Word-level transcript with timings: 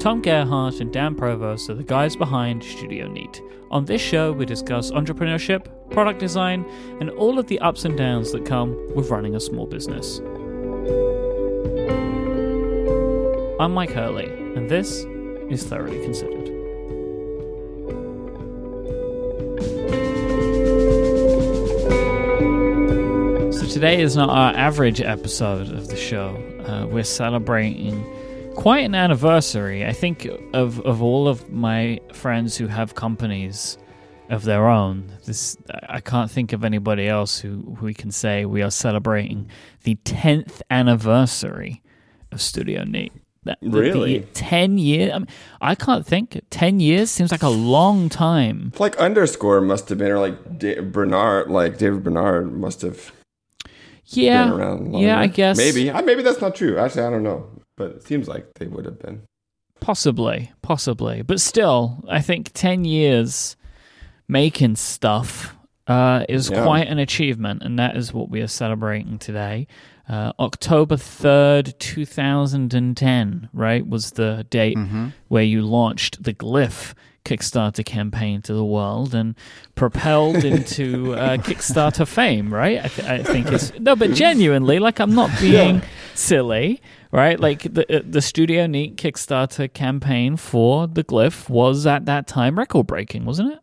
Tom 0.00 0.22
Gerhardt 0.22 0.80
and 0.80 0.90
Dan 0.90 1.14
Provost 1.14 1.68
are 1.68 1.74
the 1.74 1.82
guys 1.82 2.16
behind 2.16 2.64
Studio 2.64 3.06
Neat. 3.06 3.42
On 3.70 3.84
this 3.84 4.00
show, 4.00 4.32
we 4.32 4.46
discuss 4.46 4.90
entrepreneurship, 4.92 5.66
product 5.90 6.18
design, 6.18 6.64
and 7.00 7.10
all 7.10 7.38
of 7.38 7.48
the 7.48 7.58
ups 7.58 7.84
and 7.84 7.98
downs 7.98 8.32
that 8.32 8.46
come 8.46 8.74
with 8.94 9.10
running 9.10 9.36
a 9.36 9.40
small 9.40 9.66
business. 9.66 10.20
I'm 13.60 13.74
Mike 13.74 13.90
Hurley, 13.90 14.24
and 14.24 14.70
this 14.70 15.04
is 15.50 15.64
Thoroughly 15.64 16.02
Considered. 16.02 16.46
So 23.52 23.66
today 23.66 24.00
is 24.00 24.16
not 24.16 24.30
our 24.30 24.54
average 24.56 25.02
episode 25.02 25.70
of 25.70 25.88
the 25.88 25.96
show. 25.96 26.42
Uh, 26.66 26.86
we're 26.86 27.04
celebrating 27.04 28.02
quite 28.60 28.84
an 28.84 28.94
anniversary. 28.94 29.84
I 29.86 29.92
think 29.92 30.28
of 30.52 30.80
of 30.80 31.02
all 31.02 31.28
of 31.28 31.50
my 31.50 32.00
friends 32.12 32.56
who 32.56 32.66
have 32.68 32.94
companies 32.94 33.78
of 34.28 34.44
their 34.44 34.68
own. 34.68 35.12
This 35.26 35.56
I 35.88 36.00
can't 36.00 36.30
think 36.30 36.52
of 36.52 36.64
anybody 36.64 37.08
else 37.08 37.38
who, 37.40 37.74
who 37.78 37.86
we 37.86 37.94
can 37.94 38.10
say 38.12 38.44
we 38.44 38.62
are 38.62 38.70
celebrating 38.70 39.48
the 39.84 39.94
tenth 40.04 40.62
anniversary 40.70 41.82
of 42.32 42.40
Studio 42.40 42.84
Neat. 42.84 43.12
That, 43.44 43.58
the- 43.62 43.70
the 43.70 43.80
Really? 43.80 44.12
year- 44.12 44.24
ten 44.34 44.76
years. 44.78 45.12
I, 45.14 45.18
mean, 45.18 45.28
I 45.62 45.74
can't 45.74 46.06
think. 46.06 46.38
Ten 46.50 46.78
years 46.78 47.10
seems 47.10 47.30
like 47.32 47.42
a 47.42 47.48
long 47.48 48.08
time. 48.10 48.72
Like 48.78 48.96
underscore 48.98 49.60
must 49.62 49.88
have 49.88 49.96
been, 49.98 50.10
or 50.12 50.18
like 50.18 50.58
Da- 50.58 50.80
Barnard, 50.82 51.50
like 51.50 51.78
David 51.78 52.04
Barnard 52.04 52.52
must 52.52 52.82
have 52.82 53.12
Yeah, 54.06 54.44
been 54.44 54.52
around. 54.60 54.94
Yeah. 54.94 55.18
I 55.18 55.26
guess 55.26 55.56
maybe, 55.56 55.90
maybe 56.04 56.22
that's 56.22 56.40
not 56.42 56.54
true. 56.54 56.76
Actually, 56.78 57.04
I 57.04 57.10
don't 57.10 57.22
know, 57.22 57.46
but 57.80 57.92
it 57.96 58.02
seems 58.02 58.28
like 58.28 58.44
they 58.58 58.66
would 58.66 58.84
have 58.84 58.98
been. 58.98 59.22
Possibly, 59.80 60.52
possibly, 60.60 61.22
but 61.22 61.40
still, 61.40 62.04
I 62.08 62.20
think 62.20 62.50
ten 62.52 62.84
years 62.84 63.56
making 64.28 64.76
stuff 64.76 65.56
uh, 65.86 66.24
is 66.28 66.50
Yeah. 66.50 66.62
quite 66.62 66.86
an 66.88 66.98
achievement, 66.98 67.62
and 67.62 67.78
that 67.78 67.96
is 67.96 68.12
what 68.12 68.28
we 68.28 68.42
are 68.42 68.46
celebrating 68.46 69.18
today. 69.18 69.66
Uh, 70.08 70.32
October 70.38 70.96
third, 70.98 71.74
two 71.78 72.04
thousand 72.04 72.74
and 72.74 72.94
ten, 72.96 73.48
right, 73.54 73.86
was 73.88 74.12
the 74.12 74.46
date 74.50 74.76
where 75.28 75.42
you 75.44 75.62
launched 75.62 76.22
the 76.22 76.34
Glyph 76.34 76.92
Kickstarter 77.24 77.84
campaign 77.84 78.42
to 78.42 78.52
the 78.54 78.64
world 78.64 79.14
and 79.14 79.34
propelled 79.76 80.44
into 80.52 81.14
uh, 81.14 81.36
Kickstarter 81.38 82.06
fame, 82.06 82.52
right? 82.52 82.84
I, 82.84 82.88
th- 82.88 83.08
I 83.08 83.22
think 83.22 83.46
it's 83.52 83.72
no, 83.78 83.96
but 83.96 84.12
genuinely, 84.12 84.78
like 84.78 84.98
I'm 85.00 85.14
not 85.14 85.30
being 85.40 85.80
silly, 86.20 86.80
right? 87.12 87.38
Like 87.40 87.62
the 87.62 87.98
uh, 87.98 88.02
the 88.04 88.22
Studio 88.22 88.66
Neat 88.66 88.96
Kickstarter 88.96 89.72
campaign 89.72 90.36
for 90.36 90.86
the 90.86 91.02
Glyph 91.04 91.48
was 91.48 91.86
at 91.86 92.06
that 92.06 92.26
time 92.26 92.58
record 92.58 92.86
breaking, 92.86 93.24
wasn't 93.24 93.52
it? 93.52 93.58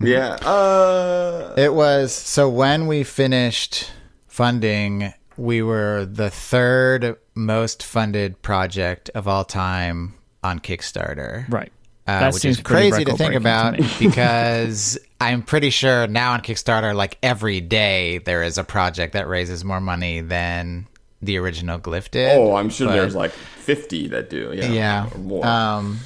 Yeah. 0.00 0.34
Uh, 0.34 1.54
It 1.56 1.74
was 1.74 2.12
so 2.12 2.48
when 2.48 2.86
we 2.86 3.04
finished 3.04 3.90
funding, 4.26 5.12
we 5.36 5.62
were 5.62 6.04
the 6.04 6.30
third 6.30 7.16
most 7.34 7.82
funded 7.82 8.42
project 8.42 9.10
of 9.14 9.26
all 9.26 9.44
time 9.44 10.14
on 10.42 10.58
Kickstarter. 10.58 11.50
Right. 11.50 11.72
Uh, 12.06 12.20
That 12.20 12.32
which 12.34 12.42
seems 12.42 12.58
is 12.58 12.62
crazy 12.62 13.04
to 13.04 13.16
think 13.16 13.32
record-breaking 13.34 13.76
to 13.76 13.86
about 13.86 13.90
because 13.98 14.98
I'm 15.20 15.42
pretty 15.42 15.70
sure 15.70 16.06
now 16.06 16.32
on 16.32 16.42
Kickstarter, 16.42 16.94
like 16.94 17.16
every 17.22 17.60
day, 17.60 18.18
there 18.18 18.42
is 18.42 18.58
a 18.58 18.64
project 18.64 19.14
that 19.14 19.26
raises 19.26 19.64
more 19.64 19.80
money 19.80 20.20
than 20.20 20.86
the 21.24 21.38
original 21.38 21.78
Glyph 21.78 22.10
did. 22.10 22.36
oh, 22.38 22.54
I'm 22.56 22.70
sure 22.70 22.86
but- 22.88 22.94
there's 22.94 23.14
like 23.14 23.32
50 23.32 24.08
that 24.08 24.30
do. 24.30 24.52
Yeah. 24.54 24.68
yeah. 24.70 25.08
Or 25.14 25.18
more. 25.18 25.46
Um, 25.46 25.98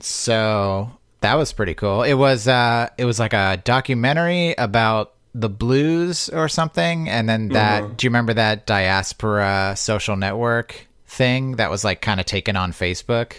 so 0.00 0.90
that 1.20 1.34
was 1.34 1.52
pretty 1.52 1.74
cool. 1.74 2.02
It 2.02 2.14
was 2.14 2.48
uh, 2.48 2.88
it 2.98 3.04
was 3.04 3.18
like 3.18 3.32
a 3.32 3.60
documentary 3.64 4.54
about 4.56 5.12
the 5.34 5.48
blues 5.48 6.28
or 6.28 6.48
something, 6.48 7.08
and 7.08 7.28
then 7.28 7.48
that. 7.50 7.82
Mm-hmm. 7.82 7.94
Do 7.94 8.04
you 8.06 8.10
remember 8.10 8.34
that 8.34 8.66
diaspora 8.66 9.74
social 9.76 10.16
network 10.16 10.86
thing 11.06 11.56
that 11.56 11.70
was 11.70 11.84
like 11.84 12.00
kind 12.02 12.20
of 12.20 12.26
taken 12.26 12.56
on 12.56 12.72
Facebook? 12.72 13.34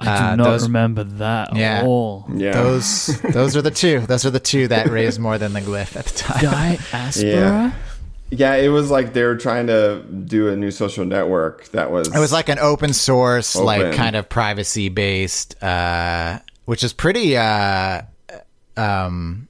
I 0.00 0.04
do 0.04 0.10
Uh, 0.10 0.36
not 0.36 0.44
those- 0.44 0.62
remember 0.64 1.04
that 1.04 1.56
Yeah. 1.56 1.78
at 1.78 1.84
all. 1.84 2.26
yeah. 2.34 2.52
Those 2.52 3.20
those 3.22 3.56
are 3.56 3.62
the 3.62 3.70
two. 3.70 4.00
Those 4.06 4.24
are 4.26 4.30
the 4.30 4.38
two 4.40 4.68
that 4.68 4.88
raised 4.88 5.18
more 5.18 5.38
than 5.38 5.52
the 5.52 5.60
glyph 5.60 5.96
at 5.96 6.04
the 6.06 6.18
time. 6.18 6.42
Diaspora. 6.92 7.30
Yeah. 7.30 7.72
Yeah, 8.30 8.54
it 8.54 8.68
was 8.68 8.90
like 8.90 9.12
they 9.12 9.24
were 9.24 9.36
trying 9.36 9.68
to 9.68 10.02
do 10.02 10.48
a 10.48 10.56
new 10.56 10.70
social 10.70 11.04
network 11.04 11.68
that 11.68 11.90
was. 11.90 12.14
It 12.14 12.18
was 12.18 12.32
like 12.32 12.48
an 12.48 12.58
open 12.58 12.92
source, 12.92 13.56
like 13.56 13.94
kind 13.94 14.16
of 14.16 14.28
privacy 14.28 14.88
based, 14.88 15.62
uh, 15.62 16.40
which 16.64 16.84
is 16.84 16.92
pretty 16.92 17.36
uh, 17.36 18.02
um, 18.76 19.48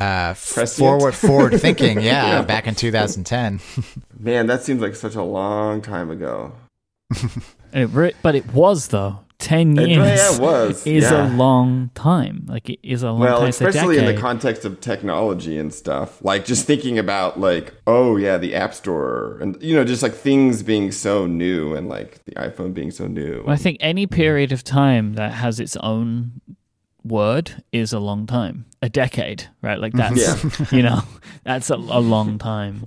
uh, 0.00 0.34
Prescient? 0.34 0.70
forward 0.70 1.14
forward 1.14 1.60
thinking. 1.60 2.00
Yeah, 2.00 2.42
back 2.42 2.66
in 2.66 2.74
2010. 2.74 3.60
man, 4.18 4.46
that 4.46 4.62
seems 4.62 4.80
like 4.80 4.94
such 4.94 5.14
a 5.14 5.22
long 5.22 5.82
time 5.82 6.10
ago. 6.10 6.52
It 7.72 7.86
re- 7.90 8.14
but 8.22 8.34
it 8.34 8.52
was 8.52 8.88
though. 8.88 9.20
Ten 9.38 9.76
It- 9.78 9.88
years. 9.90 10.18
yeah, 10.18 10.34
it 10.34 10.40
was, 10.40 10.86
Is 10.86 11.04
yeah. 11.04 11.28
a 11.28 11.36
long 11.36 11.90
time. 11.94 12.46
Like 12.48 12.70
it 12.70 12.78
is 12.82 13.02
a 13.02 13.10
long 13.10 13.20
Well, 13.20 13.40
time. 13.40 13.48
Especially 13.48 13.98
in 13.98 14.06
the 14.06 14.14
context 14.18 14.64
of 14.64 14.80
technology 14.80 15.58
and 15.58 15.72
stuff. 15.74 16.24
Like 16.24 16.46
just 16.46 16.66
thinking 16.66 16.98
about 16.98 17.38
like, 17.38 17.74
oh 17.86 18.16
yeah, 18.16 18.38
the 18.38 18.54
App 18.54 18.72
Store 18.72 19.38
and 19.42 19.56
you 19.62 19.74
know, 19.76 19.84
just 19.84 20.02
like 20.02 20.14
things 20.14 20.62
being 20.62 20.90
so 20.90 21.26
new 21.26 21.74
and 21.74 21.86
like 21.88 22.24
the 22.24 22.32
iPhone 22.32 22.72
being 22.72 22.90
so 22.90 23.06
new. 23.06 23.42
Well, 23.44 23.52
I 23.52 23.56
think 23.58 23.76
any 23.80 24.06
period 24.06 24.52
of 24.52 24.64
time 24.64 25.14
that 25.14 25.32
has 25.32 25.60
its 25.60 25.76
own 25.76 26.40
word 27.04 27.62
is 27.72 27.92
a 27.92 27.98
long 28.00 28.26
time. 28.26 28.64
A 28.82 28.88
decade, 28.88 29.48
right? 29.62 29.78
Like 29.78 29.92
that's 29.92 30.72
you 30.72 30.82
know 30.82 31.02
that's 31.44 31.68
a, 31.70 31.74
a 31.74 32.00
long 32.00 32.38
time. 32.38 32.86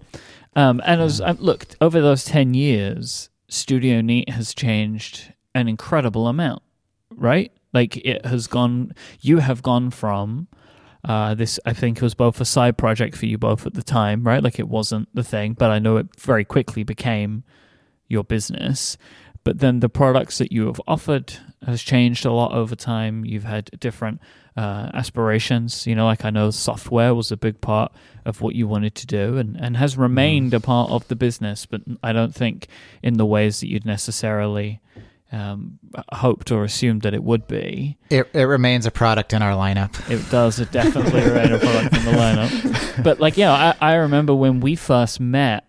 Um, 0.55 0.81
and 0.83 0.99
as 0.99 1.21
I 1.21 1.31
looked 1.33 1.75
over 1.79 2.01
those 2.01 2.25
ten 2.25 2.53
years, 2.55 3.29
Studio 3.49 4.01
Neat 4.01 4.29
has 4.29 4.53
changed 4.55 5.33
an 5.59 5.67
incredible 5.67 6.27
amount, 6.27 6.63
right? 7.15 7.51
Like 7.73 7.97
it 7.97 8.25
has 8.25 8.47
gone. 8.47 8.93
You 9.21 9.39
have 9.39 9.61
gone 9.61 9.91
from. 9.91 10.47
Uh, 11.07 11.33
this 11.33 11.59
I 11.65 11.71
think 11.71 11.97
it 11.97 12.03
was 12.03 12.13
both 12.13 12.41
a 12.41 12.45
side 12.45 12.77
project 12.77 13.15
for 13.15 13.25
you 13.25 13.37
both 13.37 13.65
at 13.65 13.73
the 13.73 13.83
time, 13.83 14.23
right? 14.23 14.43
Like 14.43 14.59
it 14.59 14.67
wasn't 14.67 15.07
the 15.13 15.23
thing, 15.23 15.53
but 15.53 15.71
I 15.71 15.79
know 15.79 15.97
it 15.97 16.07
very 16.19 16.43
quickly 16.43 16.83
became 16.83 17.43
your 18.07 18.23
business. 18.23 18.97
But 19.45 19.59
then 19.59 19.79
the 19.79 19.89
products 19.89 20.37
that 20.39 20.51
you 20.51 20.67
have 20.67 20.81
offered 20.87 21.33
has 21.65 21.81
changed 21.81 22.25
a 22.25 22.31
lot 22.31 22.51
over 22.51 22.75
time. 22.75 23.23
You've 23.23 23.45
had 23.45 23.69
different 23.79 24.19
uh, 24.57 24.91
aspirations. 24.93 25.87
You 25.87 25.95
know, 25.95 26.05
like 26.05 26.25
I 26.25 26.29
know 26.29 26.51
software 26.51 27.15
was 27.15 27.31
a 27.31 27.37
big 27.37 27.61
part 27.61 27.93
of 28.25 28.41
what 28.41 28.55
you 28.55 28.67
wanted 28.67 28.95
to 28.95 29.07
do 29.07 29.37
and, 29.37 29.55
and 29.55 29.77
has 29.77 29.97
remained 29.97 30.53
a 30.53 30.59
part 30.59 30.91
of 30.91 31.07
the 31.07 31.15
business, 31.15 31.65
but 31.65 31.81
I 32.03 32.11
don't 32.11 32.35
think 32.35 32.67
in 33.01 33.13
the 33.13 33.25
ways 33.25 33.61
that 33.61 33.67
you'd 33.67 33.85
necessarily 33.85 34.81
um, 35.31 35.79
hoped 36.11 36.51
or 36.51 36.63
assumed 36.63 37.03
that 37.03 37.13
it 37.13 37.23
would 37.23 37.47
be. 37.47 37.97
It, 38.09 38.29
it 38.33 38.43
remains 38.43 38.85
a 38.85 38.91
product 38.91 39.33
in 39.33 39.41
our 39.41 39.53
lineup. 39.53 40.09
It 40.09 40.29
does 40.29 40.59
it 40.59 40.71
definitely 40.71 41.21
remains 41.21 41.51
a 41.51 41.59
product 41.59 41.97
in 41.97 42.05
the 42.05 42.11
lineup. 42.11 42.85
But 43.03 43.21
like, 43.21 43.37
yeah, 43.37 43.75
I, 43.79 43.91
I 43.91 43.95
remember 43.95 44.35
when 44.35 44.59
we 44.59 44.75
first 44.75 45.19
met. 45.21 45.65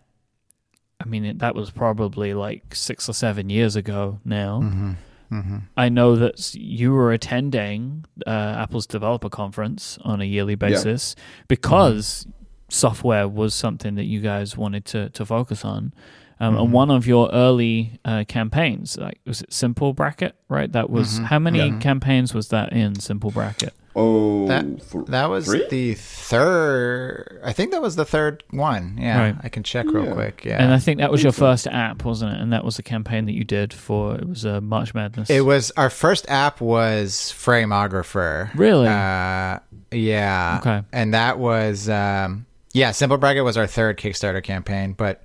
I 1.00 1.04
mean, 1.04 1.24
it, 1.24 1.38
that 1.38 1.54
was 1.54 1.70
probably 1.70 2.34
like 2.34 2.74
six 2.74 3.08
or 3.08 3.12
seven 3.12 3.48
years 3.50 3.76
ago 3.76 4.18
now. 4.24 4.60
Mm-hmm. 4.62 5.58
I 5.76 5.88
know 5.88 6.16
that 6.16 6.54
you 6.54 6.92
were 6.92 7.12
attending 7.12 8.04
uh, 8.26 8.30
Apple's 8.30 8.86
developer 8.86 9.28
conference 9.28 9.96
on 10.02 10.20
a 10.20 10.24
yearly 10.24 10.56
basis 10.56 11.14
because 11.46 12.26
software 12.68 13.28
was 13.28 13.54
something 13.54 13.94
that 13.94 14.04
you 14.04 14.20
guys 14.20 14.56
wanted 14.56 14.84
to, 14.86 15.08
to 15.10 15.24
focus 15.24 15.64
on. 15.64 15.94
Um, 16.40 16.56
And 16.56 16.72
one 16.72 16.90
of 16.90 17.06
your 17.06 17.30
early 17.32 17.98
uh, 18.04 18.24
campaigns, 18.26 18.96
like 18.96 19.20
was 19.26 19.42
it 19.42 19.52
Simple 19.52 19.92
Bracket, 19.92 20.34
right? 20.48 20.72
That 20.72 20.88
was 20.90 21.18
how 21.18 21.38
many 21.38 21.70
campaigns 21.78 22.32
was 22.34 22.48
that 22.48 22.72
in 22.72 22.98
Simple 22.98 23.30
Bracket? 23.30 23.74
oh, 23.96 24.46
That 24.46 24.62
th- 24.90 25.06
that 25.08 25.28
was 25.28 25.46
three? 25.46 25.66
the 25.68 25.94
third. 25.94 27.40
I 27.44 27.52
think 27.52 27.72
that 27.72 27.82
was 27.82 27.96
the 27.96 28.04
third 28.04 28.42
one. 28.50 28.96
Yeah, 29.00 29.18
Right. 29.20 29.36
I 29.42 29.48
can 29.48 29.62
check 29.62 29.86
real 29.86 30.04
Yeah. 30.06 30.12
quick. 30.12 30.44
Yeah, 30.44 30.62
And 30.62 30.72
I 30.72 30.78
think 30.78 30.98
that 31.00 31.10
was 31.10 31.22
your 31.22 31.32
first 31.32 31.66
app, 31.66 32.04
wasn't 32.04 32.32
it? 32.34 32.40
And 32.40 32.52
that 32.52 32.64
was 32.64 32.78
a 32.78 32.82
campaign 32.82 33.26
that 33.26 33.34
you 33.34 33.44
did 33.44 33.72
for 33.74 34.14
it 34.16 34.28
was 34.28 34.46
uh, 34.46 34.60
March 34.60 34.94
Madness. 34.94 35.28
It 35.28 35.44
was 35.44 35.72
our 35.76 35.90
first 35.90 36.24
app 36.28 36.60
was 36.60 37.34
Frameographer. 37.36 38.50
Really? 38.54 38.86
Uh, 38.88 39.58
yeah. 39.90 40.58
Okay. 40.60 40.82
And 40.92 41.12
that 41.14 41.38
was 41.38 41.88
um, 41.88 42.46
yeah. 42.72 42.92
Simple 42.92 43.18
Bracket 43.18 43.44
was 43.44 43.56
our 43.56 43.66
third 43.66 43.98
Kickstarter 43.98 44.42
campaign, 44.42 44.92
but 44.96 45.22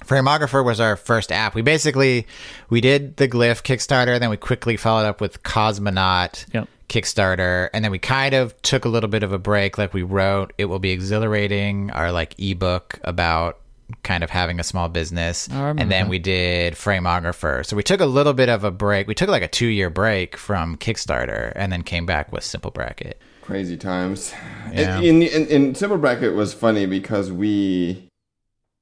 Frameographer 0.00 0.64
was 0.64 0.80
our 0.80 0.96
first 0.96 1.32
app. 1.32 1.54
We 1.54 1.62
basically 1.62 2.26
we 2.68 2.80
did 2.80 3.16
the 3.16 3.28
Glyph 3.28 3.62
Kickstarter, 3.62 4.18
then 4.18 4.30
we 4.30 4.36
quickly 4.36 4.76
followed 4.76 5.06
up 5.06 5.20
with 5.20 5.42
Cosmonaut 5.42 6.46
Yep. 6.52 6.68
Kickstarter, 6.88 7.70
and 7.72 7.84
then 7.84 7.90
we 7.90 7.98
kind 7.98 8.34
of 8.34 8.60
took 8.62 8.84
a 8.84 8.88
little 8.88 9.08
bit 9.08 9.22
of 9.22 9.32
a 9.32 9.38
break. 9.38 9.78
Like 9.78 9.94
we 9.94 10.02
wrote 10.02 10.52
"It 10.58 10.66
Will 10.66 10.78
Be 10.78 10.90
Exhilarating," 10.90 11.90
our 11.92 12.12
like 12.12 12.34
ebook 12.38 12.98
about 13.04 13.58
kind 14.02 14.24
of 14.24 14.30
having 14.30 14.60
a 14.60 14.64
small 14.64 14.88
business. 14.88 15.48
And 15.48 15.78
then 15.78 15.88
that. 15.88 16.08
we 16.08 16.18
did 16.18 16.74
Frameographer. 16.74 17.64
So 17.64 17.76
we 17.76 17.82
took 17.82 18.00
a 18.00 18.06
little 18.06 18.32
bit 18.32 18.48
of 18.48 18.64
a 18.64 18.70
break. 18.70 19.06
We 19.06 19.14
took 19.14 19.28
like 19.28 19.42
a 19.42 19.48
two 19.48 19.66
year 19.66 19.90
break 19.90 20.36
from 20.36 20.76
Kickstarter 20.76 21.52
and 21.54 21.72
then 21.72 21.82
came 21.82 22.06
back 22.06 22.32
with 22.32 22.44
Simple 22.44 22.70
Bracket. 22.70 23.20
Crazy 23.42 23.76
times. 23.76 24.32
Yeah. 24.72 25.00
In, 25.00 25.22
in, 25.22 25.46
in 25.48 25.74
Simple 25.74 25.98
Bracket 25.98 26.34
was 26.34 26.54
funny 26.54 26.86
because 26.86 27.30
we, 27.30 28.08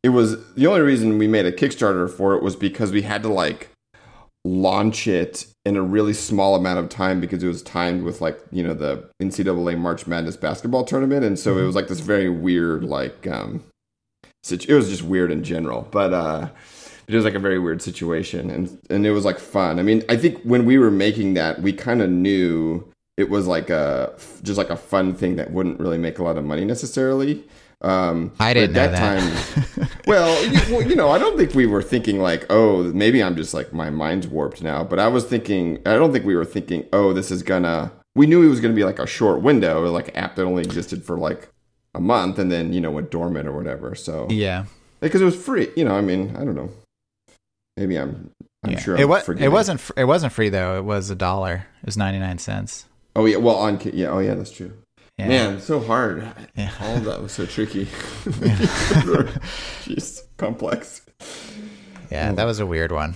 it 0.02 0.10
was 0.10 0.43
the 0.54 0.66
only 0.66 0.81
reason 0.81 1.19
we 1.19 1.28
made 1.28 1.46
a 1.46 1.52
Kickstarter 1.52 2.10
for 2.10 2.34
it 2.34 2.43
was 2.43 2.56
because 2.56 2.90
we 2.90 3.02
had 3.02 3.22
to 3.22 3.28
like 3.28 3.70
launch 4.44 5.06
it 5.06 5.46
in 5.64 5.76
a 5.76 5.82
really 5.82 6.12
small 6.12 6.56
amount 6.56 6.81
of 6.81 6.88
time 6.88 7.20
because 7.20 7.43
it 7.43 7.46
was 7.46 7.62
timed 7.62 8.02
with 8.02 8.20
like 8.20 8.40
you 8.50 8.62
know 8.62 8.75
the 8.75 9.08
NCAA 9.20 9.78
March 9.78 10.06
Madness 10.06 10.37
basketball 10.37 10.84
tournament, 10.84 11.25
and 11.25 11.38
so 11.38 11.58
it 11.58 11.64
was 11.64 11.76
like 11.76 11.88
this 11.88 12.00
very 12.00 12.28
weird 12.28 12.84
like 12.84 13.26
um, 13.26 13.62
situ- 14.43 14.72
it 14.72 14.75
was 14.75 14.88
just 14.88 15.02
weird 15.02 15.31
in 15.31 15.44
general, 15.44 15.87
but 15.90 16.12
uh, 16.12 16.49
it 17.06 17.14
was 17.14 17.25
like 17.25 17.34
a 17.34 17.38
very 17.38 17.58
weird 17.58 17.81
situation, 17.81 18.50
and 18.50 18.78
and 18.90 19.06
it 19.06 19.12
was 19.12 19.25
like 19.25 19.38
fun. 19.38 19.78
I 19.78 19.82
mean, 19.82 20.02
I 20.08 20.16
think 20.16 20.43
when 20.43 20.64
we 20.64 20.78
were 20.78 20.90
making 20.90 21.34
that, 21.34 21.62
we 21.62 21.72
kind 21.72 22.02
of 22.02 22.10
knew 22.10 22.88
it 23.16 23.31
was 23.31 23.46
like 23.46 23.70
a 23.70 24.12
just 24.43 24.58
like 24.58 24.70
a 24.70 24.76
fun 24.76 25.14
thing 25.14 25.37
that 25.37 25.52
wouldn't 25.52 25.78
really 25.78 25.99
make 25.99 26.19
a 26.19 26.25
lot 26.25 26.37
of 26.37 26.44
money 26.44 26.64
necessarily. 26.64 27.44
Um, 27.82 28.32
I 28.38 28.55
didn't 28.55 28.76
at 28.76 28.93
know 28.93 28.93
that 28.93 28.99
that. 28.99 29.76
time. 29.76 29.88
well, 30.06 30.44
you, 30.46 30.61
well, 30.75 30.82
you 30.88 30.94
know, 30.94 31.11
I 31.11 31.19
don't 31.19 31.37
think 31.37 31.55
we 31.55 31.67
were 31.67 31.82
thinking 31.82 32.20
like, 32.20 32.46
oh, 32.49 32.84
maybe 32.93 33.23
I'm 33.23 33.37
just 33.37 33.52
like 33.55 33.73
my 33.73 33.90
mind's 33.90 34.29
warped 34.29 34.62
now. 34.62 34.84
But 34.84 34.99
I 34.99 35.08
was 35.08 35.25
thinking, 35.25 35.79
I 35.84 35.94
don't 35.94 36.12
think 36.12 36.25
we 36.25 36.37
were 36.37 36.44
thinking, 36.44 36.87
oh, 36.93 37.12
this 37.12 37.31
is 37.31 37.43
gonna. 37.43 37.93
We 38.14 38.26
knew 38.26 38.43
it 38.43 38.49
was 38.49 38.61
gonna 38.61 38.75
be 38.75 38.84
like 38.84 38.99
a 38.99 39.06
short 39.06 39.43
window, 39.43 39.84
like 39.90 40.08
an 40.08 40.17
app 40.17 40.37
that 40.37 40.44
only 40.44 40.62
existed 40.62 41.05
for 41.05 41.19
like 41.19 41.49
a 41.94 42.00
month, 42.00 42.38
and 42.38 42.52
then 42.52 42.73
you 42.73 42.81
know 42.81 42.90
went 42.90 43.11
dormant 43.11 43.49
or 43.49 43.52
whatever. 43.52 43.94
So 43.94 44.28
Yeah. 44.31 44.67
because 45.00 45.20
it 45.20 45.25
was 45.25 45.37
free, 45.37 45.69
you 45.76 45.85
know, 45.85 45.94
I 45.96 46.00
mean, 46.00 46.37
I 46.37 46.44
don't 46.44 46.55
know. 46.55 46.70
Maybe 47.76 47.96
I'm. 47.96 48.31
I'm 48.64 48.73
yeah. 48.73 48.78
sure 48.78 48.96
it 48.96 49.08
was, 49.08 49.28
it 49.28 49.49
wasn't. 49.49 49.90
It 49.96 50.05
wasn't 50.05 50.32
free 50.32 50.49
though. 50.49 50.78
It 50.78 50.85
was 50.85 51.11
a 51.11 51.17
dollar. 51.17 51.67
It 51.82 51.87
was 51.87 51.96
ninety 51.96 52.20
nine 52.20 52.38
cents. 52.38 52.87
Oh 53.17 53.25
yeah, 53.25 53.38
well 53.38 53.56
on 53.56 53.81
yeah, 53.93 54.08
oh 54.08 54.20
yeah, 54.20 54.35
that's 54.35 54.52
true. 54.52 54.73
Yeah. 55.19 55.29
Man, 55.29 55.61
so 55.61 55.81
hard. 55.81 56.26
Yeah. 56.56 56.70
All 56.81 56.97
of 56.97 57.05
that 57.05 57.23
was 57.23 57.32
so 57.32 57.47
tricky. 57.47 57.85
Jeez, 59.85 60.23
complex. 60.37 61.03
Yeah, 62.11 62.32
that 62.32 62.44
was 62.44 62.61
a 62.61 62.67
weird 62.67 62.93
one. 62.93 63.14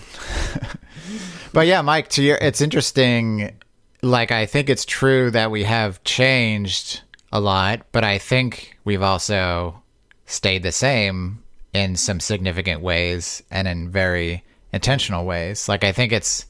but 1.52 1.66
yeah, 1.66 1.82
Mike, 1.82 2.08
to 2.10 2.22
your, 2.22 2.38
it's 2.40 2.60
interesting. 2.60 3.58
Like, 4.02 4.30
I 4.30 4.46
think 4.46 4.68
it's 4.70 4.84
true 4.84 5.30
that 5.32 5.50
we 5.50 5.64
have 5.64 6.02
changed 6.04 7.02
a 7.32 7.40
lot, 7.40 7.86
but 7.92 8.04
I 8.04 8.18
think 8.18 8.78
we've 8.84 9.02
also 9.02 9.82
stayed 10.26 10.62
the 10.62 10.72
same 10.72 11.42
in 11.72 11.96
some 11.96 12.20
significant 12.20 12.82
ways 12.82 13.42
and 13.50 13.66
in 13.68 13.90
very 13.90 14.44
intentional 14.72 15.26
ways. 15.26 15.68
Like, 15.68 15.84
I 15.84 15.92
think 15.92 16.12
it's 16.12 16.46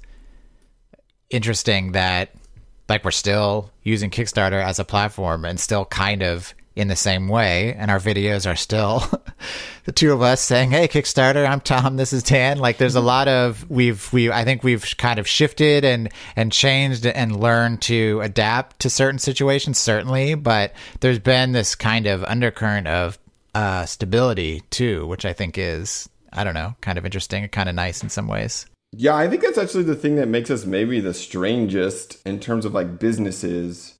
interesting 1.30 1.92
that 1.92 2.30
like 2.88 3.04
we're 3.04 3.10
still 3.10 3.70
using 3.82 4.10
Kickstarter 4.10 4.62
as 4.62 4.78
a 4.78 4.84
platform 4.84 5.44
and 5.44 5.58
still 5.58 5.84
kind 5.84 6.22
of 6.22 6.54
in 6.76 6.88
the 6.88 6.96
same 6.96 7.26
way 7.26 7.74
and 7.78 7.90
our 7.90 7.98
videos 7.98 8.48
are 8.48 8.54
still 8.54 9.02
the 9.84 9.92
two 9.92 10.12
of 10.12 10.20
us 10.20 10.42
saying 10.42 10.70
hey 10.70 10.86
kickstarter 10.86 11.48
i'm 11.48 11.60
tom 11.60 11.96
this 11.96 12.12
is 12.12 12.22
dan. 12.22 12.58
Like 12.58 12.76
there's 12.76 12.94
a 12.94 13.00
lot 13.00 13.28
of 13.28 13.68
we've 13.70 14.12
we 14.12 14.30
i 14.30 14.44
think 14.44 14.62
we've 14.62 14.84
kind 14.98 15.18
of 15.18 15.26
shifted 15.26 15.86
and 15.86 16.10
and 16.36 16.52
changed 16.52 17.06
and 17.06 17.40
learned 17.40 17.80
to 17.82 18.20
adapt 18.20 18.80
to 18.80 18.90
certain 18.90 19.18
situations 19.18 19.78
certainly 19.78 20.34
but 20.34 20.74
there's 21.00 21.18
been 21.18 21.52
this 21.52 21.74
kind 21.74 22.06
of 22.06 22.22
undercurrent 22.24 22.86
of 22.86 23.18
uh 23.54 23.86
stability 23.86 24.62
too 24.68 25.06
which 25.06 25.24
i 25.24 25.32
think 25.32 25.56
is 25.56 26.10
i 26.34 26.44
don't 26.44 26.54
know 26.54 26.74
kind 26.82 26.98
of 26.98 27.06
interesting 27.06 27.42
and 27.42 27.52
kind 27.52 27.70
of 27.70 27.74
nice 27.74 28.02
in 28.02 28.10
some 28.10 28.28
ways 28.28 28.66
Yeah, 28.92 29.14
I 29.14 29.28
think 29.28 29.42
that's 29.42 29.58
actually 29.58 29.84
the 29.84 29.96
thing 29.96 30.16
that 30.16 30.28
makes 30.28 30.50
us 30.50 30.64
maybe 30.64 31.00
the 31.00 31.14
strangest 31.14 32.26
in 32.26 32.40
terms 32.40 32.64
of 32.64 32.74
like 32.74 32.98
businesses. 32.98 33.98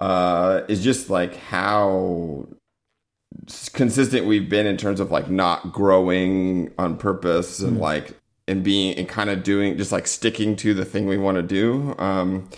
Uh, 0.00 0.62
is 0.66 0.82
just 0.82 1.10
like 1.10 1.36
how 1.36 2.48
consistent 3.74 4.26
we've 4.26 4.48
been 4.48 4.66
in 4.66 4.76
terms 4.78 4.98
of 4.98 5.10
like 5.10 5.30
not 5.30 5.72
growing 5.72 6.72
on 6.78 6.96
purpose 6.96 7.60
and 7.60 7.78
like 7.78 8.16
and 8.48 8.64
being 8.64 8.96
and 8.96 9.08
kind 9.08 9.30
of 9.30 9.42
doing 9.42 9.76
just 9.76 9.92
like 9.92 10.06
sticking 10.06 10.56
to 10.56 10.74
the 10.74 10.84
thing 10.84 11.06
we 11.06 11.18
want 11.18 11.36
to 11.36 11.42
do. 11.42 11.94
Um, 11.98 12.48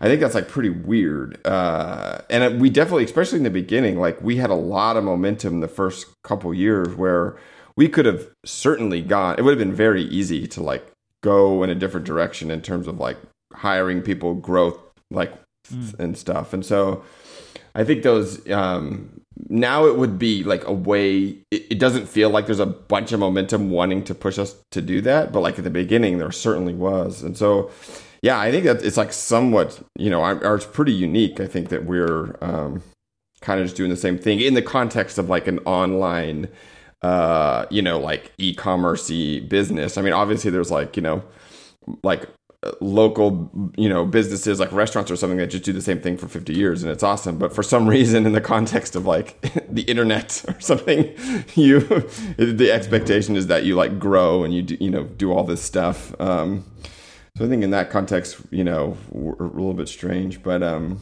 I 0.00 0.06
think 0.06 0.20
that's 0.20 0.34
like 0.34 0.48
pretty 0.48 0.70
weird. 0.70 1.44
Uh, 1.46 2.18
and 2.30 2.60
we 2.60 2.70
definitely, 2.70 3.04
especially 3.04 3.38
in 3.38 3.44
the 3.44 3.50
beginning, 3.50 3.98
like 3.98 4.20
we 4.22 4.36
had 4.36 4.50
a 4.50 4.54
lot 4.54 4.96
of 4.96 5.04
momentum 5.04 5.60
the 5.60 5.68
first 5.68 6.06
couple 6.22 6.52
years 6.54 6.94
where 6.94 7.36
we 7.76 7.88
could 7.88 8.06
have 8.06 8.28
certainly 8.44 9.02
gone. 9.02 9.36
It 9.38 9.42
would 9.42 9.50
have 9.50 9.58
been 9.58 9.74
very 9.74 10.02
easy 10.04 10.46
to 10.48 10.62
like 10.62 10.91
go 11.22 11.62
in 11.62 11.70
a 11.70 11.74
different 11.74 12.06
direction 12.06 12.50
in 12.50 12.60
terms 12.60 12.86
of 12.86 12.98
like 12.98 13.16
hiring 13.52 14.02
people, 14.02 14.34
growth, 14.34 14.78
like 15.10 15.32
and 15.98 16.16
stuff. 16.16 16.52
And 16.52 16.64
so 16.64 17.04
I 17.74 17.84
think 17.84 18.02
those 18.02 18.48
um, 18.50 19.20
now 19.48 19.86
it 19.86 19.96
would 19.96 20.18
be 20.18 20.42
like 20.44 20.66
a 20.66 20.72
way. 20.72 21.38
It, 21.50 21.66
it 21.70 21.78
doesn't 21.78 22.06
feel 22.08 22.30
like 22.30 22.46
there's 22.46 22.60
a 22.60 22.66
bunch 22.66 23.12
of 23.12 23.20
momentum 23.20 23.70
wanting 23.70 24.04
to 24.04 24.14
push 24.14 24.38
us 24.38 24.56
to 24.72 24.82
do 24.82 25.00
that, 25.02 25.32
but 25.32 25.40
like 25.40 25.58
at 25.58 25.64
the 25.64 25.70
beginning 25.70 26.18
there 26.18 26.32
certainly 26.32 26.74
was. 26.74 27.22
And 27.22 27.36
so 27.36 27.70
yeah, 28.22 28.38
I 28.38 28.50
think 28.50 28.64
that 28.64 28.84
it's 28.84 28.96
like 28.96 29.12
somewhat 29.12 29.80
you 29.96 30.10
know 30.10 30.22
our, 30.22 30.44
ours 30.44 30.66
pretty 30.66 30.92
unique. 30.92 31.40
I 31.40 31.46
think 31.46 31.68
that 31.70 31.84
we're 31.84 32.36
um, 32.40 32.82
kind 33.40 33.60
of 33.60 33.66
just 33.66 33.76
doing 33.76 33.90
the 33.90 33.96
same 33.96 34.18
thing 34.18 34.40
in 34.40 34.54
the 34.54 34.62
context 34.62 35.18
of 35.18 35.28
like 35.28 35.46
an 35.46 35.58
online 35.60 36.48
uh 37.02 37.66
you 37.70 37.82
know 37.82 37.98
like 37.98 38.32
e-commerce 38.38 39.08
business. 39.08 39.98
I 39.98 40.02
mean 40.02 40.12
obviously 40.12 40.50
there's 40.50 40.70
like 40.70 40.96
you 40.96 41.02
know 41.02 41.22
like 42.02 42.28
uh, 42.64 42.72
local 42.80 43.50
you 43.76 43.88
know 43.88 44.06
businesses 44.06 44.60
like 44.60 44.70
restaurants 44.72 45.10
or 45.10 45.16
something 45.16 45.38
that 45.38 45.48
just 45.48 45.64
do 45.64 45.72
the 45.72 45.82
same 45.82 46.00
thing 46.00 46.16
for 46.16 46.28
50 46.28 46.54
years 46.54 46.82
and 46.82 46.92
it's 46.92 47.02
awesome. 47.02 47.38
But 47.38 47.54
for 47.54 47.62
some 47.62 47.88
reason 47.96 48.26
in 48.26 48.32
the 48.32 48.40
context 48.40 48.96
of 48.96 49.06
like 49.06 49.40
the 49.68 49.82
internet 49.82 50.44
or 50.48 50.60
something 50.60 51.12
you 51.54 51.80
the 52.36 52.70
expectation 52.72 53.36
is 53.36 53.48
that 53.48 53.64
you 53.64 53.74
like 53.74 53.98
grow 53.98 54.44
and 54.44 54.54
you 54.54 54.62
do, 54.62 54.76
you 54.80 54.90
know 54.90 55.04
do 55.04 55.32
all 55.32 55.44
this 55.44 55.62
stuff. 55.62 56.18
Um 56.20 56.64
so 57.36 57.44
i 57.44 57.48
think 57.48 57.62
in 57.62 57.70
that 57.70 57.90
context 57.90 58.38
you 58.50 58.64
know 58.64 58.96
we're 59.10 59.34
a 59.34 59.48
little 59.48 59.74
bit 59.74 59.88
strange 59.88 60.42
but 60.42 60.62
um 60.62 61.00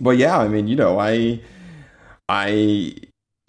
but 0.00 0.16
yeah 0.16 0.38
i 0.38 0.48
mean 0.48 0.66
you 0.66 0.76
know 0.76 0.98
i 0.98 1.40
i 2.28 2.94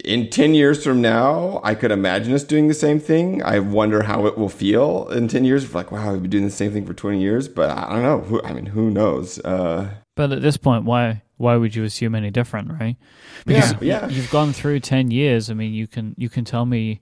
in 0.04 0.28
10 0.30 0.54
years 0.54 0.84
from 0.84 1.00
now, 1.00 1.60
I 1.64 1.74
could 1.74 1.90
imagine 1.90 2.32
us 2.34 2.44
doing 2.44 2.68
the 2.68 2.74
same 2.74 3.00
thing. 3.00 3.42
I 3.42 3.58
wonder 3.58 4.02
how 4.02 4.26
it 4.26 4.36
will 4.36 4.48
feel 4.48 5.08
in 5.08 5.28
10 5.28 5.44
years. 5.44 5.74
Like, 5.74 5.90
wow, 5.90 6.12
we've 6.12 6.22
been 6.22 6.30
doing 6.30 6.44
the 6.44 6.50
same 6.50 6.72
thing 6.72 6.86
for 6.86 6.94
20 6.94 7.20
years, 7.20 7.48
but 7.48 7.70
I 7.70 7.88
don't 7.90 8.02
know. 8.02 8.20
Who, 8.20 8.42
I 8.42 8.52
mean, 8.52 8.66
who 8.66 8.90
knows? 8.90 9.38
Uh, 9.40 9.94
But 10.14 10.32
at 10.32 10.42
this 10.42 10.56
point, 10.56 10.84
why 10.84 11.22
why 11.36 11.56
would 11.56 11.74
you 11.74 11.82
assume 11.82 12.14
any 12.14 12.30
different, 12.30 12.70
right? 12.80 12.96
Because 13.44 13.72
Yeah, 13.72 14.06
yeah. 14.06 14.08
you've 14.08 14.30
gone 14.30 14.52
through 14.52 14.80
ten 14.80 15.10
years. 15.10 15.50
I 15.50 15.54
mean, 15.54 15.72
you 15.72 15.86
can 15.86 16.14
you 16.16 16.28
can 16.28 16.44
tell 16.44 16.66
me 16.66 17.00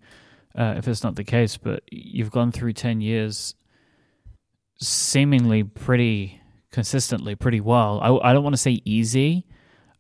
uh, 0.57 0.75
if 0.79 0.89
it's 0.89 1.03
not 1.03 1.17
the 1.17 1.25
case, 1.25 1.57
but 1.59 1.83
you've 1.91 2.31
gone 2.31 2.53
through 2.53 2.73
ten 2.73 3.01
years, 3.01 3.55
seemingly 4.79 5.65
pretty 5.65 6.41
consistently, 6.71 7.35
pretty 7.35 7.61
well. 7.61 8.01
I, 8.01 8.31
I 8.31 8.33
don't 8.33 8.43
want 8.43 8.55
to 8.55 8.63
say 8.63 8.81
easy, 8.85 9.45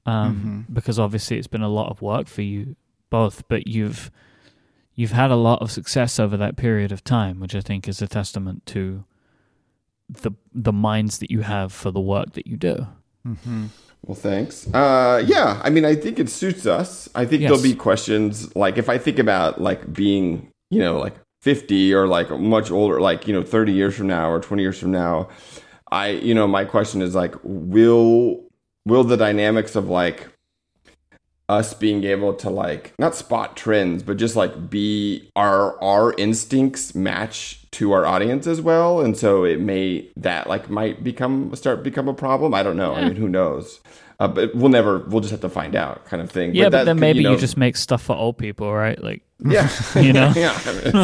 um, 0.06 0.66
because 0.73 0.99
obviously 0.99 1.37
it's 1.37 1.47
been 1.47 1.62
a 1.62 1.68
lot 1.68 1.90
of 1.90 2.00
work 2.00 2.26
for 2.28 2.42
you 2.42 2.76
both, 3.12 3.37
but 3.49 3.66
you've 3.69 4.11
you've 4.95 5.12
had 5.12 5.31
a 5.31 5.37
lot 5.49 5.62
of 5.62 5.71
success 5.71 6.19
over 6.19 6.37
that 6.37 6.57
period 6.57 6.90
of 6.92 7.04
time, 7.04 7.38
which 7.40 7.54
I 7.54 7.61
think 7.61 7.87
is 7.88 8.02
a 8.02 8.09
testament 8.09 8.66
to 8.75 9.04
the 10.23 10.33
the 10.52 10.73
minds 10.73 11.19
that 11.19 11.31
you 11.31 11.42
have 11.42 11.73
for 11.73 11.90
the 11.92 12.00
work 12.00 12.33
that 12.33 12.47
you 12.47 12.57
do. 12.57 12.87
Mm-hmm. 13.26 13.66
well, 14.04 14.16
thanks. 14.16 14.66
Uh, 14.75 15.23
yeah, 15.25 15.61
I 15.62 15.71
mean, 15.71 15.85
I 15.85 15.95
think 15.95 16.19
it 16.19 16.28
suits 16.28 16.66
us. 16.66 17.09
I 17.14 17.25
think 17.25 17.42
Yes. 17.42 17.50
there'll 17.50 17.62
be 17.62 17.76
questions 17.76 18.54
like 18.57 18.76
if 18.78 18.88
I 18.88 18.99
think 18.99 19.19
about 19.21 19.61
like 19.61 19.92
being, 19.92 20.49
you 20.71 20.81
know, 20.81 20.99
like 20.99 21.14
50 21.42 21.95
or 21.95 22.07
like 22.09 22.28
much 22.31 22.71
older, 22.73 23.00
like, 23.00 23.28
you 23.28 23.33
know, 23.35 23.42
30 23.42 23.73
years 23.73 23.95
from 23.97 24.09
now 24.09 24.28
or 24.31 24.40
20 24.40 24.62
years 24.62 24.78
from 24.78 24.90
now, 24.90 25.28
I, 25.92 26.09
you 26.11 26.35
know, 26.35 26.47
my 26.49 26.64
question 26.64 27.00
is 27.02 27.14
like, 27.14 27.35
will, 27.45 28.45
will 28.87 29.04
the 29.04 29.16
dynamics 29.16 29.76
of 29.76 29.88
like 29.88 30.28
us 31.52 31.75
being 31.75 32.04
able 32.04 32.35
to 32.35 32.50
like 32.50 32.94
not 32.99 33.14
spot 33.14 33.56
trends 33.56 34.02
but 34.02 34.16
just 34.16 34.37
like 34.37 34.71
be 34.71 35.30
our 35.37 35.80
our 35.82 36.14
instincts 36.14 36.94
match 36.94 37.62
to 37.73 37.92
our 37.92 38.04
audience 38.04 38.47
as 38.47 38.61
well, 38.61 39.00
and 39.00 39.16
so 39.16 39.44
it 39.44 39.59
may 39.59 40.06
that 40.16 40.47
like 40.47 40.68
might 40.68 41.02
become 41.02 41.54
start 41.56 41.82
become 41.82 42.06
a 42.06 42.14
problem. 42.14 42.54
I 42.54 42.62
don't 42.62 42.76
know. 42.76 42.94
I 42.94 43.04
mean, 43.04 43.16
who 43.16 43.28
knows? 43.28 43.80
Uh, 44.23 44.29
but 44.29 44.55
we'll 44.55 44.69
never. 44.71 44.99
We'll 45.00 45.21
just 45.21 45.33
have 45.33 45.41
to 45.41 45.49
find 45.49 45.75
out, 45.75 46.05
kind 46.05 46.23
of 46.23 46.31
thing. 46.31 46.55
Yeah, 46.55 46.67
but, 46.67 46.71
that 46.71 46.85
then 46.85 47.00
maybe 47.00 47.23
you, 47.23 47.31
know- 47.31 47.37
just 47.37 47.57
make 47.57 47.76
stuff 47.76 48.02
for 48.02 48.14
old 48.14 48.38
people, 48.38 48.73
right? 48.73 49.02
Like, 49.02 49.23
yeah, 49.45 49.69
you 50.00 50.12
know? 50.12 50.33
yeah, 50.37 50.57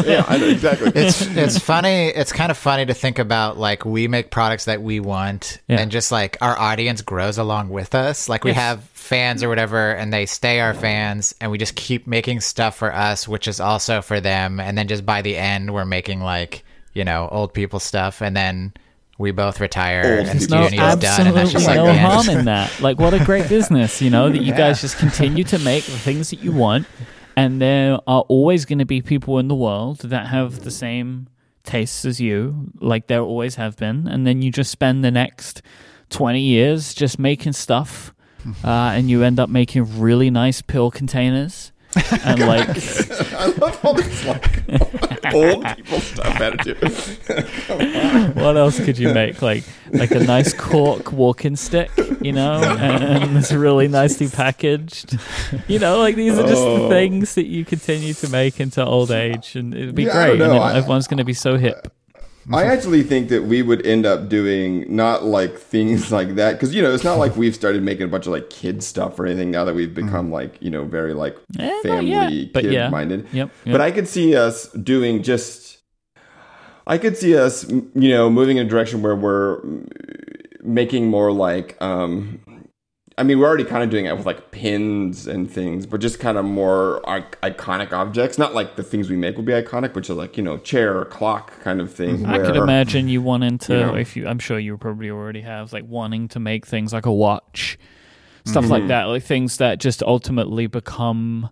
yeah, 0.05 0.23
I 0.25 0.37
know, 0.37 0.47
exactly. 0.47 0.91
it's 0.95 1.21
it's 1.35 1.59
funny. 1.59 2.07
It's 2.07 2.31
kind 2.31 2.49
of 2.49 2.57
funny 2.57 2.85
to 2.85 2.93
think 2.93 3.19
about 3.19 3.57
like 3.57 3.83
we 3.83 4.07
make 4.07 4.31
products 4.31 4.65
that 4.65 4.81
we 4.81 5.01
want, 5.01 5.59
Yeah. 5.67 5.79
and 5.81 5.91
just 5.91 6.13
like 6.13 6.37
our 6.39 6.57
audience 6.57 7.01
grows 7.01 7.37
along 7.37 7.67
with 7.69 7.93
us. 7.93 8.29
Like 8.29 8.45
we 8.45 8.51
Yes. 8.51 8.59
have 8.61 8.83
fans 8.93 9.43
or 9.43 9.49
whatever, 9.49 9.91
and 9.91 10.13
they 10.13 10.25
stay 10.25 10.61
our 10.61 10.73
fans, 10.73 11.35
and 11.41 11.51
we 11.51 11.57
just 11.57 11.75
keep 11.75 12.07
making 12.07 12.39
stuff 12.39 12.77
for 12.77 12.93
us, 12.95 13.27
which 13.27 13.49
is 13.49 13.59
also 13.59 14.01
for 14.01 14.21
them. 14.21 14.61
And 14.61 14.77
then 14.77 14.87
just 14.87 15.05
by 15.05 15.21
the 15.21 15.35
end, 15.35 15.73
we're 15.73 15.83
making 15.83 16.21
like 16.21 16.63
you 16.93 17.03
know 17.03 17.27
old 17.29 17.53
people 17.53 17.81
stuff, 17.81 18.21
and 18.21 18.33
then 18.37 18.73
we 19.19 19.31
both 19.31 19.59
retire, 19.59 20.17
Old 20.19 20.27
and 20.27 20.39
people 20.39 20.57
no, 20.57 20.67
Studio 20.67 20.87
is 20.87 20.95
done, 20.95 21.27
and 21.27 21.35
that's 21.35 21.49
absolutely. 21.49 21.51
just 21.51 21.67
like 21.67 21.75
no 21.75 21.85
the 21.87 21.97
harm 21.99 22.29
in 22.29 22.45
that. 22.45 22.79
Like, 22.79 22.97
what 22.99 23.13
a 23.13 23.23
great 23.25 23.49
business, 23.49 24.01
you 24.01 24.09
know, 24.09 24.29
that 24.29 24.41
you 24.41 24.53
guys 24.53 24.79
just 24.79 24.97
continue 24.97 25.43
to 25.43 25.59
make 25.59 25.83
the 25.83 25.97
things 25.97 26.29
that 26.29 26.41
you 26.41 26.53
want, 26.53 26.87
and 27.35 27.61
there 27.61 27.99
are 28.07 28.21
always 28.29 28.63
going 28.63 28.79
to 28.79 28.85
be 28.85 29.01
people 29.01 29.37
in 29.37 29.49
the 29.49 29.55
world 29.55 29.99
that 29.99 30.27
have 30.27 30.61
the 30.61 30.71
same 30.71 31.27
tastes 31.63 32.05
as 32.05 32.21
you, 32.21 32.71
like 32.79 33.07
there 33.07 33.19
always 33.19 33.55
have 33.55 33.75
been, 33.75 34.07
and 34.07 34.25
then 34.25 34.41
you 34.41 34.53
just 34.53 34.71
spend 34.71 35.03
the 35.03 35.11
next 35.11 35.61
twenty 36.09 36.41
years 36.41 36.93
just 36.93 37.19
making 37.19 37.51
stuff, 37.51 38.13
uh, 38.63 38.93
and 38.95 39.09
you 39.09 39.21
end 39.21 39.37
up 39.37 39.49
making 39.49 39.99
really 39.99 40.29
nice 40.29 40.61
pill 40.61 40.89
containers. 40.89 41.73
And 42.23 42.39
like 42.47 42.69
I 43.33 43.47
love 43.57 43.79
all 43.83 43.93
this 43.95 44.25
like 44.25 44.63
old 45.33 45.65
people 45.75 45.99
stuff 45.99 46.39
attitude. 46.39 48.35
what 48.35 48.57
else 48.57 48.83
could 48.83 48.97
you 48.97 49.13
make? 49.13 49.41
Like 49.41 49.63
like 49.91 50.11
a 50.11 50.19
nice 50.19 50.53
cork 50.53 51.11
walking 51.11 51.55
stick 51.55 51.89
you 52.21 52.31
know? 52.33 52.61
And 52.61 53.37
it's 53.37 53.51
really 53.51 53.87
nicely 53.87 54.27
packaged. 54.27 55.17
You 55.67 55.79
know 55.79 55.97
like 55.99 56.15
these 56.15 56.37
are 56.37 56.43
just 56.47 56.61
the 56.63 56.69
Oh. 56.69 56.89
things 56.89 57.35
that 57.35 57.47
you 57.47 57.65
continue 57.65 58.13
to 58.15 58.29
make 58.29 58.59
into 58.59 58.85
old 58.85 59.11
age 59.11 59.55
and 59.55 59.73
it'd 59.73 59.95
be 59.95 60.03
Yeah, 60.03 60.13
great 60.35 60.41
I- 60.41 60.75
everyone's 60.77 61.07
going 61.07 61.17
to 61.17 61.23
be 61.23 61.33
so 61.33 61.57
hip 61.57 61.91
I 62.51 62.63
actually 62.65 63.03
think 63.03 63.29
that 63.29 63.43
we 63.43 63.61
would 63.61 63.85
end 63.85 64.05
up 64.05 64.27
doing 64.29 64.85
not 64.93 65.23
like 65.23 65.57
things 65.57 66.11
like 66.17 66.35
that 66.35 66.53
because 66.53 66.73
you 66.73 66.81
know 66.81 66.93
it's 66.93 67.03
not 67.03 67.17
like 67.17 67.35
we've 67.35 67.53
started 67.55 67.83
making 67.83 68.03
a 68.03 68.07
bunch 68.07 68.25
of 68.25 68.31
like 68.33 68.49
kid 68.49 68.83
stuff 68.83 69.19
or 69.19 69.25
anything 69.25 69.51
now 69.51 69.65
that 69.65 69.75
we've 69.75 69.93
become 69.93 70.31
like 70.31 70.57
you 70.61 70.69
know 70.69 70.83
very 70.85 71.13
like 71.13 71.37
Eh, 71.59 71.81
family 71.83 72.47
kid 72.53 72.71
yeah. 72.73 72.89
minded. 72.89 73.27
Yep, 73.31 73.51
yep. 73.65 73.71
But 73.71 73.81
I 73.81 73.91
could 73.91 74.07
see 74.07 74.35
us 74.35 74.67
doing 74.71 75.23
just. 75.23 75.77
I 76.87 76.97
could 76.97 77.15
see 77.17 77.37
us, 77.37 77.69
you 77.69 78.09
know, 78.09 78.31
moving 78.31 78.57
in 78.57 78.65
a 78.65 78.69
direction 78.69 79.03
where 79.03 79.15
we're 79.15 79.61
mm, 79.61 79.87
making 80.63 81.07
more 81.07 81.31
like. 81.31 81.77
um 81.81 82.39
I 83.19 83.23
mean, 83.23 83.37
we're 83.37 83.47
already 83.47 83.65
kind 83.65 83.83
of 83.83 83.89
doing 83.89 84.05
it 84.05 84.15
with 84.15 84.25
like 84.25 84.51
pins 84.51 85.27
and 85.27 85.51
things, 85.51 85.85
but 85.85 85.99
just 85.99 86.19
kind 86.19 86.37
of 86.37 86.45
more 86.45 87.01
iconic 87.03 87.91
objects. 87.91 88.37
Not 88.37 88.53
like 88.53 88.77
the 88.77 88.83
things 88.83 89.09
we 89.09 89.17
make 89.17 89.35
will 89.35 89.43
be 89.43 89.51
iconic, 89.51 89.93
which 89.93 90.09
are 90.09 90.13
like 90.13 90.37
you 90.37 90.43
know, 90.43 90.57
chair 90.57 90.97
or 90.97 91.03
clock 91.03 91.59
kind 91.59 91.81
of 91.81 91.93
thing. 91.93 92.25
I 92.25 92.37
could 92.39 92.55
imagine 92.55 93.09
you 93.09 93.21
wanting 93.21 93.57
to, 93.59 93.73
you 93.73 93.79
know. 93.81 93.95
if 93.95 94.15
you, 94.15 94.25
I'm 94.25 94.39
sure 94.39 94.57
you 94.57 94.77
probably 94.77 95.09
already 95.09 95.41
have, 95.41 95.73
like 95.73 95.83
wanting 95.85 96.29
to 96.29 96.39
make 96.39 96.65
things 96.65 96.93
like 96.93 97.05
a 97.05 97.11
watch, 97.11 97.77
stuff 98.45 98.63
Mm-hmm. 98.63 98.71
like 98.71 98.87
that, 98.87 99.03
like 99.03 99.23
things 99.23 99.57
that 99.57 99.79
just 99.79 100.01
ultimately 100.01 100.67
become 100.67 101.49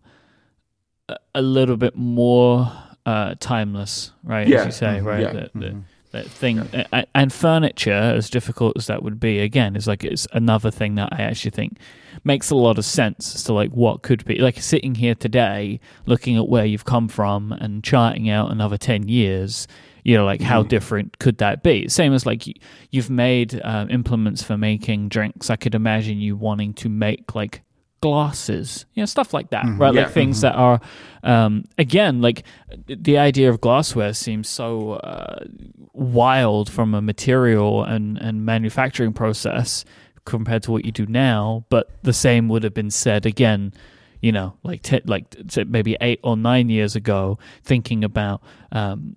a, 1.09 1.17
a 1.35 1.41
little 1.41 1.75
bit 1.77 1.97
more 1.97 2.71
uh, 3.05 3.35
timeless, 3.41 4.13
right? 4.23 4.47
Yeah. 4.47 4.59
As 4.59 4.65
you 4.67 4.71
say, 4.71 5.01
right? 5.01 5.21
Yeah. 5.21 5.33
That, 5.33 5.53
that, 5.53 5.59
that 5.59 5.75
Uh, 6.13 6.23
thing 6.23 6.59
a- 6.59 6.63
uh, 6.73 6.83
uh, 6.93 7.03
and 7.13 7.33
furniture, 7.33 7.91
as 7.91 8.29
difficult 8.29 8.77
as 8.77 8.87
that 8.87 9.03
would 9.03 9.19
be, 9.19 9.39
again, 9.39 9.75
is 9.75 9.87
like 9.87 10.03
it's 10.03 10.25
another 10.31 10.71
thing 10.71 10.95
that 10.95 11.09
I 11.11 11.21
actually 11.21 11.51
think 11.51 11.77
makes 12.23 12.49
a 12.49 12.55
lot 12.55 12.77
of 12.77 12.85
sense 12.85 13.35
as 13.35 13.43
to 13.43 13.53
like 13.53 13.71
what 13.71 14.03
could 14.03 14.23
be 14.25 14.39
like 14.39 14.61
sitting 14.61 14.95
here 14.95 15.15
today, 15.15 15.79
looking 16.05 16.37
at 16.37 16.47
where 16.47 16.65
you've 16.65 16.85
come 16.85 17.07
from 17.07 17.51
and 17.51 17.83
charting 17.83 18.29
out 18.29 18.51
another 18.51 18.77
ten 18.77 19.07
years. 19.07 19.67
You 20.03 20.15
know, 20.15 20.23
like 20.23 20.39
how 20.39 20.61
mm-hmm. 20.61 20.69
different 20.69 21.19
could 21.19 21.39
that 21.39 21.63
be? 21.63 21.89
Same 21.89 22.13
as 22.13 22.25
like 22.25 22.47
you, 22.47 22.53
you've 22.91 23.09
made 23.09 23.59
um, 23.65 23.89
implements 23.89 24.41
for 24.41 24.57
making 24.57 25.09
drinks. 25.09 25.49
I 25.49 25.57
could 25.57 25.75
imagine 25.75 26.19
you 26.19 26.37
wanting 26.37 26.73
to 26.75 26.87
make 26.87 27.35
like 27.35 27.61
glasses, 28.01 28.85
you 28.93 29.01
know, 29.01 29.05
stuff 29.05 29.33
like 29.33 29.49
that, 29.49 29.65
right? 29.77 29.93
Yeah. 29.93 30.03
Like 30.03 30.11
things 30.13 30.41
that 30.41 30.55
are, 30.55 30.79
um, 31.23 31.65
again, 31.77 32.21
like 32.21 32.43
the 32.87 33.17
idea 33.17 33.49
of 33.49 33.59
glassware 33.61 34.13
seems 34.13 34.47
so 34.47 34.93
uh, 34.93 35.45
wild 35.93 36.69
from 36.69 36.93
a 36.93 37.01
material 37.01 37.83
and, 37.83 38.17
and 38.17 38.45
manufacturing 38.45 39.13
process 39.13 39.83
compared 40.25 40.63
to 40.63 40.71
what 40.71 40.85
you 40.85 40.91
do 40.91 41.05
now. 41.07 41.65
But 41.69 41.89
the 42.03 42.13
same 42.13 42.47
would 42.49 42.63
have 42.63 42.73
been 42.73 42.91
said 42.91 43.25
again, 43.25 43.73
you 44.21 44.31
know, 44.31 44.55
like 44.63 44.81
t- 44.83 45.01
like 45.05 45.25
t- 45.47 45.63
maybe 45.63 45.97
eight 46.01 46.19
or 46.23 46.37
nine 46.37 46.69
years 46.69 46.95
ago, 46.95 47.39
thinking 47.63 48.03
about 48.03 48.41
um, 48.71 49.13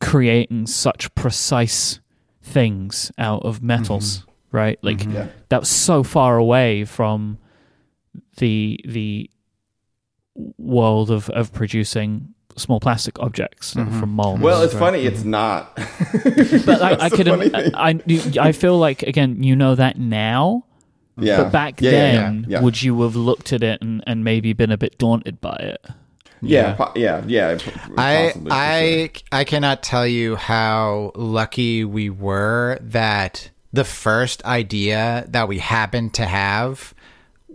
creating 0.00 0.66
such 0.66 1.14
precise 1.14 2.00
things 2.42 3.10
out 3.18 3.42
of 3.44 3.62
metals, 3.62 4.24
right? 4.52 4.78
Like 4.82 5.04
Yeah. 5.04 5.28
that 5.48 5.60
was 5.60 5.68
so 5.68 6.02
far 6.02 6.36
away 6.36 6.84
from 6.84 7.38
the 8.36 8.80
the 8.84 9.30
world 10.58 11.10
of, 11.10 11.30
of 11.30 11.52
producing 11.52 12.34
small 12.56 12.80
plastic 12.80 13.18
objects 13.18 13.74
mm-hmm. 13.74 14.00
from 14.00 14.10
molds. 14.10 14.42
Well, 14.42 14.62
it's 14.62 14.74
right? 14.74 14.80
funny. 14.80 15.00
It's 15.00 15.20
mm-hmm. 15.20 15.30
not. 15.30 15.74
but 16.66 16.82
I, 16.82 17.06
I 17.06 17.10
could. 17.10 17.28
I, 17.28 17.70
I 17.74 18.48
I 18.48 18.52
feel 18.52 18.78
like 18.78 19.02
again 19.02 19.42
you 19.42 19.56
know 19.56 19.74
that 19.74 19.98
now 19.98 20.66
yeah. 21.18 21.42
but 21.42 21.52
back 21.52 21.80
yeah, 21.80 21.90
yeah, 21.90 22.00
then 22.00 22.46
yeah, 22.48 22.58
yeah. 22.58 22.62
would 22.62 22.82
you 22.82 23.00
have 23.02 23.16
looked 23.16 23.52
at 23.52 23.62
it 23.62 23.80
and, 23.82 24.02
and 24.06 24.24
maybe 24.24 24.52
been 24.52 24.70
a 24.70 24.78
bit 24.78 24.98
daunted 24.98 25.40
by 25.40 25.56
it 25.56 25.84
Yeah, 26.42 26.74
po- 26.74 26.92
yeah, 26.94 27.22
yeah. 27.26 27.56
p- 27.58 27.72
I 27.96 28.30
possibly, 28.32 28.50
for 28.50 28.54
I 28.54 29.10
sure. 29.14 29.22
I 29.32 29.44
cannot 29.44 29.82
tell 29.82 30.06
you 30.06 30.36
how 30.36 31.12
lucky 31.14 31.84
we 31.84 32.10
were 32.10 32.78
that 32.80 33.50
the 33.72 33.84
first 33.84 34.44
idea 34.44 35.24
that 35.28 35.48
we 35.48 35.58
happened 35.58 36.14
to 36.14 36.24
have 36.24 36.94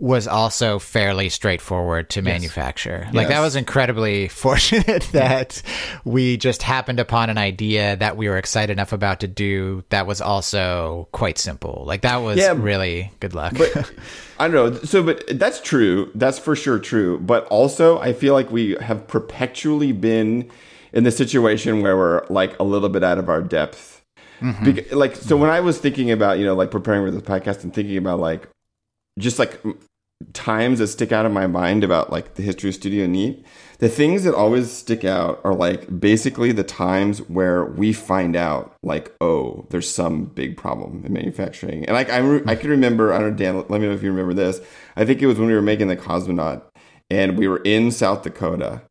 was 0.02 0.26
also 0.26 0.80
fairly 0.80 1.28
straightforward 1.28 2.10
to 2.10 2.22
manufacture. 2.22 3.08
Like 3.12 3.28
that 3.28 3.38
was 3.38 3.54
incredibly 3.54 4.26
fortunate 4.44 5.04
that 5.12 5.62
we 6.04 6.36
just 6.36 6.64
happened 6.64 6.98
upon 6.98 7.30
an 7.30 7.38
idea 7.38 7.94
that 7.94 8.16
we 8.16 8.28
were 8.28 8.36
excited 8.36 8.72
enough 8.72 8.92
about 8.92 9.20
to 9.20 9.28
do 9.28 9.84
that 9.90 10.08
was 10.08 10.20
also 10.20 11.06
quite 11.12 11.38
simple. 11.38 11.84
Like 11.86 12.00
that 12.02 12.16
was 12.16 12.36
Yeah, 12.36 12.52
really 12.56 13.12
good 13.20 13.32
luck. 13.32 13.54
but 13.56 13.92
I 14.40 14.48
don't 14.48 14.74
know. 14.74 14.80
So, 14.80 15.04
but 15.04 15.22
that's 15.38 15.60
true. 15.60 16.10
That's 16.16 16.36
for 16.40 16.56
sure 16.56 16.80
true. 16.80 17.20
But 17.20 17.46
also, 17.46 18.00
I 18.00 18.12
feel 18.12 18.34
like 18.34 18.50
we 18.50 18.76
have 18.80 19.06
perpetually 19.06 19.92
been 19.92 20.50
in 20.92 21.04
the 21.04 21.12
situation 21.12 21.80
where 21.80 21.96
we're 21.96 22.26
like 22.26 22.58
a 22.58 22.64
little 22.64 22.88
bit 22.88 23.04
out 23.04 23.18
of 23.18 23.28
our 23.28 23.40
depth. 23.40 24.02
Mm-hmm. 24.40 24.64
Bec- 24.64 24.92
like, 24.92 25.14
so 25.14 25.36
when 25.36 25.48
I 25.48 25.60
was 25.60 25.78
thinking 25.78 26.10
about, 26.10 26.40
you 26.40 26.44
know, 26.44 26.54
like 26.56 26.72
preparing 26.72 27.06
for 27.06 27.12
this 27.12 27.22
podcast 27.22 27.62
and 27.62 27.72
thinking 27.72 27.96
about 27.98 28.18
like 28.18 28.48
just 29.18 29.38
like 29.38 29.60
times 30.32 30.78
that 30.78 30.88
stick 30.88 31.12
out 31.12 31.26
in 31.26 31.32
my 31.32 31.46
mind 31.46 31.84
about 31.84 32.10
like 32.10 32.34
the 32.34 32.42
history 32.42 32.70
of 32.70 32.74
Studio 32.74 33.06
Neat, 33.06 33.44
the 33.78 33.88
things 33.88 34.24
that 34.24 34.34
always 34.34 34.70
stick 34.70 35.04
out 35.04 35.40
are 35.44 35.54
like 35.54 36.00
basically 36.00 36.52
the 36.52 36.64
times 36.64 37.18
where 37.28 37.64
we 37.64 37.92
find 37.92 38.36
out 38.36 38.74
like, 38.82 39.14
oh, 39.20 39.66
there's 39.70 39.90
some 39.90 40.26
big 40.26 40.56
problem 40.56 41.04
in 41.04 41.12
manufacturing. 41.12 41.84
And 41.84 41.94
like 41.94 42.10
I, 42.10 42.18
re- 42.18 42.42
I 42.46 42.54
can 42.54 42.70
remember, 42.70 43.12
I 43.12 43.18
don't 43.18 43.32
know, 43.32 43.36
Dan, 43.36 43.56
let 43.56 43.80
me 43.80 43.86
know 43.86 43.92
if 43.92 44.02
you 44.02 44.10
remember 44.10 44.34
this. 44.34 44.60
I 44.96 45.04
think 45.04 45.20
it 45.20 45.26
was 45.26 45.38
when 45.38 45.48
we 45.48 45.54
were 45.54 45.62
making 45.62 45.88
the 45.88 45.96
Cosmonaut 45.96 46.62
and 47.10 47.36
we 47.36 47.48
were 47.48 47.60
in 47.64 47.90
South 47.90 48.22
Dakota 48.22 48.82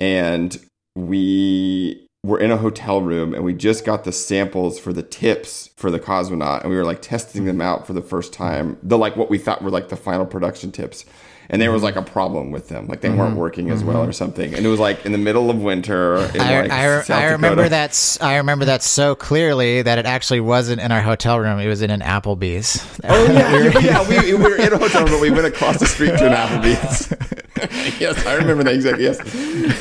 and 0.00 0.56
we 0.94 2.05
were 2.26 2.40
in 2.40 2.50
a 2.50 2.56
hotel 2.56 3.00
room 3.00 3.32
and 3.34 3.44
we 3.44 3.54
just 3.54 3.84
got 3.84 4.02
the 4.02 4.10
samples 4.10 4.80
for 4.80 4.92
the 4.92 5.02
tips 5.02 5.70
for 5.76 5.92
the 5.92 6.00
cosmonaut 6.00 6.62
and 6.62 6.70
we 6.70 6.76
were 6.76 6.84
like 6.84 7.00
testing 7.00 7.44
them 7.44 7.60
out 7.60 7.86
for 7.86 7.92
the 7.92 8.02
first 8.02 8.32
time. 8.32 8.76
The 8.82 8.98
like 8.98 9.16
what 9.16 9.30
we 9.30 9.38
thought 9.38 9.62
were 9.62 9.70
like 9.70 9.90
the 9.90 9.96
final 9.96 10.26
production 10.26 10.72
tips 10.72 11.04
and 11.48 11.60
there 11.62 11.72
was 11.72 11.82
like 11.82 11.96
a 11.96 12.02
problem 12.02 12.50
with 12.50 12.68
them 12.68 12.86
like 12.86 13.00
they 13.00 13.10
weren't 13.10 13.30
mm-hmm. 13.30 13.38
working 13.38 13.70
as 13.70 13.84
well 13.84 13.98
mm-hmm. 13.98 14.10
or 14.10 14.12
something 14.12 14.54
and 14.54 14.64
it 14.64 14.68
was 14.68 14.80
like 14.80 15.04
in 15.04 15.12
the 15.12 15.18
middle 15.18 15.50
of 15.50 15.62
winter 15.62 16.16
in 16.34 16.40
I, 16.40 16.60
like 16.62 16.70
I, 16.70 16.86
I 17.08 17.24
remember 17.32 17.68
that. 17.68 18.18
I 18.20 18.36
remember 18.36 18.64
that 18.66 18.82
so 18.82 19.14
clearly 19.14 19.82
that 19.82 19.98
it 19.98 20.06
actually 20.06 20.40
wasn't 20.40 20.80
in 20.80 20.92
our 20.92 21.00
hotel 21.00 21.38
room. 21.38 21.58
It 21.58 21.68
was 21.68 21.82
in 21.82 21.90
an 21.90 22.00
Applebee's. 22.00 22.84
Oh 23.04 23.32
yeah, 23.32 23.56
yeah, 23.68 23.78
yeah. 23.80 24.08
We, 24.08 24.34
we 24.34 24.42
were 24.42 24.56
in 24.56 24.72
a 24.72 24.78
hotel 24.78 25.02
room, 25.02 25.12
but 25.12 25.20
we 25.20 25.30
went 25.30 25.46
across 25.46 25.78
the 25.78 25.86
street 25.86 26.16
to 26.18 26.26
an 26.26 26.32
Applebee's. 26.32 27.12
yes, 28.00 28.26
I 28.26 28.34
remember 28.34 28.64
that 28.64 28.74
exactly. 28.74 29.04
Yes, 29.04 29.18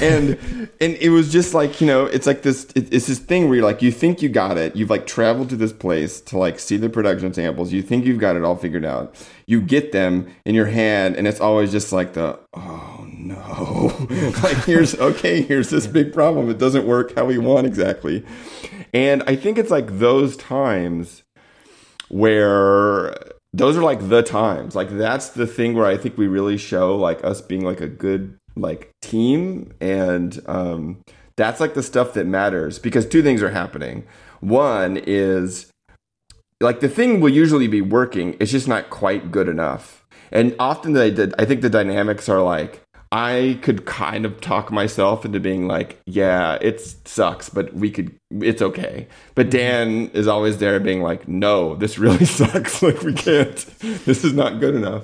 and 0.02 0.70
and 0.80 0.96
it 0.96 1.10
was 1.10 1.32
just 1.32 1.54
like 1.54 1.82
you 1.82 1.88
know, 1.88 2.06
it's 2.06 2.28
like 2.28 2.42
this. 2.42 2.66
It, 2.76 2.94
it's 2.94 3.08
this 3.08 3.20
thing 3.20 3.46
where 3.46 3.56
you're 3.56 3.66
like, 3.66 3.82
you 3.82 3.92
think 3.92 4.22
you 4.22 4.30
got 4.30 4.58
it. 4.58 4.76
You've 4.76 4.90
like 4.90 5.08
traveled 5.08 5.50
to 5.50 5.56
this 5.56 5.74
place 5.74 6.22
to 6.22 6.38
like 6.38 6.60
see 6.60 6.78
the 6.78 6.90
production 6.90 7.34
samples. 7.34 7.74
You 7.74 7.82
think 7.82 8.06
you've 8.06 8.20
got 8.20 8.36
it 8.36 8.44
all 8.44 8.56
figured 8.56 8.86
out. 8.86 9.16
You 9.48 9.62
get 9.62 9.92
them 9.92 10.34
in 10.46 10.56
your 10.56 10.66
hand, 10.66 11.16
and 11.16 11.28
it's 11.28 11.40
always 11.40 11.72
just 11.72 11.92
like 11.92 12.14
the 12.14 12.40
oh 12.54 13.08
no, 13.08 13.96
like 14.44 14.58
here's 14.66 14.96
okay, 15.00 15.42
here's 15.42 15.70
this 15.70 15.88
big 15.88 16.14
problem. 16.14 16.50
It 16.50 16.58
doesn't 16.58 16.86
work 16.86 17.16
how 17.16 17.26
we 17.26 17.38
want 17.38 17.68
exactly, 17.68 18.26
and 18.94 19.24
I 19.28 19.36
think 19.36 19.58
it's 19.58 19.72
like 19.72 20.00
those 20.00 20.36
times 20.38 21.24
where 22.10 23.16
those 23.54 23.78
are 23.78 23.84
like 23.84 24.10
the 24.10 24.22
times. 24.22 24.76
Like 24.76 24.90
that's 24.90 25.30
the 25.30 25.48
thing 25.48 25.74
where 25.74 25.86
i 25.86 25.98
think 25.98 26.18
we 26.18 26.28
really 26.28 26.58
show 26.58 26.96
like 26.96 27.24
us 27.24 27.42
being 27.42 27.64
like 27.64 27.82
a 27.82 27.88
good 27.88 28.38
like 28.56 28.92
team. 29.02 29.74
And 29.80 30.42
um 30.46 31.02
that's 31.38 31.60
like 31.60 31.74
the 31.74 31.84
stuff 31.84 32.14
that 32.14 32.26
matters 32.26 32.80
because 32.80 33.06
two 33.06 33.24
things 33.24 33.42
are 33.42 33.50
happening. 33.50 34.06
One 34.40 34.98
is 34.98 35.72
like 36.62 36.80
the 36.80 36.90
thing 36.90 37.20
will 37.20 37.30
usually 37.30 37.68
be 37.68 37.82
working 37.82 38.36
it's 38.40 38.52
just 38.52 38.68
not 38.68 38.90
quite 38.90 39.32
good 39.32 39.48
enough 39.48 40.06
and 40.32 40.56
often 40.60 40.94
they 40.94 41.12
did 41.12 41.34
i 41.40 41.46
think 41.46 41.62
the 41.62 41.70
dynamics 41.70 42.30
are 42.30 42.42
like 42.42 42.86
I 43.12 43.60
could 43.62 43.86
kind 43.86 44.26
of 44.26 44.42
talk 44.42 44.74
myself 44.74 45.24
into 45.24 45.40
being 45.40 45.68
like, 45.68 46.02
yeah, 46.06 46.58
it 46.60 46.82
sucks, 47.08 47.48
but 47.50 47.74
we 47.74 47.90
could, 47.90 48.14
it's 48.42 48.62
okay. 48.62 49.08
But 49.36 49.46
mm-hmm. 49.46 49.58
Dan 49.58 50.12
is 50.14 50.28
always 50.28 50.58
there 50.58 50.80
being 50.82 51.02
like, 51.02 51.26
no, 51.26 51.76
this 51.76 51.98
really 51.98 52.26
sucks. 52.40 52.82
like 52.82 53.04
we 53.04 53.14
can't, 53.14 53.56
this 54.06 54.26
is 54.26 54.34
not 54.34 54.60
good 54.60 54.76
enough. 54.76 55.04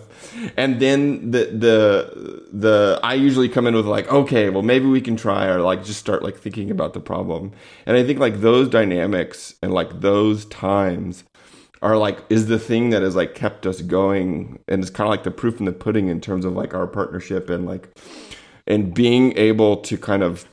And 0.58 0.82
then 0.82 1.32
the, 1.32 1.46
the, 1.46 2.48
the, 2.52 3.00
I 3.02 3.14
usually 3.14 3.48
come 3.48 3.66
in 3.66 3.76
with 3.76 3.86
like, 3.86 4.12
okay, 4.12 4.50
well, 4.50 4.64
maybe 4.64 4.88
we 4.88 5.00
can 5.00 5.16
try 5.16 5.46
or 5.46 5.62
like 5.62 5.86
just 5.86 6.00
start 6.00 6.22
like 6.22 6.38
thinking 6.38 6.70
about 6.70 6.94
the 6.94 7.00
problem. 7.00 7.54
And 7.86 7.96
I 7.96 8.04
think 8.04 8.20
like 8.20 8.42
those 8.42 8.68
dynamics 8.68 9.56
and 9.62 9.74
like 9.74 10.02
those 10.02 10.44
times 10.46 11.24
are 11.82 11.98
like 11.98 12.24
is 12.30 12.48
the 12.48 12.60
thing 12.60 12.92
that 12.92 13.02
has 13.02 13.16
like 13.16 13.34
kept 13.34 13.66
us 13.66 13.82
going 13.82 14.60
and 14.68 14.82
it's 14.82 14.92
kind 14.92 15.08
of 15.08 15.12
like 15.12 15.24
the 15.24 15.32
proof 15.32 15.60
in 15.60 15.66
the 15.66 15.72
pudding 15.72 16.08
in 16.08 16.22
terms 16.22 16.46
of 16.46 16.54
like 16.54 16.74
our 16.74 16.88
partnership 16.88 17.50
and 17.50 17.66
like 17.66 17.90
and 18.68 18.94
being 18.94 19.36
able 19.38 19.78
to 19.78 19.98
kind 19.98 20.24
of 20.24 20.48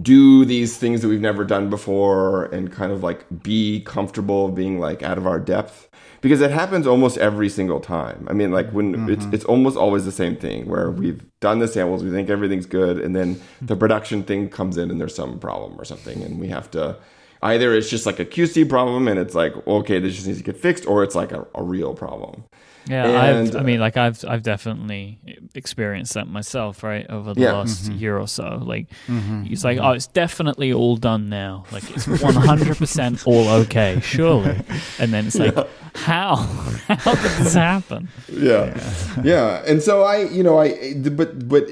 do 0.00 0.44
these 0.44 0.78
things 0.78 1.02
that 1.02 1.08
we've 1.08 1.20
never 1.20 1.44
done 1.44 1.68
before 1.68 2.46
and 2.46 2.72
kind 2.72 2.92
of 2.92 3.02
like 3.02 3.26
be 3.42 3.80
comfortable 3.80 4.48
being 4.48 4.78
like 4.78 5.02
out 5.02 5.18
of 5.18 5.26
our 5.26 5.38
depth 5.38 5.90
because 6.22 6.40
it 6.40 6.50
happens 6.50 6.86
almost 6.86 7.18
every 7.18 7.48
single 7.48 7.80
time. 7.80 8.26
I 8.30 8.32
mean, 8.32 8.52
like 8.52 8.70
when 8.70 8.94
mm-hmm. 8.94 9.10
it's 9.10 9.26
it's 9.32 9.44
almost 9.44 9.76
always 9.76 10.06
the 10.06 10.12
same 10.12 10.36
thing 10.36 10.66
where 10.66 10.90
we've 10.90 11.22
done 11.40 11.58
the 11.58 11.68
samples, 11.68 12.02
we 12.02 12.10
think 12.10 12.30
everything's 12.30 12.64
good, 12.64 12.98
and 12.98 13.14
then 13.14 13.40
the 13.60 13.76
production 13.76 14.22
thing 14.22 14.48
comes 14.48 14.78
in 14.78 14.90
and 14.90 15.00
there's 15.00 15.14
some 15.14 15.38
problem 15.38 15.78
or 15.78 15.84
something, 15.84 16.22
and 16.22 16.40
we 16.40 16.48
have 16.48 16.70
to 16.70 16.96
either 17.42 17.74
it's 17.74 17.90
just 17.90 18.06
like 18.06 18.20
a 18.20 18.24
QC 18.24 18.68
problem 18.68 19.08
and 19.08 19.18
it's 19.18 19.34
like 19.34 19.54
okay, 19.66 19.98
this 19.98 20.14
just 20.14 20.26
needs 20.26 20.38
to 20.38 20.44
get 20.44 20.56
fixed, 20.56 20.86
or 20.86 21.02
it's 21.02 21.14
like 21.14 21.32
a, 21.32 21.46
a 21.54 21.62
real 21.62 21.94
problem. 21.94 22.44
Yeah, 22.88 23.04
and, 23.06 23.48
I've, 23.48 23.56
I 23.56 23.62
mean, 23.62 23.78
like 23.78 23.96
I've 23.96 24.24
I've 24.26 24.42
definitely 24.42 25.18
experienced 25.54 26.14
that 26.14 26.26
myself, 26.26 26.82
right, 26.82 27.06
over 27.08 27.34
the 27.34 27.42
yeah. 27.42 27.52
last 27.52 27.84
mm-hmm. 27.84 27.98
year 27.98 28.18
or 28.18 28.26
so. 28.26 28.60
Like, 28.60 28.88
mm-hmm. 29.06 29.44
it's 29.48 29.62
like, 29.62 29.78
oh, 29.78 29.92
it's 29.92 30.08
definitely 30.08 30.72
all 30.72 30.96
done 30.96 31.28
now. 31.28 31.64
Like, 31.70 31.88
it's 31.90 32.08
one 32.08 32.34
hundred 32.34 32.76
percent 32.76 33.24
all 33.26 33.48
okay, 33.48 34.00
surely. 34.02 34.60
And 34.98 35.12
then 35.12 35.26
it's 35.26 35.38
like, 35.38 35.54
yeah. 35.54 35.64
how 35.94 36.36
how 36.88 37.14
did 37.14 37.30
this 37.38 37.54
happen? 37.54 38.08
Yeah. 38.28 38.76
yeah, 38.76 39.22
yeah. 39.22 39.62
And 39.66 39.80
so 39.82 40.02
I, 40.02 40.24
you 40.24 40.42
know, 40.42 40.58
I, 40.58 40.94
but 40.94 41.48
but 41.48 41.68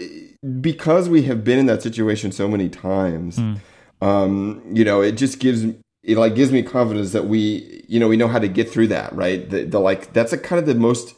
because 0.61 1.09
we 1.09 1.23
have 1.23 1.43
been 1.43 1.59
in 1.59 1.67
that 1.67 1.83
situation 1.83 2.31
so 2.31 2.47
many 2.47 2.69
times. 2.69 3.39
Mm 3.39 3.59
um, 4.01 4.63
you 4.73 4.85
know, 4.85 5.01
it 5.01 5.13
just 5.13 5.39
gives 5.39 5.65
it 6.03 6.17
like 6.17 6.35
gives 6.35 6.51
me 6.51 6.63
confidence 6.63 7.13
that 7.13 7.27
we, 7.27 7.85
you 7.89 8.01
know, 8.01 8.09
we 8.09 8.17
know 8.17 8.29
how 8.29 8.39
to 8.39 8.49
get 8.49 8.71
through 8.71 8.89
that, 8.89 9.15
right? 9.15 9.49
The, 9.49 9.65
the 9.65 9.79
like 9.79 10.13
that's 10.13 10.33
a 10.33 10.39
kind 10.39 10.59
of 10.59 10.67
the 10.67 10.75
most. 10.75 11.15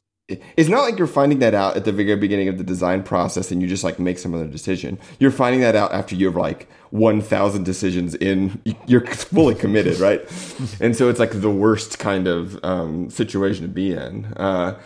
It's 0.57 0.69
not 0.69 0.83
like 0.83 0.97
you're 0.99 1.09
finding 1.09 1.41
that 1.41 1.53
out 1.53 1.77
at 1.77 1.85
the 1.85 1.93
very 1.93 2.17
beginning 2.17 2.49
of 2.49 2.57
the 2.57 2.65
design 2.65 3.03
process 3.03 3.51
and 3.51 3.61
you 3.61 3.69
just 3.69 3.85
like 3.85 3.99
make 3.99 4.19
some 4.19 4.35
other 4.35 4.47
decision. 4.47 4.99
You're 5.19 5.31
finding 5.31 5.61
that 5.61 5.77
out 5.77 5.93
after 5.93 6.15
you've 6.15 6.37
like 6.37 6.71
1,000 6.91 7.65
decisions 7.65 8.15
in. 8.15 8.63
You're 8.87 9.05
fully 9.07 9.55
committed, 9.55 9.99
right? 9.99 10.21
and 10.81 10.97
so 10.97 11.11
it's 11.11 11.19
like 11.19 11.41
the 11.41 11.51
worst 11.51 11.99
kind 11.99 12.27
of 12.27 12.59
um, 12.65 13.11
situation 13.11 13.63
to 13.63 13.69
be 13.69 13.93
in. 13.93 14.27
Uh, 14.37 14.81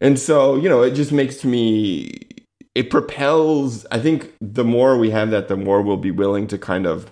and 0.00 0.18
so 0.18 0.56
you 0.56 0.68
know, 0.68 0.82
it 0.82 0.92
just 0.92 1.12
makes 1.12 1.44
me. 1.44 2.18
It 2.74 2.88
propels. 2.88 3.86
I 3.90 3.98
think 3.98 4.32
the 4.40 4.64
more 4.64 4.96
we 4.96 5.10
have 5.10 5.30
that, 5.30 5.48
the 5.48 5.56
more 5.56 5.82
we'll 5.82 5.96
be 5.96 6.10
willing 6.10 6.46
to 6.48 6.58
kind 6.58 6.86
of 6.86 7.11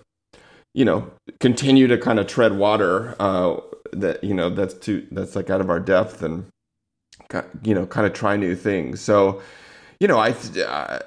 you 0.75 0.85
know 0.85 1.11
continue 1.41 1.87
to 1.87 1.99
kind 1.99 2.19
of 2.19 2.27
tread 2.27 2.57
water 2.57 3.17
uh, 3.19 3.57
that 3.93 4.23
you 4.23 4.35
know 4.35 4.51
that's 4.51 4.75
too 4.75 5.07
that's 5.11 5.37
like 5.37 5.51
out 5.51 5.61
of 5.61 5.71
our 5.71 5.81
depth 5.81 6.23
and 6.23 6.47
you 7.63 7.75
know 7.75 7.87
kind 7.87 8.07
of 8.07 8.13
try 8.13 8.37
new 8.37 8.55
things. 8.55 9.01
So 9.01 9.43
you 9.99 10.09
know 10.09 10.19
i 10.19 10.31
uh, 10.31 10.99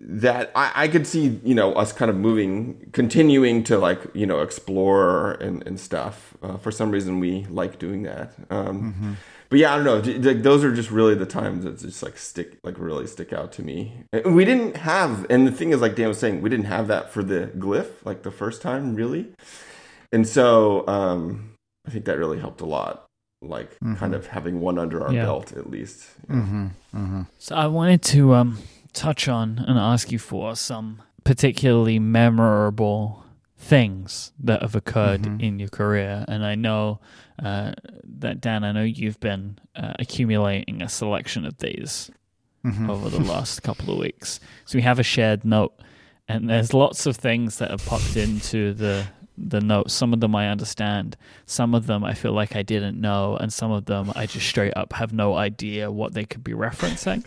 that 0.00 0.50
I, 0.54 0.72
I 0.74 0.88
could 0.88 1.06
see 1.06 1.38
you 1.44 1.54
know 1.54 1.74
us 1.74 1.92
kind 1.92 2.10
of 2.10 2.16
moving 2.16 2.88
continuing 2.92 3.62
to 3.64 3.76
like 3.76 4.00
you 4.14 4.24
know 4.24 4.40
explore 4.40 5.32
and, 5.32 5.66
and 5.66 5.78
stuff. 5.78 6.34
Uh, 6.42 6.56
for 6.56 6.70
some 6.70 6.90
reason 6.90 7.20
we 7.20 7.44
like 7.50 7.78
doing 7.78 8.02
that. 8.04 8.34
Um, 8.50 8.94
mm-hmm 8.94 9.12
but 9.52 9.58
yeah, 9.58 9.74
I 9.74 9.76
don't 9.76 9.84
know. 9.84 10.30
Like 10.30 10.42
those 10.42 10.64
are 10.64 10.72
just 10.72 10.90
really 10.90 11.14
the 11.14 11.26
times 11.26 11.64
that 11.64 11.78
just 11.78 12.02
like 12.02 12.16
stick, 12.16 12.56
like 12.64 12.78
really 12.78 13.06
stick 13.06 13.34
out 13.34 13.52
to 13.52 13.62
me. 13.62 13.92
We 14.24 14.46
didn't 14.46 14.78
have, 14.78 15.26
and 15.28 15.46
the 15.46 15.52
thing 15.52 15.72
is, 15.72 15.82
like 15.82 15.94
Dan 15.94 16.08
was 16.08 16.18
saying, 16.18 16.40
we 16.40 16.48
didn't 16.48 16.64
have 16.64 16.88
that 16.88 17.12
for 17.12 17.22
the 17.22 17.50
glyph, 17.58 17.90
like 18.02 18.22
the 18.22 18.30
first 18.30 18.62
time, 18.62 18.94
really. 18.94 19.30
And 20.10 20.26
so 20.26 20.88
um, 20.88 21.52
I 21.86 21.90
think 21.90 22.06
that 22.06 22.16
really 22.16 22.38
helped 22.38 22.62
a 22.62 22.64
lot. 22.64 23.04
Like 23.42 23.72
mm-hmm. 23.74 23.96
kind 23.96 24.14
of 24.14 24.28
having 24.28 24.62
one 24.62 24.78
under 24.78 25.04
our 25.04 25.12
yeah. 25.12 25.26
belt 25.26 25.52
at 25.52 25.68
least. 25.68 26.06
Mm-hmm. 26.28 26.68
Mm-hmm. 26.94 27.22
So 27.38 27.54
I 27.54 27.66
wanted 27.66 28.00
to 28.04 28.32
um, 28.32 28.56
touch 28.94 29.28
on 29.28 29.58
and 29.68 29.78
ask 29.78 30.10
you 30.10 30.18
for 30.18 30.56
some 30.56 31.02
particularly 31.24 31.98
memorable 31.98 33.21
things 33.62 34.32
that 34.40 34.60
have 34.60 34.74
occurred 34.74 35.22
mm-hmm. 35.22 35.40
in 35.40 35.58
your 35.60 35.68
career, 35.68 36.24
and 36.26 36.44
I 36.44 36.56
know 36.56 37.00
uh, 37.42 37.72
that 38.18 38.40
Dan, 38.40 38.64
I 38.64 38.72
know 38.72 38.82
you've 38.82 39.20
been 39.20 39.58
uh, 39.76 39.92
accumulating 40.00 40.82
a 40.82 40.88
selection 40.88 41.44
of 41.46 41.56
these 41.58 42.10
mm-hmm. 42.64 42.90
over 42.90 43.08
the 43.08 43.20
last 43.32 43.62
couple 43.62 43.92
of 43.92 44.00
weeks. 44.00 44.40
So 44.64 44.78
we 44.78 44.82
have 44.82 44.98
a 44.98 45.04
shared 45.04 45.44
note, 45.44 45.74
and 46.26 46.50
there's 46.50 46.74
lots 46.74 47.06
of 47.06 47.16
things 47.16 47.58
that 47.58 47.70
have 47.70 47.86
popped 47.86 48.16
into 48.16 48.74
the 48.74 49.06
the 49.36 49.60
notes. 49.60 49.94
Some 49.94 50.12
of 50.12 50.20
them 50.20 50.34
I 50.34 50.48
understand, 50.48 51.16
some 51.46 51.74
of 51.74 51.86
them 51.86 52.04
I 52.04 52.14
feel 52.14 52.32
like 52.32 52.54
I 52.54 52.62
didn't 52.62 53.00
know, 53.00 53.36
and 53.36 53.52
some 53.52 53.70
of 53.70 53.86
them 53.86 54.12
I 54.14 54.26
just 54.26 54.46
straight 54.46 54.76
up 54.76 54.92
have 54.92 55.12
no 55.12 55.34
idea 55.34 55.90
what 55.90 56.14
they 56.14 56.24
could 56.24 56.44
be 56.44 56.52
referencing. 56.52 57.24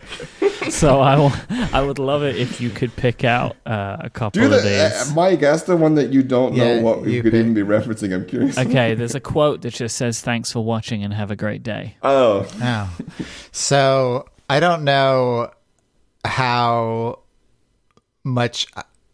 so 0.71 1.01
I, 1.01 1.17
will, 1.17 1.33
I 1.49 1.81
would 1.81 1.99
love 1.99 2.23
it 2.23 2.35
if 2.35 2.61
you 2.61 2.69
could 2.69 2.95
pick 2.95 3.23
out 3.23 3.55
uh, 3.65 3.97
a 3.99 4.09
couple 4.09 4.41
Do 4.41 4.49
the, 4.49 4.57
of 4.57 4.63
these. 4.63 5.11
Uh, 5.11 5.13
Mike, 5.15 5.43
ask 5.43 5.65
the 5.65 5.77
one 5.77 5.95
that 5.95 6.11
you 6.13 6.23
don't 6.23 6.53
yeah, 6.53 6.75
know 6.75 6.81
what 6.81 7.07
you 7.07 7.21
could 7.21 7.31
pick. 7.31 7.39
even 7.39 7.53
be 7.53 7.61
referencing. 7.61 8.13
I'm 8.13 8.25
curious. 8.25 8.57
Okay, 8.57 8.93
there's 8.95 9.15
a 9.15 9.19
quote 9.35 9.61
that 9.61 9.73
just 9.73 9.95
says, 9.95 10.21
"Thanks 10.21 10.51
for 10.51 10.63
watching 10.63 11.03
and 11.03 11.13
have 11.13 11.31
a 11.31 11.35
great 11.35 11.63
day." 11.63 11.97
Oh, 12.03 12.47
oh. 12.61 12.97
So 13.51 14.27
I 14.49 14.59
don't 14.59 14.83
know 14.83 15.51
how 16.23 17.19
much 18.23 18.67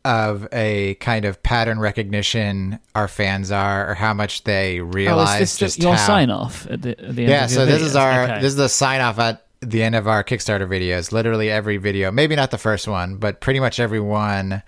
of 0.04 0.48
a 0.52 0.96
kind 0.96 1.26
of 1.26 1.42
pattern 1.44 1.80
recognition 1.80 2.80
our 2.96 3.08
fans 3.08 3.52
are, 3.52 3.92
or 3.92 3.94
how 3.94 4.14
much 4.14 4.44
they 4.44 4.80
realize. 4.80 5.30
Oh, 5.30 5.34
is 5.34 5.40
this 5.40 5.58
just 5.58 5.80
your 5.80 5.96
how... 5.96 6.08
sign 6.08 6.30
off 6.30 6.68
at 6.70 6.82
the, 6.82 7.00
at 7.00 7.16
the 7.16 7.24
yeah. 7.24 7.48
so 7.48 7.66
this 7.66 7.82
is 7.82 7.96
our 7.96 8.24
okay. 8.24 8.36
this 8.36 8.50
is 8.50 8.56
the 8.56 8.70
sign 8.70 9.02
off 9.02 9.20
at 9.20 9.46
the 9.62 9.84
end 9.84 9.96
of 9.96 10.08
our 10.08 10.24
Kickstarter 10.24 10.68
videos. 10.68 11.12
Literally 11.12 11.52
every 11.52 11.78
video, 11.78 12.12
maybe 12.12 12.36
not 12.36 12.52
the 12.52 12.58
first 12.58 12.88
one, 12.88 13.18
but 13.18 13.42
pretty 13.42 13.60
much 13.60 13.80
every 13.80 14.00
one. 14.00 14.64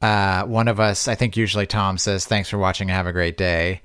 Uh, 0.00 0.44
one 0.44 0.68
of 0.68 0.78
us, 0.78 1.08
I 1.08 1.14
think 1.14 1.36
usually 1.36 1.66
Tom 1.66 1.98
says, 1.98 2.26
"Thanks 2.26 2.48
for 2.48 2.58
watching 2.58 2.88
and 2.88 2.96
have 2.96 3.06
a 3.06 3.12
great 3.12 3.36
day." 3.36 3.80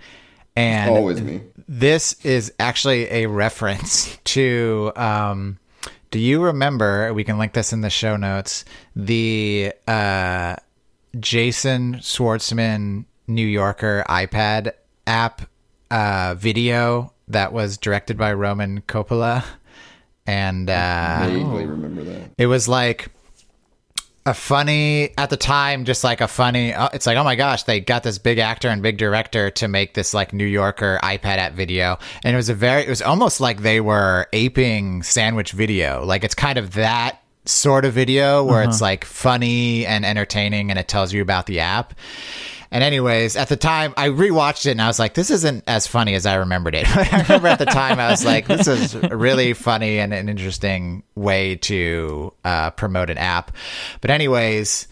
And 0.56 0.90
always 0.92 1.22
me. 1.22 1.42
This 1.68 2.24
is 2.24 2.54
actually 2.60 3.10
a 3.10 3.26
reference 3.28 4.18
to. 4.26 4.92
Um, 4.96 5.60
do 6.12 6.20
you 6.20 6.44
remember? 6.44 7.12
We 7.14 7.24
can 7.24 7.40
link 7.40 7.54
this 7.54 7.74
in 7.74 7.82
the 7.82 7.90
show 7.90 8.18
notes. 8.18 8.66
The 8.96 9.74
uh, 9.88 10.58
Jason 11.20 11.96
Schwartzman 11.96 13.06
New 13.28 13.46
Yorker 13.46 14.04
iPad 14.10 14.74
app 15.08 15.44
uh, 15.92 16.36
video 16.38 17.14
that 17.28 17.54
was 17.54 17.78
directed 17.78 18.18
by 18.18 18.34
Roman 18.34 18.82
Coppola, 18.82 19.44
and 20.26 20.70
uh, 20.70 21.20
I 21.22 21.30
vaguely 21.30 21.66
remember 21.66 22.04
that. 22.04 22.32
It 22.38 22.48
was 22.48 22.68
like 22.68 23.12
a 24.26 24.34
funny 24.34 25.12
at 25.18 25.30
the 25.30 25.38
time, 25.38 25.86
just 25.86 26.04
like 26.04 26.22
a 26.22 26.28
funny. 26.28 26.74
Uh, 26.74 26.90
it's 26.94 27.06
like, 27.06 27.18
oh 27.18 27.24
my 27.24 27.36
gosh, 27.36 27.64
they 27.64 27.80
got 27.80 28.04
this 28.04 28.18
big 28.18 28.40
actor 28.40 28.70
and 28.70 28.82
big 28.82 28.98
director 28.98 29.50
to 29.52 29.68
make 29.68 29.94
this 29.94 30.14
like 30.14 30.34
New 30.34 30.46
Yorker 30.46 31.00
iPad 31.04 31.38
app 31.38 31.54
video, 31.54 31.98
and 32.24 32.34
it 32.34 32.38
was 32.38 32.50
a 32.50 32.56
very. 32.56 32.84
It 32.84 32.90
was 32.90 33.02
almost 33.02 33.40
like 33.40 33.62
they 33.62 33.82
were 33.82 34.28
aping 34.34 35.04
sandwich 35.04 35.52
video. 35.52 36.04
Like 36.06 36.24
it's 36.24 36.36
kind 36.36 36.58
of 36.58 36.74
that 36.74 37.23
sort 37.46 37.86
of 37.86 37.94
video 37.94 38.44
where 38.44 38.62
Uh-huh. 38.62 38.70
it's 38.70 38.82
like 38.82 39.06
funny 39.06 39.86
and 39.86 40.06
entertaining 40.06 40.70
and 40.70 40.80
it 40.80 40.88
tells 40.88 41.12
you 41.14 41.22
about 41.22 41.46
the 41.46 41.60
app. 41.60 41.94
And 42.72 42.84
anyways, 42.84 43.36
at 43.36 43.50
the 43.50 43.56
time 43.56 43.94
I 43.98 44.08
rewatched 44.10 44.66
it 44.66 44.72
and 44.72 44.82
I 44.82 44.88
was 44.88 44.98
like, 44.98 45.14
this 45.14 45.30
isn't 45.30 45.64
as 45.68 45.86
funny 45.86 46.16
as 46.16 46.26
I 46.26 46.36
remembered 46.36 46.74
it. 46.74 46.88
I 47.14 47.22
remember 47.22 47.48
at 47.50 47.60
the 47.60 47.66
time 47.66 48.00
I 48.00 48.10
was 48.10 48.26
like, 48.26 48.48
this 48.48 48.68
is 48.68 48.96
really 48.96 49.54
funny 49.54 50.00
and 50.00 50.12
an 50.12 50.28
interesting 50.28 51.04
way 51.14 51.58
to 51.58 52.34
uh, 52.44 52.72
promote 52.72 53.12
an 53.12 53.20
app. 53.20 53.52
But 54.02 54.10
anyways, 54.10 54.88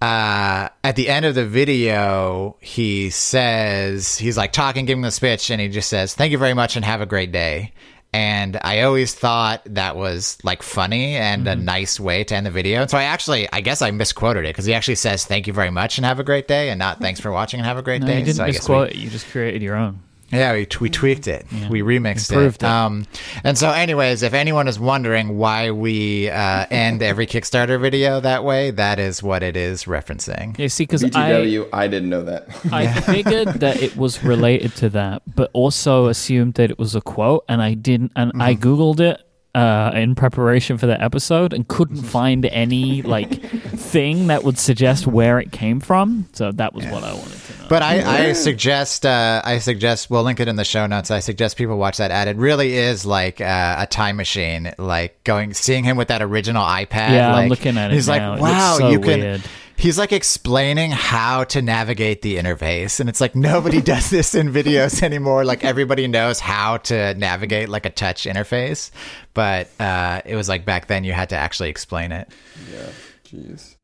uh, 0.00 0.68
at 0.82 0.96
the 0.96 1.08
end 1.08 1.24
of 1.24 1.36
the 1.36 1.46
video, 1.46 2.56
he 2.60 3.10
says, 3.10 4.18
he's 4.18 4.36
like 4.36 4.52
talking, 4.52 4.84
giving 4.84 5.02
the 5.02 5.12
speech, 5.12 5.48
and 5.50 5.60
he 5.60 5.68
just 5.68 5.88
says, 5.88 6.14
Thank 6.14 6.32
you 6.32 6.38
very 6.38 6.54
much 6.54 6.74
and 6.74 6.84
have 6.84 7.00
a 7.00 7.06
great 7.06 7.30
day. 7.30 7.72
And 8.14 8.58
I 8.62 8.82
always 8.82 9.14
thought 9.14 9.62
that 9.66 9.96
was 9.96 10.36
like 10.44 10.62
funny 10.62 11.16
and 11.16 11.46
Mm-hmm. 11.46 11.60
a 11.60 11.64
nice 11.64 11.98
way 11.98 12.24
to 12.24 12.34
end 12.34 12.44
the 12.44 12.50
video. 12.50 12.82
And 12.82 12.90
so 12.90 12.98
I 12.98 13.04
actually, 13.04 13.48
I 13.52 13.62
guess 13.62 13.80
I 13.80 13.90
misquoted 13.90 14.44
it 14.44 14.48
because 14.50 14.66
he 14.66 14.74
actually 14.74 14.96
says, 14.96 15.24
Thank 15.24 15.46
you 15.46 15.52
very 15.54 15.70
much 15.70 15.96
and 15.98 16.04
have 16.04 16.18
a 16.20 16.24
great 16.24 16.46
day, 16.46 16.68
and 16.68 16.78
not 16.78 17.00
thanks 17.00 17.20
for 17.20 17.32
watching 17.32 17.58
and 17.60 17.66
have 17.66 17.78
a 17.78 17.82
great 17.82 18.02
No, 18.02 18.08
day. 18.08 18.18
you 18.18 18.24
didn't 18.26 18.36
So 18.36 18.44
misquote 18.46 18.90
it. 18.90 18.96
You 18.96 19.08
just 19.08 19.26
created 19.30 19.62
your 19.62 19.76
own. 19.76 20.00
We, 20.32 20.38
yeah, 20.38 20.52
we, 20.54 20.66
we 20.80 20.90
tweaked 20.90 21.28
it. 21.28 21.46
We 21.70 21.82
remixed 21.82 22.30
Improved 22.30 22.62
it. 22.62 22.66
it. 22.66 22.68
Um, 22.70 23.06
and 23.44 23.56
so, 23.58 23.70
anyways, 23.70 24.22
if 24.22 24.32
anyone 24.34 24.66
is 24.68 24.80
wondering 24.80 25.36
why 25.38 25.70
we 25.70 26.30
uh, 26.30 26.66
end 26.70 27.02
every 27.12 27.26
Kickstarter 27.26 27.80
video 27.80 28.20
that 28.20 28.42
way, 28.44 28.70
that 28.72 28.98
is 28.98 29.22
what 29.22 29.42
it 29.42 29.56
is 29.56 29.84
referencing. 29.84 30.58
Yeah, 30.58 30.68
see, 30.68 30.84
because 30.84 31.04
I, 31.14 31.64
I 31.72 31.86
didn't 31.86 32.08
know 32.10 32.22
that. 32.24 32.48
I 32.72 32.86
figured 33.02 33.48
that 33.60 33.82
it 33.82 33.96
was 33.96 34.24
related 34.24 34.74
to 34.76 34.88
that, 34.90 35.22
but 35.34 35.50
also 35.52 36.06
assumed 36.06 36.54
that 36.54 36.70
it 36.70 36.78
was 36.78 36.94
a 36.94 37.00
quote, 37.00 37.44
and 37.48 37.62
I 37.62 37.74
didn't. 37.74 38.12
And 38.16 38.32
I 38.42 38.54
Mm-hmm. 38.54 38.62
googled 38.68 39.00
it 39.00 39.20
uh, 39.54 39.90
in 39.94 40.14
preparation 40.14 40.78
for 40.78 40.86
the 40.86 41.00
episode 41.02 41.52
and 41.52 41.68
couldn't 41.68 42.02
find 42.02 42.46
any 42.46 43.02
like 43.02 43.42
thing 43.42 44.28
that 44.28 44.44
would 44.44 44.58
suggest 44.58 45.06
where 45.06 45.38
it 45.38 45.52
came 45.52 45.80
from. 45.80 46.26
So 46.32 46.52
that 46.52 46.72
was 46.74 46.86
what 46.86 47.04
I 47.04 47.12
wanted 47.12 47.32
to 47.32 47.62
know. 47.62 47.66
But 47.68 47.82
I, 47.82 48.28
I 48.28 48.32
suggest, 48.34 49.06
uh, 49.06 49.40
I 49.44 49.58
suggest, 49.58 50.10
we'll 50.10 50.22
link 50.24 50.40
it 50.40 50.48
in 50.48 50.56
the 50.56 50.64
show 50.64 50.86
notes. 50.86 51.10
I 51.10 51.20
suggest 51.20 51.56
people 51.56 51.78
watch 51.78 51.98
that 51.98 52.10
ad. 52.10 52.28
It 52.28 52.36
really 52.36 52.74
is 52.76 53.06
like 53.06 53.40
uh, 53.40 53.76
a 53.78 53.86
time 53.86 54.16
machine, 54.16 54.72
like 54.78 55.22
going, 55.24 55.54
seeing 55.54 55.84
him 55.84 55.96
with 55.96 56.08
that 56.08 56.20
original 56.22 56.62
iPad. 56.64 57.10
Yeah, 57.10 57.34
I'm 57.34 57.48
looking 57.48 57.78
at 57.78 57.90
it 57.90 57.94
He's 57.94 58.08
now. 58.08 58.32
like, 58.32 58.38
It 58.38 58.42
looks 58.42 58.52
wow, 58.52 58.76
so 58.78 58.88
you 58.90 59.00
can. 59.00 59.20
weird. 59.20 59.42
He's 59.76 59.98
like 59.98 60.12
explaining 60.12 60.90
how 60.92 61.44
to 61.44 61.60
navigate 61.62 62.22
the 62.22 62.36
interface, 62.36 63.00
and 63.00 63.08
it's 63.08 63.20
like 63.20 63.34
nobody 63.34 63.80
does 63.92 64.10
this 64.10 64.34
in 64.34 64.52
videos 64.52 65.02
anymore. 65.02 65.44
Like 65.44 65.64
everybody 65.64 66.06
knows 66.06 66.40
how 66.40 66.76
to 66.78 67.14
navigate 67.14 67.68
like 67.68 67.86
a 67.86 67.90
touch 67.90 68.24
interface, 68.24 68.90
but 69.34 69.68
uh, 69.80 70.22
it 70.24 70.36
was 70.36 70.48
like 70.48 70.64
back 70.64 70.86
then 70.86 71.04
you 71.04 71.12
had 71.12 71.30
to 71.30 71.36
actually 71.36 71.70
explain 71.70 72.12
it. 72.12 72.28
Yeah, 72.72 72.90
jeez. 73.24 73.76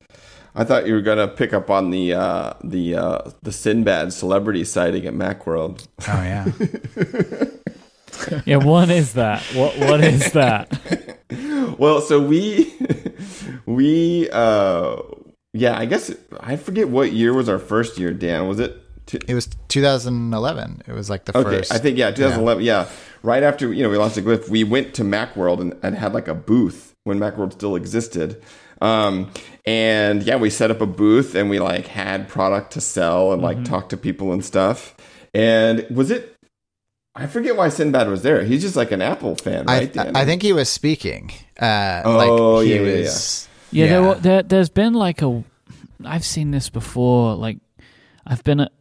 I 0.55 0.64
thought 0.64 0.87
you 0.87 0.94
were 0.94 1.03
gonna 1.03 1.29
pick 1.29 1.53
up 1.53 1.70
on 1.70 1.90
the 1.90 2.14
uh, 2.14 2.53
the 2.64 2.96
uh, 2.96 3.31
the 3.42 3.53
Sinbad 3.53 4.12
celebrity 4.12 4.64
sighting 4.64 5.07
at 5.07 5.14
MacWorld. 5.14 5.87
Oh 6.09 6.22
yeah. 6.22 6.46
yeah, 8.44 8.57
what 8.57 8.90
is 8.90 9.12
that? 9.14 9.42
What 9.55 9.79
what 9.79 10.03
is 10.03 10.33
that? 10.33 10.81
Well, 11.79 12.01
so 12.01 12.20
we 12.20 12.74
we 13.66 14.29
uh 14.31 14.96
yeah, 15.53 15.79
I 15.79 15.87
guess 15.87 16.13
I 16.41 16.57
forget 16.57 16.89
what 16.89 17.13
year 17.13 17.33
was 17.35 17.49
our 17.49 17.59
first 17.59 17.99
year. 17.99 18.13
Dan, 18.13 18.49
was 18.49 18.61
it? 18.61 18.83
Two, 19.07 19.19
It 19.27 19.35
was 19.35 19.49
2011. 19.69 20.83
It 20.87 20.93
was 20.93 21.09
like 21.09 21.25
the 21.25 21.37
okay, 21.37 21.59
first. 21.59 21.73
I 21.73 21.79
think 21.79 21.97
yeah, 21.97 22.11
2011. 22.11 22.63
Yeah. 22.63 22.89
right 23.23 23.43
after 23.43 23.73
you 23.73 23.83
know 23.83 23.89
we 23.89 23.97
launched 23.97 24.17
the 24.17 24.23
Glyph, 24.23 24.49
we 24.51 24.65
went 24.65 24.95
to 24.95 25.03
MacWorld 25.03 25.61
and, 25.61 25.75
and 25.83 25.95
had 25.97 26.13
like 26.13 26.29
a 26.29 26.35
booth 26.35 26.93
when 27.05 27.19
MacWorld 27.19 27.53
still 27.55 27.75
existed. 27.77 28.43
Um, 28.81 29.31
and 29.67 30.23
yeah, 30.23 30.37
we 30.37 30.51
set 30.51 30.71
up 30.71 30.81
a 30.81 30.87
booth 30.87 31.35
and 31.35 31.49
we 31.51 31.59
like 31.59 31.87
had 31.87 32.29
product 32.29 32.73
to 32.75 32.81
sell 32.81 33.33
and 33.33 33.43
like 33.43 33.65
talk 33.65 33.89
to 33.89 33.97
people 33.97 34.33
and 34.33 34.45
stuff. 34.45 34.95
And 35.35 35.87
was 35.91 36.11
it? 36.11 36.35
I 37.15 37.27
forget 37.27 37.57
why 37.57 37.69
Sinbad 37.71 38.09
was 38.09 38.23
there. 38.23 38.45
He's 38.45 38.63
just 38.63 38.77
like 38.77 38.93
an 38.93 39.03
Apple 39.03 39.35
fan, 39.35 39.65
I, 39.69 39.79
right? 39.79 39.93
Dan? 39.93 40.15
I 40.15 40.25
think 40.25 40.43
he 40.43 40.53
was 40.53 40.69
speaking. 40.69 41.33
Uh, 41.61 42.03
Oh, 42.05 42.57
like 42.57 42.67
he 42.67 42.75
yeah, 42.75 42.81
yeah, 42.83 43.01
was. 43.01 43.48
Yeah, 43.71 43.87
There, 44.01 44.15
there, 44.15 44.43
there's 44.43 44.71
been 44.71 44.95
like 44.95 45.23
a. 45.23 45.45
I've 46.05 46.25
seen 46.25 46.51
this 46.51 46.71
before. 46.71 47.35
Like, 47.35 47.59
I've 48.27 48.43
been 48.45 48.61
at, 48.61 48.73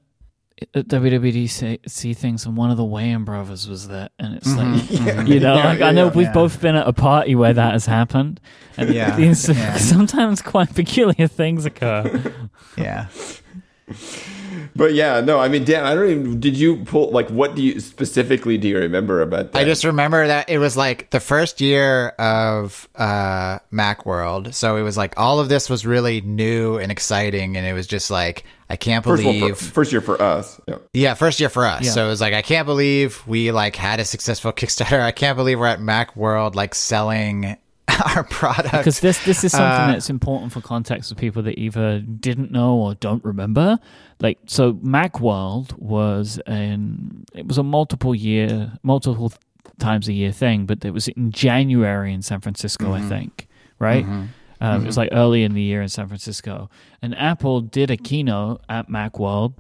at 0.74 0.88
WWDC 0.88 2.16
things, 2.18 2.46
and 2.46 2.56
one 2.56 2.72
of 2.72 2.78
the 2.78 2.84
Wayans 2.84 3.26
brothers 3.26 3.68
was 3.68 3.88
there, 3.88 4.10
and 4.20 4.36
it's 4.36 4.56
like, 4.56 4.68
mm-hmm. 4.68 5.06
Mm-hmm. 5.10 5.28
you 5.28 5.40
know, 5.40 5.56
Yeah, 5.56 5.64
like 5.66 5.80
yeah, 5.80 5.88
I 5.88 5.92
know 5.92 6.06
yeah. 6.08 6.14
we've 6.14 6.28
Yeah. 6.28 6.34
both 6.34 6.62
been 6.62 6.76
at 6.76 6.88
a 6.88 6.94
party 6.94 7.36
where 7.36 7.54
that 7.54 7.74
has 7.74 7.86
happened, 7.86 8.40
and 8.78 8.94
Yeah, 8.94 9.16
these 9.16 9.50
yeah. 9.50 9.76
sometimes 9.78 10.42
quite 10.42 10.74
peculiar 10.76 11.28
things 11.28 11.66
occur. 11.66 12.34
Yeah. 12.78 13.08
But 14.76 14.94
yeah, 14.94 15.22
no, 15.22 15.40
I 15.40 15.48
mean, 15.48 15.64
Dan, 15.64 15.86
I 15.86 15.96
don't 15.96 16.10
even. 16.10 16.40
Did 16.40 16.58
you 16.58 16.78
pull 16.86 17.10
like 17.12 17.30
what 17.30 17.56
do 17.56 17.64
you 17.64 17.80
specifically 17.80 18.58
do 18.58 18.68
you 18.68 18.78
remember 18.78 19.22
about 19.22 19.52
that? 19.52 19.60
I 19.60 19.64
just 19.64 19.84
remember 19.84 20.28
that 20.28 20.50
it 20.50 20.60
was 20.60 20.78
like 20.78 21.10
the 21.10 21.20
first 21.20 21.62
year 21.62 22.10
of 22.20 22.88
uh, 22.96 23.60
Macworld, 23.74 24.54
so 24.54 24.78
it 24.78 24.84
was 24.84 24.98
like 24.98 25.14
all 25.18 25.40
of 25.40 25.50
this 25.50 25.70
was 25.70 25.86
really 25.86 26.22
new 26.22 26.78
and 26.78 26.92
exciting, 26.92 27.58
and 27.58 27.66
it 27.66 27.74
was 27.74 27.88
just 27.88 28.12
like 28.12 28.44
I 28.70 28.76
can't 28.76 29.04
first, 29.04 29.24
believe. 29.24 29.58
for, 29.58 29.66
first 29.66 29.92
year 29.92 30.02
for 30.02 30.22
us. 30.22 30.60
Yeah. 30.68 30.78
yeah, 30.94 31.14
first 31.14 31.40
year 31.40 31.50
for 31.50 31.66
us. 31.66 31.86
Yeah. 31.86 31.92
So 31.92 32.06
it 32.06 32.10
was 32.10 32.22
like 32.22 32.34
I 32.34 32.42
can't 32.42 32.66
believe 32.66 33.24
we 33.26 33.52
like 33.52 33.76
had 33.76 34.00
a 34.00 34.06
successful 34.06 34.52
Kickstarter. 34.54 35.02
I 35.02 35.12
can't 35.12 35.38
believe 35.38 35.60
we're 35.60 35.68
at 35.68 35.80
Macworld 35.80 36.56
like 36.56 36.76
selling 36.76 37.58
our 38.16 38.24
product. 38.24 38.72
because 38.72 39.00
this 39.00 39.24
this 39.26 39.44
is 39.44 39.52
something 39.52 39.90
Uh, 39.90 39.92
that's 39.94 40.10
important 40.10 40.52
for 40.52 40.62
context 40.62 41.10
for 41.10 41.16
people 41.16 41.42
that 41.44 41.58
either 41.60 42.00
didn't 42.00 42.52
know 42.52 42.76
or 42.76 42.96
don't 42.96 43.24
remember. 43.24 43.78
Like 44.20 44.40
so, 44.46 44.74
MacWorld 44.74 45.78
was 45.78 46.40
an 46.48 47.26
it 47.34 47.48
was 47.48 47.58
a 47.58 47.64
multiple 47.64 48.14
year, 48.16 48.74
multiple 48.84 49.32
times 49.80 50.08
a 50.08 50.14
year 50.14 50.32
thing, 50.32 50.66
but 50.66 50.84
it 50.84 50.92
was 50.92 51.08
in 51.08 51.32
January 51.32 52.14
in 52.14 52.22
San 52.22 52.42
Francisco, 52.42 52.94
I 52.94 53.02
think, 53.02 53.48
right? 53.80 54.06
Um, 54.60 54.82
It 54.84 54.86
was 54.88 54.98
like 54.98 55.10
early 55.12 55.44
in 55.44 55.54
the 55.54 55.62
year 55.62 55.82
in 55.84 55.90
San 55.90 56.08
Francisco, 56.08 56.70
and 57.02 57.16
Apple 57.16 57.62
did 57.62 57.92
a 57.92 57.98
keynote 57.98 58.62
at 58.68 58.90
MacWorld 58.90 59.54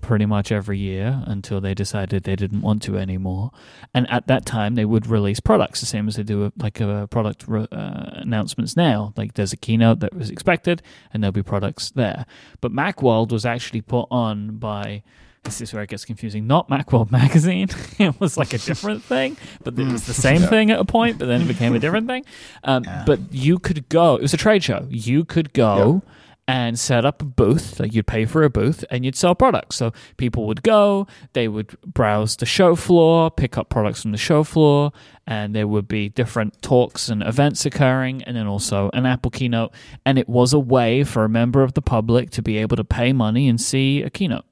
pretty 0.00 0.26
much 0.26 0.50
every 0.50 0.78
year 0.78 1.22
until 1.26 1.60
they 1.60 1.74
decided 1.74 2.24
they 2.24 2.36
didn't 2.36 2.62
want 2.62 2.82
to 2.82 2.96
anymore. 2.96 3.50
And 3.92 4.08
at 4.10 4.26
that 4.26 4.46
time, 4.46 4.74
they 4.74 4.84
would 4.84 5.06
release 5.06 5.40
products 5.40 5.80
the 5.80 5.86
same 5.86 6.08
as 6.08 6.16
they 6.16 6.22
do 6.22 6.52
like 6.58 6.80
a 6.80 7.06
product 7.10 7.44
re- 7.46 7.66
uh, 7.70 8.10
announcements 8.12 8.76
now. 8.76 9.12
Like 9.16 9.34
there's 9.34 9.52
a 9.52 9.56
keynote 9.56 10.00
that 10.00 10.14
was 10.14 10.30
expected, 10.30 10.82
and 11.12 11.22
there'll 11.22 11.32
be 11.32 11.42
products 11.42 11.90
there. 11.90 12.24
But 12.60 12.72
MacWorld 12.72 13.30
was 13.32 13.44
actually 13.44 13.82
put 13.82 14.06
on 14.10 14.56
by. 14.56 15.02
This 15.44 15.60
is 15.60 15.72
where 15.72 15.82
it 15.82 15.88
gets 15.88 16.04
confusing. 16.04 16.46
Not 16.46 16.68
Macworld 16.68 17.10
magazine. 17.22 17.68
it 17.98 18.18
was 18.20 18.36
like 18.36 18.52
a 18.52 18.58
different 18.58 19.02
thing, 19.02 19.36
but 19.62 19.78
it 19.78 19.90
was 19.90 20.06
the 20.06 20.12
same 20.14 20.42
thing 20.42 20.70
at 20.70 20.78
a 20.78 20.84
point. 20.84 21.18
But 21.18 21.26
then 21.28 21.42
it 21.42 21.48
became 21.48 21.74
a 21.74 21.78
different 21.78 22.06
thing. 22.06 22.24
Um, 22.64 22.84
But 23.06 23.32
you 23.32 23.58
could 23.58 23.88
go. 23.88 24.16
It 24.16 24.22
was 24.22 24.34
a 24.34 24.36
trade 24.36 24.64
show. 24.64 24.86
You 24.90 25.24
could 25.24 25.52
go 25.52 26.02
and 26.48 26.78
set 26.78 27.04
up 27.04 27.20
a 27.20 27.26
booth. 27.26 27.78
Like 27.78 27.92
you'd 27.92 28.06
pay 28.06 28.24
for 28.24 28.42
a 28.42 28.48
booth 28.50 28.82
and 28.90 29.04
you'd 29.04 29.14
sell 29.14 29.34
products. 29.34 29.76
So 29.76 29.92
people 30.16 30.46
would 30.46 30.62
go, 30.62 31.06
they 31.34 31.46
would 31.46 31.78
browse 31.82 32.36
the 32.36 32.46
show 32.46 32.74
floor, 32.74 33.30
pick 33.30 33.58
up 33.58 33.68
products 33.68 34.02
from 34.02 34.12
the 34.12 34.18
show 34.18 34.42
floor, 34.42 34.90
and 35.26 35.54
there 35.54 35.68
would 35.68 35.86
be 35.86 36.08
different 36.08 36.60
talks 36.62 37.10
and 37.10 37.22
events 37.22 37.66
occurring, 37.66 38.22
and 38.22 38.34
then 38.34 38.46
also 38.46 38.88
an 38.94 39.04
Apple 39.04 39.30
keynote. 39.30 39.74
And 40.06 40.18
it 40.18 40.28
was 40.28 40.54
a 40.54 40.58
way 40.58 41.04
for 41.04 41.24
a 41.24 41.28
member 41.28 41.62
of 41.62 41.74
the 41.74 41.82
public 41.82 42.30
to 42.30 42.42
be 42.42 42.56
able 42.56 42.76
to 42.78 42.84
pay 42.84 43.12
money 43.12 43.46
and 43.46 43.60
see 43.60 44.02
a 44.02 44.08
keynote. 44.08 44.46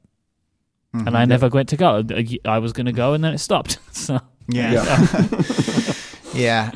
And 0.92 1.06
mm-hmm. 1.06 1.16
I 1.16 1.24
never 1.24 1.48
went 1.48 1.70
to 1.70 1.76
go. 1.76 2.04
I 2.44 2.58
was 2.58 2.72
going 2.74 2.86
to 2.86 2.92
go, 2.92 3.14
and 3.14 3.24
then 3.24 3.32
it 3.32 3.38
stopped. 3.38 3.78
So 3.92 4.20
Yeah. 4.48 4.72
Yeah, 4.72 5.92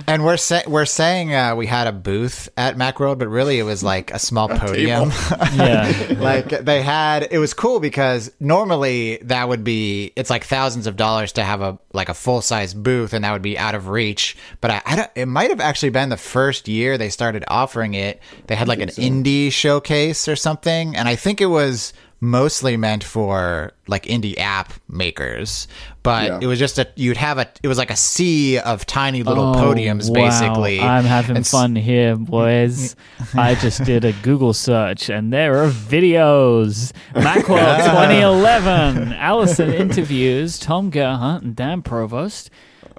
and 0.06 0.24
we're 0.24 0.36
sa- 0.36 0.62
we're 0.66 0.86
saying 0.86 1.34
uh, 1.34 1.54
we 1.54 1.66
had 1.66 1.86
a 1.86 1.92
booth 1.92 2.48
at 2.56 2.76
Macworld, 2.76 3.18
but 3.18 3.28
really 3.28 3.58
it 3.58 3.62
was 3.62 3.82
like 3.82 4.10
a 4.12 4.18
small 4.18 4.48
podium. 4.48 5.10
yeah, 5.54 6.16
like 6.18 6.48
they 6.48 6.82
had, 6.82 7.28
it 7.30 7.38
was 7.38 7.54
cool 7.54 7.80
because 7.80 8.30
normally 8.40 9.18
that 9.22 9.48
would 9.48 9.64
be 9.64 10.12
it's 10.16 10.30
like 10.30 10.44
thousands 10.44 10.86
of 10.86 10.96
dollars 10.96 11.32
to 11.32 11.42
have 11.42 11.60
a 11.60 11.78
like 11.92 12.08
a 12.08 12.14
full 12.14 12.40
size 12.40 12.74
booth, 12.74 13.12
and 13.12 13.24
that 13.24 13.32
would 13.32 13.42
be 13.42 13.58
out 13.58 13.74
of 13.74 13.88
reach. 13.88 14.36
But 14.60 14.70
I, 14.70 14.82
I 14.86 14.96
don't, 14.96 15.10
it 15.14 15.26
might 15.26 15.50
have 15.50 15.60
actually 15.60 15.90
been 15.90 16.08
the 16.08 16.16
first 16.16 16.68
year 16.68 16.98
they 16.98 17.10
started 17.10 17.44
offering 17.48 17.94
it. 17.94 18.20
They 18.46 18.56
had 18.56 18.68
like 18.68 18.80
an 18.80 18.90
indie 18.90 19.52
showcase 19.52 20.28
or 20.28 20.36
something, 20.36 20.96
and 20.96 21.08
I 21.08 21.16
think 21.16 21.40
it 21.40 21.46
was 21.46 21.92
mostly 22.22 22.76
meant 22.76 23.02
for 23.02 23.72
like 23.87 24.04
indie 24.04 24.37
app 24.38 24.72
makers 24.88 25.66
but 26.02 26.26
Yeah. 26.28 26.38
it 26.42 26.46
was 26.46 26.59
just 26.59 26.78
a 26.78 26.87
you'd 26.94 27.16
have 27.16 27.38
a 27.38 27.46
it 27.62 27.68
was 27.68 27.78
like 27.78 27.90
a 27.90 27.96
sea 27.96 28.59
of 28.59 28.85
tiny 28.85 29.22
little 29.22 29.54
Oh, 29.56 29.62
podiums 29.62 30.09
wow. 30.11 30.14
basically 30.28 30.80
I'm 30.80 31.04
having 31.04 31.37
And 31.37 31.44
s- 31.46 31.50
fun 31.50 31.74
here, 31.76 32.16
boys. 32.16 32.94
I 33.35 33.54
just 33.54 33.85
did 33.85 34.04
a 34.04 34.12
Google 34.22 34.52
search 34.52 35.09
and 35.09 35.33
there 35.33 35.62
are 35.64 35.70
videos. 35.70 36.92
Macworld 37.14 37.78
2011. 37.87 39.12
Allison 39.14 39.72
interviews 39.72 40.59
Tom 40.59 40.90
Gerhardt 40.90 41.42
and 41.42 41.56
Dan 41.56 41.80
Provost 41.83 42.50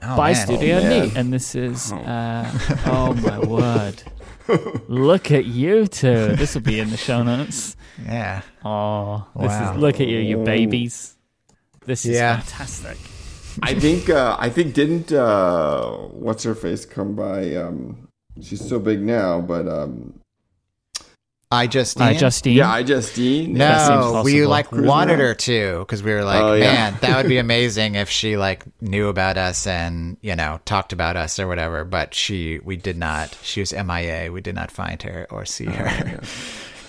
Oh, 0.04 0.18
by 0.18 0.34
man. 0.34 0.46
Studio 0.48 0.78
Oh. 0.80 0.90
Neat. 0.90 1.16
And 1.16 1.32
this 1.32 1.54
is, 1.54 1.92
uh, 1.94 2.52
oh 2.88 3.14
my 3.14 3.38
word. 3.40 4.02
Look 4.88 5.32
at 5.32 5.46
you 5.46 5.88
two. 5.88 6.36
This 6.36 6.54
will 6.56 6.62
be 6.62 6.80
in 6.80 6.90
the 6.90 6.98
show 6.98 7.24
notes. 7.24 7.76
Yeah. 8.04 8.42
Oh, 8.66 9.28
this 9.36 9.50
Wow. 9.50 9.74
is 9.76 9.80
look 9.82 10.00
at 10.02 10.08
you, 10.08 10.18
you 10.20 10.38
babies. 10.44 11.16
This 11.86 12.06
is 12.06 12.16
Yeah. 12.18 12.40
fantastic. 12.40 12.98
I 13.62 13.74
think 13.74 14.10
uh, 14.10 14.38
I 14.40 14.50
think 14.50 14.74
didn't 14.74 15.12
uh, 15.12 15.92
what's 16.14 16.44
her 16.44 16.56
face 16.56 16.86
come 16.86 17.16
by? 17.16 17.54
Um, 17.56 18.08
she's 18.42 18.68
so 18.68 18.80
big 18.80 19.02
now, 19.02 19.42
but 19.42 19.68
um, 19.68 20.21
I 21.54 21.68
just 21.68 22.00
Uh, 22.00 22.14
Justine. 22.14 22.56
yeah, 22.56 22.72
I 22.72 22.82
Justine. 22.84 23.54
That 23.56 23.90
No, 23.90 24.22
we 24.24 24.46
like 24.46 24.72
wanted 24.72 25.20
her 25.20 25.34
to 25.36 25.80
because 25.80 26.02
we 26.02 26.14
were 26.14 26.24
like, 26.24 26.42
Oh, 26.42 26.54
yeah. 26.54 26.74
man, 26.74 26.98
that 27.02 27.18
would 27.18 27.28
be 27.30 27.38
amazing 27.48 27.96
if 27.96 28.10
she 28.10 28.38
like 28.38 28.64
knew 28.80 29.10
about 29.10 29.38
us 29.38 29.68
and 29.68 30.16
you 30.22 30.36
know 30.36 30.60
talked 30.66 30.94
about 30.94 31.18
us 31.18 31.40
or 31.40 31.48
whatever. 31.48 31.84
But 31.84 32.14
she, 32.14 32.60
we 32.64 32.78
did 32.78 32.98
not. 32.98 33.38
She 33.44 33.60
was 33.60 33.74
MIA. 33.74 34.32
We 34.32 34.40
did 34.42 34.56
not 34.56 34.72
find 34.72 35.02
her 35.04 35.28
or 35.30 35.44
see 35.46 35.68
Oh, 35.68 35.72
her. 35.72 36.22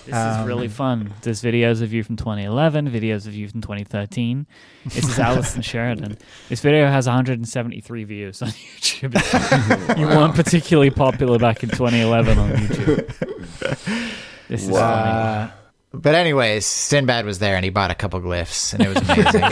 This 0.05 0.17
is 0.17 0.47
really 0.47 0.67
fun. 0.67 1.15
There's 1.23 1.41
videos 1.43 1.81
of 1.81 1.93
you 1.93 2.03
from 2.03 2.17
2011, 2.17 2.91
videos 2.91 3.29
of 3.29 3.35
you 3.37 3.49
from 3.49 3.61
2013. 3.61 4.49
This 4.87 5.09
is 5.09 5.17
Allison 5.21 5.63
Sheridan. 5.63 6.19
This 6.49 6.59
video 6.61 6.89
has 6.89 7.07
173 7.07 8.03
views 8.03 8.43
on 8.43 8.49
YouTube. 8.49 9.97
you 9.97 10.07
weren't 10.09 10.35
particularly 10.35 10.91
popular 10.91 11.39
back 11.39 11.63
in 11.63 11.69
2011 11.69 12.37
on 12.37 12.51
YouTube. 12.51 14.02
This 14.49 14.63
is 14.65 14.71
funny. 14.71 14.83
Uh, 14.83 15.51
but 15.95 16.15
anyways, 16.15 16.65
Sinbad 16.65 17.27
was 17.27 17.39
there 17.39 17.55
and 17.55 17.65
he 17.65 17.71
bought 17.71 17.91
a 17.91 17.95
couple 17.95 18.21
glyphs 18.21 18.73
and 18.73 18.83
it 18.83 18.89
was 18.89 18.97
amazing. 19.09 19.43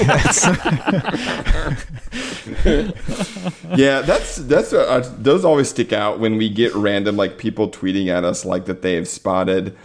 yeah, 3.77 4.01
that's 4.01 4.37
that's 4.37 4.73
uh, 4.73 5.15
those 5.19 5.45
always 5.45 5.69
stick 5.69 5.93
out 5.93 6.19
when 6.19 6.37
we 6.39 6.49
get 6.49 6.75
random 6.75 7.17
like 7.17 7.37
people 7.37 7.71
tweeting 7.71 8.09
at 8.09 8.25
us 8.25 8.45
like 8.47 8.65
that 8.65 8.81
they 8.81 8.95
have 8.95 9.07
spotted 9.07 9.77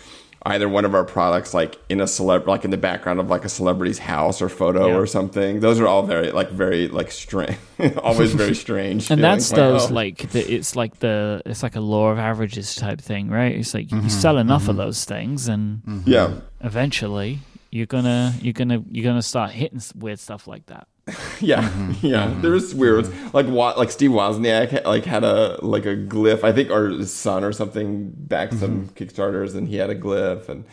either 0.45 0.69
one 0.69 0.85
of 0.85 0.93
our 0.93 1.03
products 1.03 1.53
like 1.55 1.77
in 1.89 1.99
a 1.99 2.03
celeb 2.05 2.45
like 2.45 2.63
in 2.65 2.69
the 2.71 2.77
background 2.77 3.19
of 3.19 3.29
like 3.29 3.43
a 3.45 3.49
celebrity's 3.49 3.97
house 3.97 4.41
or 4.41 4.49
photo 4.49 4.87
Yeah. 4.87 4.95
or 4.95 5.07
something. 5.07 5.59
Those 5.59 5.79
are 5.79 5.87
all 5.87 6.03
very 6.03 6.31
like 6.31 6.51
very 6.51 6.87
like 6.87 7.11
strange, 7.11 7.57
always 8.03 8.33
very 8.33 8.53
strange. 8.65 9.09
and 9.09 9.23
that's 9.23 9.49
feeling. 9.51 9.73
those 9.73 9.89
oh. 9.91 9.93
like 9.93 10.17
the, 10.31 10.53
it's 10.53 10.75
like 10.75 10.99
the 10.99 11.41
it's 11.45 11.63
like 11.63 11.75
a 11.75 11.79
law 11.81 12.09
of 12.11 12.19
averages 12.19 12.75
type 12.75 13.01
thing, 13.01 13.29
right? 13.29 13.55
It's 13.55 13.73
like 13.73 13.87
Mm-hmm, 13.87 14.03
you 14.03 14.09
sell 14.09 14.37
enough 14.37 14.67
of 14.67 14.77
those 14.77 15.03
things, 15.05 15.47
and 15.47 15.81
yeah. 16.05 16.31
eventually 16.61 17.39
you're 17.71 17.85
gonna 17.85 18.33
you're 18.41 18.53
gonna 18.53 18.83
you're 18.91 19.03
gonna 19.03 19.21
start 19.21 19.51
hitting 19.51 19.81
weird 19.95 20.19
stuff 20.19 20.47
like 20.47 20.65
that. 20.67 20.87
Yeah, 21.39 21.61
Mm-hmm. 21.69 22.05
yeah. 22.07 22.33
There's 22.41 22.73
weird 22.73 23.07
ones. 23.07 23.33
like 23.33 23.47
Wa- 23.47 23.75
like 23.77 23.91
Steve 23.91 24.11
Wozniak 24.11 24.85
like 24.85 25.05
had 25.05 25.23
a 25.23 25.59
like 25.61 25.85
a 25.85 25.95
glyph. 25.95 26.43
I 26.43 26.51
think 26.51 26.71
or 26.71 26.89
his 26.89 27.13
son 27.13 27.43
or 27.43 27.51
something 27.51 28.11
backed 28.15 28.55
some 28.55 28.87
Mm-hmm. 28.87 29.03
Kickstarters 29.03 29.55
and 29.55 29.67
he 29.67 29.75
had 29.75 29.89
a 29.89 29.95
glyph 29.95 30.49
and 30.49 30.65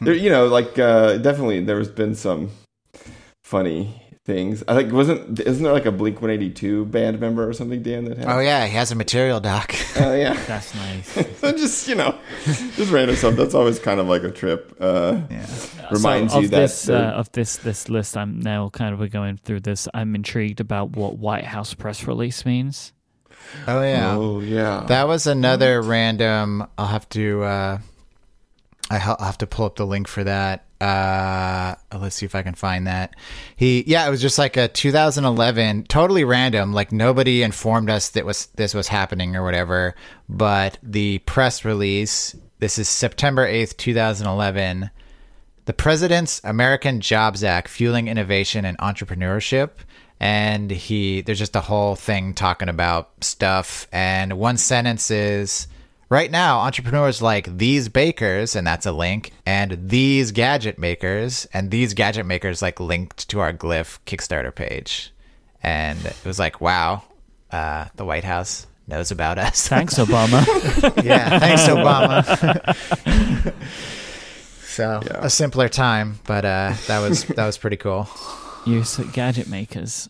there 0.00 0.14
you 0.14 0.30
know 0.30 0.46
like 0.46 0.78
uh, 0.78 1.18
definitely 1.18 1.60
there's 1.64 1.88
been 1.88 2.14
some 2.14 2.50
funny 3.42 4.02
things. 4.24 4.64
I 4.66 4.74
think 4.74 4.92
wasn't 4.92 5.40
isn't 5.40 5.62
there 5.62 5.72
like 5.72 5.86
a 5.86 5.92
Blink 5.92 6.16
182 6.16 6.86
band 6.86 7.20
member 7.20 7.48
or 7.48 7.52
something 7.52 7.82
Dan 7.82 8.06
that 8.06 8.18
had? 8.18 8.28
oh 8.28 8.40
yeah, 8.40 8.66
he 8.66 8.74
has 8.74 8.90
a 8.90 8.94
material 8.94 9.40
dock. 9.40 9.74
Uh, 9.96 10.12
yeah. 10.18 10.34
That's 10.46 10.74
nice. 10.74 11.08
so 11.38 11.52
just 11.52 11.86
you 11.88 11.94
know, 11.94 12.18
just 12.44 12.90
random 12.90 13.16
stuff. 13.16 13.36
That's 13.36 13.54
always 13.54 13.78
kind 13.78 14.00
of 14.00 14.06
like 14.06 14.22
a 14.22 14.30
trip. 14.30 14.76
Uh, 14.80 15.20
yeah. 15.30 15.46
reminds 15.90 16.32
so 16.32 16.38
you 16.40 16.44
of 16.46 16.50
that 16.50 16.60
this 16.60 16.88
uh, 16.88 17.12
of 17.14 17.30
this 17.32 17.56
this 17.58 17.88
list. 17.88 18.16
I'm 18.16 18.40
now 18.40 18.70
kind 18.70 19.00
of 19.00 19.10
going 19.10 19.36
through 19.36 19.60
this. 19.60 19.88
I'm 19.92 20.14
intrigued 20.14 20.60
about 20.60 20.96
what 20.96 21.18
White 21.18 21.44
House 21.44 21.74
press 21.74 22.06
release 22.06 22.46
means. 22.46 22.92
Oh 23.66 23.82
yeah. 23.82 24.16
Oh 24.16 24.40
yeah. 24.40 24.84
That 24.88 25.06
was 25.06 25.26
another 25.26 25.82
random. 25.82 26.66
I'll 26.78 26.86
have 26.86 27.08
to. 27.10 27.80
I 28.90 28.98
have 28.98 29.38
to 29.38 29.46
pull 29.46 29.64
up 29.64 29.76
the 29.76 29.86
link 29.86 30.08
for 30.08 30.24
that. 30.24 30.66
Uh, 30.80 31.74
let's 31.96 32.16
see 32.16 32.26
if 32.26 32.34
I 32.34 32.42
can 32.42 32.54
find 32.54 32.86
that. 32.86 33.14
He, 33.56 33.82
yeah, 33.86 34.06
it 34.06 34.10
was 34.10 34.20
just 34.20 34.38
like 34.38 34.58
a 34.58 34.68
2011, 34.68 35.84
totally 35.84 36.24
random. 36.24 36.74
Like 36.74 36.92
nobody 36.92 37.42
informed 37.42 37.88
us 37.88 38.10
that 38.10 38.26
was 38.26 38.46
this 38.56 38.74
was 38.74 38.88
happening 38.88 39.36
or 39.36 39.42
whatever. 39.42 39.94
But 40.28 40.78
the 40.82 41.18
press 41.20 41.64
release. 41.64 42.36
This 42.58 42.78
is 42.78 42.88
September 42.88 43.46
8th, 43.46 43.76
2011. 43.76 44.90
The 45.64 45.72
President's 45.72 46.40
American 46.44 47.00
Jobs 47.00 47.42
Act 47.42 47.68
fueling 47.68 48.08
innovation 48.08 48.64
and 48.64 48.76
entrepreneurship. 48.78 49.70
And 50.20 50.70
he, 50.70 51.22
there's 51.22 51.38
just 51.38 51.56
a 51.56 51.60
whole 51.60 51.96
thing 51.96 52.34
talking 52.34 52.68
about 52.68 53.24
stuff. 53.24 53.88
And 53.92 54.34
one 54.34 54.56
sentence 54.56 55.10
is 55.10 55.66
right 56.14 56.30
now, 56.30 56.60
entrepreneurs 56.60 57.20
like 57.20 57.58
these 57.58 57.88
bakers, 57.88 58.54
and 58.56 58.64
that's 58.66 58.86
a 58.86 58.92
link, 58.92 59.32
and 59.44 59.76
these 59.88 60.30
gadget 60.32 60.78
makers, 60.78 61.46
and 61.52 61.70
these 61.70 61.92
gadget 61.92 62.24
makers 62.24 62.62
like 62.62 62.78
linked 62.80 63.28
to 63.30 63.40
our 63.40 63.52
Glyph 63.52 63.98
Kickstarter 64.06 64.54
page. 64.54 65.12
And 65.62 65.98
it 66.04 66.16
was 66.24 66.38
like, 66.38 66.60
wow, 66.60 67.02
uh, 67.50 67.86
the 67.96 68.04
White 68.04 68.24
House 68.24 68.66
knows 68.86 69.10
about 69.10 69.38
us. 69.38 69.66
Thanks, 69.74 69.94
Obama. 69.98 70.40
yeah, 71.04 71.38
thanks, 71.38 71.62
Obama. 71.62 72.22
so 74.66 75.00
Yeah. 75.04 75.24
a 75.24 75.30
simpler 75.30 75.68
time, 75.68 76.20
but 76.26 76.44
uh, 76.44 76.74
that 76.86 77.00
was 77.00 77.24
that 77.24 77.46
was 77.46 77.58
pretty 77.58 77.76
cool. 77.76 78.08
you 78.66 78.80
s- 78.80 78.98
gadget 79.12 79.48
makers. 79.48 80.08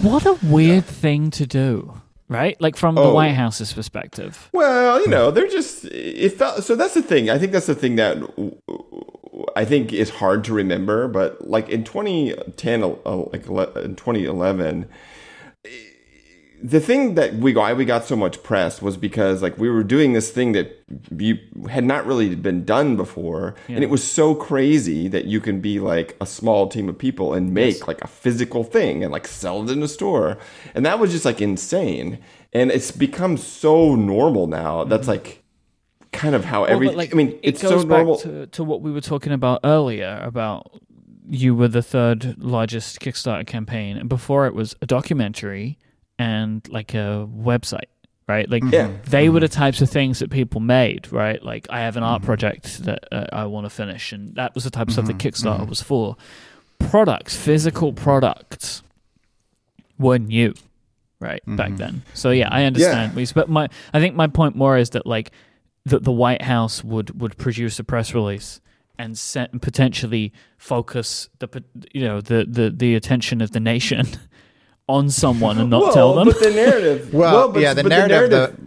What 0.00 0.26
a 0.26 0.36
weird 0.42 0.84
thing 0.84 1.30
to 1.32 1.46
do, 1.46 2.00
right? 2.28 2.60
Like 2.60 2.76
from 2.76 2.94
the 2.94 3.02
Oh. 3.02 3.14
White 3.14 3.34
House's 3.34 3.72
perspective. 3.72 4.48
Well, 4.52 5.00
you 5.00 5.08
know, 5.08 5.30
they're 5.30 5.48
just 5.48 5.84
it 5.86 6.30
felt 6.38 6.64
so 6.64 6.76
that's 6.76 6.94
the 6.94 7.02
thing. 7.02 7.30
I 7.30 7.38
think 7.38 7.52
that's 7.52 7.66
the 7.66 7.74
thing 7.74 7.96
that 7.96 8.16
I 9.56 9.64
think 9.64 9.92
is 9.92 10.10
hard 10.10 10.44
to 10.44 10.52
remember, 10.52 11.08
but 11.08 11.48
like 11.48 11.68
in 11.68 11.84
2010 11.84 12.82
uh, 12.82 13.16
like 13.32 13.46
in 13.46 13.96
2011 13.96 14.88
the 16.62 16.80
thing 16.80 17.14
that 17.14 17.34
we 17.34 17.54
why 17.54 17.72
we 17.72 17.84
got 17.84 18.04
so 18.04 18.16
much 18.16 18.42
press 18.42 18.82
was 18.82 18.96
because 18.96 19.42
like 19.42 19.58
we 19.58 19.68
were 19.68 19.82
doing 19.82 20.12
this 20.12 20.30
thing 20.30 20.52
that 20.52 20.84
you 21.16 21.38
had 21.68 21.84
not 21.84 22.06
really 22.06 22.34
been 22.34 22.64
done 22.64 22.96
before. 22.96 23.54
And 23.68 23.84
it 23.84 23.90
was 23.90 24.02
so 24.02 24.34
crazy 24.34 25.08
that 25.08 25.26
you 25.26 25.40
can 25.40 25.60
be 25.60 25.78
like 25.78 26.16
a 26.20 26.26
small 26.26 26.68
team 26.68 26.88
of 26.88 26.98
people 26.98 27.34
and 27.34 27.52
make 27.54 27.86
like 27.86 28.02
a 28.02 28.08
physical 28.08 28.64
thing 28.64 29.02
and 29.02 29.12
like 29.12 29.26
sell 29.26 29.62
it 29.62 29.70
in 29.70 29.82
a 29.82 29.88
store. 29.88 30.38
And 30.74 30.84
that 30.86 30.98
was 30.98 31.12
just 31.12 31.24
like 31.24 31.40
insane. 31.40 32.18
And 32.52 32.70
it's 32.70 32.90
become 32.90 33.36
so 33.36 33.94
normal 33.94 34.46
now. 34.46 34.80
Mm-hmm. 34.80 34.90
That's 34.90 35.08
like 35.08 35.44
kind 36.12 36.34
of 36.34 36.42
how 36.42 36.64
every 36.64 36.88
like, 36.88 37.12
i 37.12 37.16
mean 37.16 37.28
it 37.28 37.40
it's 37.42 37.62
goes 37.62 37.82
so 37.82 37.86
normal. 37.86 38.14
back 38.14 38.22
to, 38.22 38.46
to 38.46 38.64
what 38.64 38.80
we 38.80 38.90
were 38.90 39.00
talking 39.00 39.30
about 39.30 39.60
earlier 39.62 40.18
about 40.22 40.80
you 41.28 41.54
were 41.54 41.68
the 41.68 41.82
third 41.82 42.42
largest 42.42 43.00
Kickstarter 43.00 43.46
campaign, 43.46 43.98
and 43.98 44.08
before 44.08 44.46
it 44.46 44.54
was 44.54 44.74
a 44.80 44.86
documentary 44.86 45.78
and 46.18 46.66
like 46.68 46.94
a 46.94 47.28
website, 47.30 47.88
right? 48.26 48.48
Like 48.48 48.62
mm-hmm. 48.62 48.72
Yeah. 48.72 48.90
they 49.06 49.28
were 49.28 49.40
the 49.40 49.46
mm-hmm. 49.46 49.54
types 49.54 49.80
of 49.80 49.90
things 49.90 50.18
that 50.18 50.30
people 50.30 50.60
made, 50.60 51.12
right? 51.12 51.42
Like 51.42 51.66
I 51.70 51.80
have 51.80 51.96
an 51.96 52.02
art 52.02 52.20
mm-hmm. 52.20 52.26
project 52.26 52.84
that 52.84 53.04
uh, 53.12 53.26
I 53.32 53.44
want 53.46 53.66
to 53.66 53.70
finish, 53.70 54.12
and 54.12 54.34
that 54.34 54.54
was 54.54 54.64
the 54.64 54.70
type 54.70 54.88
of 54.88 54.92
stuff 54.92 55.06
that 55.06 55.18
Kickstarter 55.18 55.68
was 55.68 55.80
for. 55.80 56.16
Products, 56.78 57.36
physical 57.36 57.92
products, 57.92 58.82
were 59.98 60.18
new, 60.18 60.54
right 61.20 61.42
back 61.46 61.76
then. 61.76 62.02
So 62.14 62.30
yeah, 62.30 62.48
I 62.50 62.64
understand. 62.64 63.16
Lisa, 63.16 63.34
But 63.34 63.48
my, 63.48 63.68
I 63.92 64.00
think 64.00 64.14
my 64.14 64.28
point 64.28 64.56
more 64.56 64.78
is 64.78 64.90
that 64.90 65.06
like 65.06 65.32
that 65.86 66.04
the 66.04 66.12
White 66.12 66.42
House 66.42 66.84
would 66.84 67.20
would 67.20 67.36
produce 67.36 67.78
a 67.78 67.84
press 67.84 68.14
release 68.14 68.60
and 68.98 69.16
set, 69.16 69.60
potentially 69.60 70.32
focus 70.56 71.28
the 71.38 71.48
p- 71.48 71.64
you 71.92 72.02
know 72.02 72.20
the, 72.20 72.44
the 72.48 72.70
the 72.70 72.94
attention 72.94 73.40
of 73.40 73.52
the 73.52 73.60
nation 73.60 74.06
on 74.88 75.10
someone 75.10 75.58
and 75.58 75.70
not 75.70 75.82
well, 75.82 75.92
tell 75.92 76.14
them. 76.14 76.26
But 76.28 76.40
the 76.40 76.50
narrative, 76.50 77.12
Well, 77.14 77.50
but, 77.52 77.60
yeah, 77.62 77.74
the 77.74 77.82
but 77.82 77.88
narrative, 77.90 78.58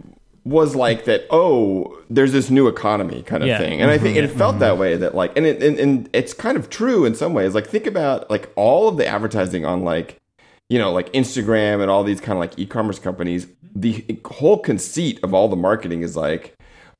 was 0.44 0.74
like 0.74 1.04
that. 1.04 1.24
Oh, 1.30 1.98
there's 2.10 2.32
this 2.32 2.50
new 2.50 2.66
economy 2.68 3.22
kind 3.22 3.42
of 3.42 3.48
Yeah. 3.48 3.58
thing, 3.58 3.80
and 3.80 3.90
I 3.90 3.98
think 3.98 4.16
it 4.16 4.24
Mm-hmm. 4.28 4.38
felt 4.38 4.58
that 4.60 4.78
way. 4.78 4.96
That 4.96 5.14
like, 5.14 5.36
and 5.36 5.46
it, 5.46 5.62
and, 5.62 5.78
and 5.78 6.08
it's 6.12 6.32
kind 6.34 6.56
of 6.56 6.68
true 6.70 7.04
in 7.04 7.14
some 7.14 7.32
ways. 7.34 7.54
Like, 7.54 7.66
think 7.66 7.86
about 7.86 8.28
like 8.30 8.50
all 8.56 8.88
of 8.88 8.96
the 8.96 9.06
advertising 9.06 9.64
on 9.64 9.82
like, 9.84 10.18
you 10.68 10.78
know, 10.78 10.92
like 10.92 11.12
Instagram 11.12 11.80
and 11.80 11.90
all 11.90 12.02
these 12.04 12.20
kind 12.20 12.32
of 12.32 12.40
like 12.40 12.58
e-commerce 12.58 12.98
companies. 12.98 13.46
The 13.74 14.04
whole 14.26 14.58
conceit 14.58 15.18
of 15.22 15.32
all 15.34 15.48
the 15.48 15.56
marketing 15.56 16.02
is 16.02 16.16
like. 16.16 16.54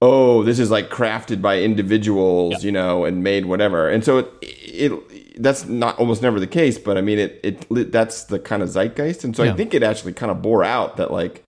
Oh, 0.04 0.42
this 0.42 0.58
is 0.58 0.68
like 0.68 0.90
crafted 0.90 1.40
by 1.40 1.60
individuals, 1.60 2.64
you 2.64 2.72
know, 2.72 3.04
and 3.04 3.22
made 3.22 3.46
whatever. 3.46 3.88
And 3.88 4.04
so 4.04 4.18
it, 4.18 4.32
it 4.42 4.92
that's 5.38 5.66
not 5.66 5.98
almost 5.98 6.22
never 6.22 6.40
the 6.40 6.46
case, 6.46 6.78
but 6.78 6.96
I 6.96 7.00
mean 7.00 7.18
it 7.18 7.40
it 7.42 7.92
that's 7.92 8.24
the 8.24 8.38
kind 8.38 8.62
of 8.62 8.68
zeitgeist. 8.68 9.24
And 9.24 9.36
so 9.36 9.42
Yeah. 9.42 9.52
I 9.52 9.56
think 9.56 9.74
it 9.74 9.82
actually 9.82 10.12
kind 10.12 10.30
of 10.30 10.42
bore 10.42 10.64
out 10.64 10.96
that 10.96 11.10
like 11.10 11.42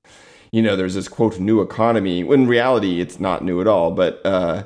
you 0.53 0.63
know 0.63 0.77
there's 0.77 0.95
this 0.95 1.09
quote 1.09 1.41
new 1.41 1.61
economy 1.61 2.23
when 2.23 2.43
in 2.43 2.47
reality 2.47 3.01
it's 3.01 3.19
not 3.19 3.43
new 3.43 3.61
at 3.61 3.67
all 3.67 3.91
but 3.91 4.25
uh 4.25 4.63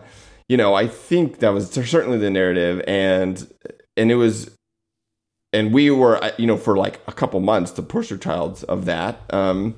you 0.46 0.54
know 0.54 0.74
i 0.74 0.86
think 0.86 1.38
that 1.38 1.48
was 1.48 1.70
certainly 1.70 2.18
the 2.18 2.28
narrative 2.28 2.84
and 2.86 3.50
and 3.96 4.12
it 4.12 4.16
was 4.16 4.50
and 5.54 5.72
we 5.72 5.90
were 5.90 6.22
uh, 6.22 6.30
you 6.36 6.46
know 6.46 6.58
for 6.58 6.76
like 6.76 7.00
a 7.06 7.12
couple 7.12 7.40
months 7.40 7.70
the 7.70 7.82
poster 7.82 8.18
childs 8.18 8.64
of 8.64 8.84
that 8.84 9.22
um 9.32 9.74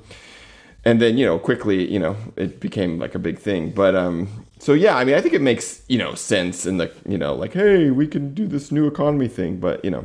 and 0.85 1.01
then 1.01 1.17
you 1.17 1.27
know 1.27 1.39
quickly 1.39 1.91
you 1.91 1.99
know 1.99 2.17
it 2.37 2.61
became 2.61 2.99
like 2.99 3.15
a 3.15 3.19
big 3.19 3.39
thing. 3.39 3.71
But 3.71 3.95
um, 3.95 4.47
so 4.61 4.75
yeah, 4.75 4.97
I 4.97 5.05
mean, 5.05 5.15
I 5.15 5.21
think 5.21 5.35
it 5.35 5.41
makes 5.41 5.83
you 5.89 5.99
know 5.99 6.15
sense 6.15 6.67
in 6.67 6.77
the 6.77 6.93
you 7.09 7.19
know 7.19 7.35
like 7.35 7.55
hey, 7.55 7.91
we 7.91 8.07
can 8.07 8.35
do 8.35 8.47
this 8.47 8.71
new 8.71 8.87
economy 8.87 9.27
thing, 9.27 9.59
but 9.59 9.85
you 9.85 9.91
know, 9.91 10.05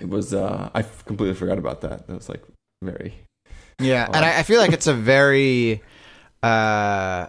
it 0.00 0.08
was 0.08 0.34
uh, 0.34 0.70
I 0.74 0.82
completely 0.82 1.34
forgot 1.34 1.58
about 1.58 1.82
that. 1.82 2.06
That 2.06 2.14
was 2.14 2.28
like 2.28 2.42
very 2.82 3.14
yeah, 3.78 4.06
and 4.06 4.24
I, 4.24 4.40
I 4.40 4.42
feel 4.42 4.58
like 4.58 4.72
it's 4.72 4.86
a 4.86 4.94
very 4.94 5.82
uh 6.42 7.26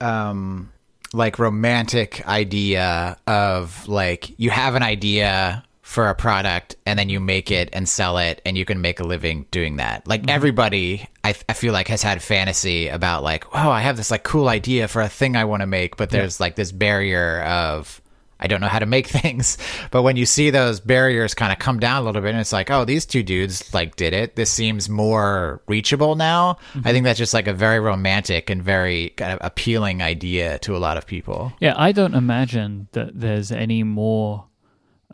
um 0.00 0.72
like 1.12 1.38
romantic 1.38 2.26
idea 2.26 3.16
of 3.26 3.88
like 3.88 4.38
you 4.38 4.50
have 4.50 4.74
an 4.74 4.82
idea 4.82 5.64
for 5.86 6.08
a 6.08 6.14
product 6.16 6.74
and 6.84 6.98
then 6.98 7.08
you 7.08 7.20
make 7.20 7.48
it 7.52 7.68
and 7.72 7.88
sell 7.88 8.18
it 8.18 8.42
and 8.44 8.58
you 8.58 8.64
can 8.64 8.80
make 8.80 8.98
a 8.98 9.04
living 9.04 9.46
doing 9.52 9.76
that. 9.76 10.06
Like 10.06 10.22
mm-hmm. 10.22 10.30
everybody 10.30 11.08
I, 11.22 11.32
I 11.48 11.52
feel 11.52 11.72
like 11.72 11.86
has 11.86 12.02
had 12.02 12.20
fantasy 12.20 12.88
about 12.88 13.22
like, 13.22 13.44
oh, 13.54 13.70
I 13.70 13.82
have 13.82 13.96
this 13.96 14.10
like 14.10 14.24
cool 14.24 14.48
idea 14.48 14.88
for 14.88 15.00
a 15.00 15.08
thing 15.08 15.36
I 15.36 15.44
want 15.44 15.60
to 15.60 15.66
make, 15.66 15.96
but 15.96 16.10
there's 16.10 16.40
yeah. 16.40 16.44
like 16.44 16.56
this 16.56 16.72
barrier 16.72 17.40
of 17.42 18.02
I 18.40 18.48
don't 18.48 18.60
know 18.60 18.66
how 18.66 18.80
to 18.80 18.84
make 18.84 19.06
things. 19.22 19.58
But 19.92 20.02
when 20.02 20.16
you 20.16 20.26
see 20.26 20.50
those 20.50 20.80
barriers 20.80 21.34
kind 21.34 21.52
of 21.52 21.60
come 21.60 21.78
down 21.78 22.02
a 22.02 22.04
little 22.04 22.20
bit 22.20 22.32
and 22.32 22.40
it's 22.40 22.52
like, 22.52 22.68
oh, 22.68 22.84
these 22.84 23.06
two 23.06 23.22
dudes 23.22 23.72
like 23.72 23.94
did 23.94 24.12
it. 24.12 24.34
This 24.34 24.50
seems 24.50 24.88
more 24.88 25.62
reachable 25.68 26.16
now. 26.16 26.58
Mm-hmm. 26.74 26.88
I 26.88 26.92
think 26.92 27.04
that's 27.04 27.18
just 27.18 27.32
like 27.32 27.46
a 27.46 27.54
very 27.54 27.78
romantic 27.78 28.50
and 28.50 28.60
very 28.60 29.10
kind 29.10 29.32
of 29.32 29.38
appealing 29.40 30.02
idea 30.02 30.58
to 30.58 30.76
a 30.76 30.78
lot 30.78 30.96
of 30.96 31.06
people. 31.06 31.52
Yeah, 31.60 31.74
I 31.76 31.92
don't 31.92 32.14
imagine 32.14 32.88
that 32.90 33.18
there's 33.18 33.52
any 33.52 33.84
more 33.84 34.45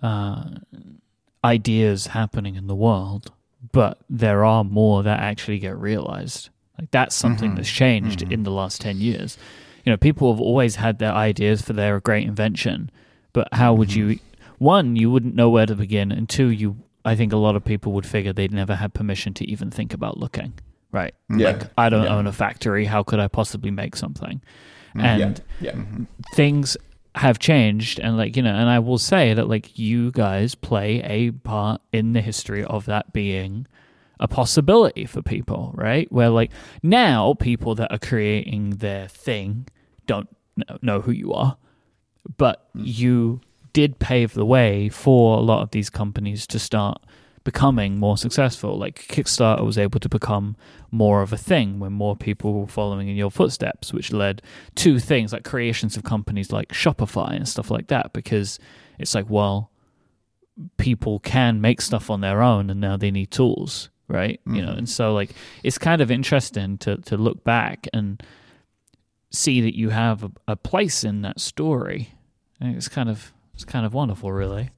uh, 0.03 0.45
ideas 1.45 2.09
happening 2.09 2.57
in 2.57 2.67
the 2.67 2.75
world, 2.75 3.33
but 3.73 3.99
there 4.11 4.45
are 4.45 4.65
more 4.65 5.03
that 5.03 5.21
actually 5.21 5.59
get 5.59 5.77
realized. 5.77 6.51
Like 6.79 6.91
that's 6.91 7.15
something 7.15 7.51
mm-hmm. 7.51 7.57
that's 7.57 7.71
changed 7.71 8.21
mm-hmm. 8.21 8.33
in 8.33 8.43
the 8.43 8.51
last 8.51 8.81
10 8.81 9.01
years. 9.01 9.39
You 9.85 9.93
know, 9.93 9.97
people 9.97 10.33
have 10.33 10.41
always 10.41 10.77
had 10.77 10.99
their 10.99 11.13
ideas 11.13 11.63
for 11.63 11.73
their 11.73 11.99
great 12.01 12.27
invention 12.27 12.91
but 13.33 13.49
how 13.53 13.75
would 13.75 13.89
mm-hmm. 13.89 14.11
you? 14.11 14.19
One, 14.59 14.97
you 14.97 15.11
wouldn't 15.11 15.35
know 15.35 15.49
where 15.51 15.67
to 15.67 15.75
begin, 15.75 16.13
and 16.13 16.29
two, 16.29 16.49
you. 16.49 16.77
I 17.05 17.17
think 17.17 17.33
a 17.33 17.37
lot 17.37 17.57
of 17.57 17.65
people 17.65 17.93
would 17.93 18.07
figure 18.07 18.33
they'd 18.33 18.53
never 18.53 18.77
had 18.77 18.95
permission 18.95 19.35
to 19.35 19.51
even 19.51 19.73
think 19.73 19.93
about 19.93 20.19
looking. 20.19 20.53
Right? 20.93 21.15
Yeah. 21.31 21.53
Like 21.53 21.63
I 21.77 21.89
don't 21.89 22.05
yeah. 22.05 22.15
own 22.15 22.27
a 22.29 22.33
factory. 22.33 22.85
How 22.85 23.03
could 23.03 23.19
I 23.19 23.27
possibly 23.27 23.73
make 23.73 23.97
something? 23.97 24.41
Mm-hmm. 24.91 25.01
And 25.01 25.43
yeah. 25.61 25.73
Yeah. 25.75 25.85
things 26.37 26.77
have 27.15 27.39
changed 27.39 27.99
and 27.99 28.17
like 28.17 28.37
you 28.37 28.43
know 28.43 28.55
and 28.55 28.71
i 28.71 28.79
will 28.79 28.99
say 28.99 29.35
that 29.35 29.49
like 29.49 29.79
you 29.79 30.11
guys 30.13 30.55
play 30.55 31.03
a 31.03 31.31
part 31.31 31.81
in 31.93 32.15
the 32.15 32.23
history 32.23 32.65
of 32.65 32.87
that 32.87 33.13
being 33.13 33.67
a 34.19 34.27
possibility 34.27 35.05
for 35.05 35.21
people 35.21 35.73
right 35.75 36.11
where 36.11 36.31
like 36.31 36.51
now 36.83 37.35
people 37.35 37.75
that 37.75 37.93
are 37.93 37.99
creating 37.99 38.71
their 38.71 39.09
thing 39.09 39.67
don't 40.07 40.29
know 40.81 41.01
who 41.01 41.11
you 41.11 41.33
are 41.35 41.59
but 42.39 42.69
mm. 42.75 42.83
you 42.85 43.41
did 43.73 43.99
pave 43.99 44.33
the 44.33 44.47
way 44.47 44.89
for 44.89 45.37
a 45.37 45.41
lot 45.41 45.63
of 45.63 45.71
these 45.71 45.91
companies 45.91 46.47
to 46.47 46.59
start 46.59 47.03
becoming 47.45 47.99
more 47.99 48.17
successful. 48.17 48.79
Like 48.79 49.07
Kickstarter 49.09 49.65
was 49.65 49.79
able 49.79 50.01
to 50.01 50.09
become 50.09 50.57
more 50.91 51.23
of 51.23 51.33
a 51.33 51.37
thing 51.37 51.79
when 51.79 51.93
more 51.93 52.17
people 52.17 52.53
were 52.55 52.67
following 52.67 53.09
in 53.09 53.17
your 53.17 53.31
footsteps, 53.31 53.93
which 53.93 54.13
led 54.13 54.43
to 54.77 54.99
things 54.99 55.33
like 55.33 55.45
creations 55.45 55.97
of 55.97 56.05
companies 56.05 56.53
like 56.53 56.69
Shopify 56.69 57.35
and 57.35 57.49
stuff 57.49 57.71
like 57.71 57.89
that. 57.89 58.13
Because 58.13 58.59
it's 58.99 59.15
like, 59.15 59.29
well, 59.29 59.71
people 60.77 61.19
can 61.21 61.61
make 61.61 61.81
stuff 61.81 62.11
on 62.11 62.21
their 62.21 62.43
own 62.43 62.71
and 62.71 62.81
now 62.81 62.97
they 62.97 63.11
need 63.11 63.31
tools, 63.31 63.91
right? 64.09 64.41
Mm-hmm. 64.41 64.55
You 64.55 64.63
know, 64.63 64.69
mm-hmm. 64.69 64.79
and 64.79 64.89
so 64.89 65.13
like 65.13 65.31
it's 65.63 65.79
kind 65.79 66.01
of 66.01 66.11
interesting 66.11 66.79
to 66.79 66.97
to 66.99 67.17
look 67.17 67.43
back 67.45 67.89
and 67.93 68.23
see 69.31 69.63
that 69.63 69.77
you 69.77 69.89
have 69.89 70.25
a, 70.25 70.31
a 70.49 70.57
place 70.57 71.05
in 71.05 71.23
that 71.23 71.41
story. 71.41 72.15
it's 72.61 72.89
kind 72.89 73.09
of 73.09 73.33
it's 73.55 73.65
kind 73.65 73.87
of 73.87 73.95
wonderful, 73.95 74.33
really. 74.33 74.71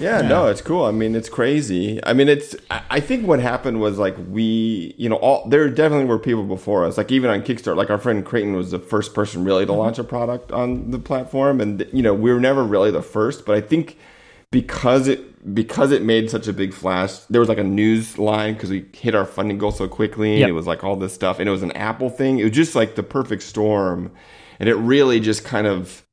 Yeah, 0.00 0.22
yeah, 0.22 0.28
no, 0.28 0.46
it's 0.46 0.60
cool. 0.60 0.84
I 0.84 0.90
mean, 0.90 1.14
it's 1.14 1.28
crazy. 1.28 2.00
I 2.04 2.14
mean, 2.14 2.28
it's. 2.28 2.56
I 2.70 3.00
think 3.00 3.26
what 3.26 3.38
happened 3.38 3.80
was 3.80 3.98
like 3.98 4.16
we, 4.28 4.94
you 4.96 5.08
know, 5.08 5.16
all 5.16 5.48
there 5.48 5.68
definitely 5.68 6.06
were 6.06 6.18
people 6.18 6.42
before 6.42 6.84
us. 6.84 6.96
Like 6.96 7.12
even 7.12 7.30
on 7.30 7.42
Kickstarter, 7.42 7.76
like 7.76 7.90
our 7.90 7.98
friend 7.98 8.24
Creighton 8.24 8.54
was 8.54 8.72
the 8.72 8.78
first 8.78 9.14
person 9.14 9.44
really 9.44 9.66
to 9.66 9.72
mm-hmm. 9.72 9.80
launch 9.80 9.98
a 9.98 10.04
product 10.04 10.50
on 10.52 10.90
the 10.90 10.98
platform, 10.98 11.60
and 11.60 11.86
you 11.92 12.02
know, 12.02 12.14
we 12.14 12.32
were 12.32 12.40
never 12.40 12.64
really 12.64 12.90
the 12.90 13.02
first. 13.02 13.46
But 13.46 13.56
I 13.56 13.60
think 13.60 13.96
because 14.50 15.06
it 15.06 15.54
because 15.54 15.92
it 15.92 16.02
made 16.02 16.30
such 16.30 16.48
a 16.48 16.52
big 16.52 16.72
flash, 16.72 17.18
there 17.30 17.40
was 17.40 17.48
like 17.48 17.58
a 17.58 17.64
news 17.64 18.18
line 18.18 18.54
because 18.54 18.70
we 18.70 18.86
hit 18.92 19.14
our 19.14 19.26
funding 19.26 19.58
goal 19.58 19.70
so 19.70 19.86
quickly. 19.86 20.40
Yep. 20.40 20.48
It 20.48 20.52
was 20.52 20.66
like 20.66 20.82
all 20.82 20.96
this 20.96 21.12
stuff, 21.12 21.38
and 21.38 21.48
it 21.48 21.52
was 21.52 21.62
an 21.62 21.72
Apple 21.72 22.10
thing. 22.10 22.38
It 22.38 22.44
was 22.44 22.52
just 22.52 22.74
like 22.74 22.96
the 22.96 23.02
perfect 23.02 23.42
storm, 23.42 24.10
and 24.58 24.68
it 24.68 24.74
really 24.74 25.20
just 25.20 25.44
kind 25.44 25.66
of 25.66 26.03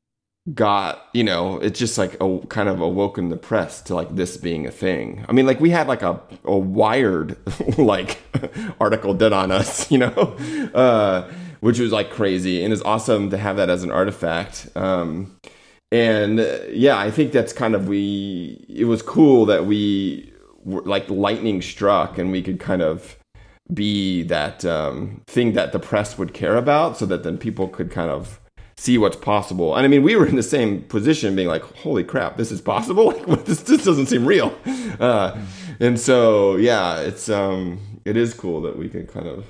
got 0.54 1.06
you 1.12 1.22
know 1.22 1.58
it's 1.58 1.78
just 1.78 1.96
like 1.96 2.20
a 2.20 2.38
kind 2.48 2.68
of 2.68 2.80
awoken 2.80 3.28
the 3.28 3.36
press 3.36 3.80
to 3.80 3.94
like 3.94 4.14
this 4.16 4.36
being 4.36 4.66
a 4.66 4.70
thing. 4.70 5.24
I 5.28 5.32
mean 5.32 5.46
like 5.46 5.60
we 5.60 5.70
had 5.70 5.86
like 5.86 6.02
a, 6.02 6.20
a 6.44 6.56
wired 6.56 7.36
like 7.78 8.20
article 8.80 9.14
done 9.14 9.32
on 9.32 9.50
us 9.50 9.90
you 9.90 9.98
know? 9.98 10.36
Uh 10.74 11.30
which 11.60 11.78
was 11.78 11.92
like 11.92 12.10
crazy. 12.10 12.64
And 12.64 12.72
it's 12.72 12.82
awesome 12.82 13.30
to 13.30 13.38
have 13.38 13.56
that 13.56 13.70
as 13.70 13.84
an 13.84 13.92
artifact. 13.92 14.68
Um 14.74 15.36
and 15.92 16.40
uh, 16.40 16.60
yeah, 16.70 16.98
I 16.98 17.10
think 17.10 17.32
that's 17.32 17.52
kind 17.52 17.74
of 17.74 17.86
we. 17.86 18.64
It 18.66 18.86
was 18.86 19.02
cool 19.02 19.44
that 19.46 19.66
we 19.66 20.32
were 20.64 20.80
like 20.82 21.08
lightning 21.10 21.60
struck, 21.60 22.16
and 22.16 22.32
we 22.32 22.42
could 22.42 22.58
kind 22.58 22.80
of 22.80 23.18
be 23.72 24.22
that 24.24 24.64
um, 24.64 25.22
thing 25.26 25.52
that 25.52 25.72
the 25.72 25.78
press 25.78 26.16
would 26.16 26.32
care 26.32 26.56
about, 26.56 26.96
so 26.96 27.04
that 27.06 27.24
then 27.24 27.36
people 27.36 27.68
could 27.68 27.90
kind 27.90 28.10
of 28.10 28.40
see 28.82 28.98
what's 28.98 29.16
possible. 29.16 29.76
And 29.76 29.84
I 29.84 29.88
mean, 29.88 30.02
we 30.02 30.16
were 30.16 30.26
in 30.26 30.34
the 30.34 30.42
same 30.42 30.82
position, 30.82 31.36
being 31.36 31.48
like, 31.48 31.62
"Holy 31.76 32.02
crap, 32.02 32.36
this 32.36 32.50
is 32.50 32.60
possible! 32.60 33.12
Like, 33.26 33.44
this 33.44 33.62
this 33.62 33.84
doesn't 33.84 34.06
seem 34.06 34.26
real." 34.26 34.52
Uh, 34.98 35.38
and 35.80 35.98
so, 35.98 36.56
yeah, 36.56 36.98
it's 36.98 37.28
um, 37.28 38.00
it 38.04 38.16
is 38.16 38.34
cool 38.34 38.60
that 38.62 38.76
we 38.76 38.88
can 38.88 39.06
kind 39.06 39.28
of. 39.28 39.46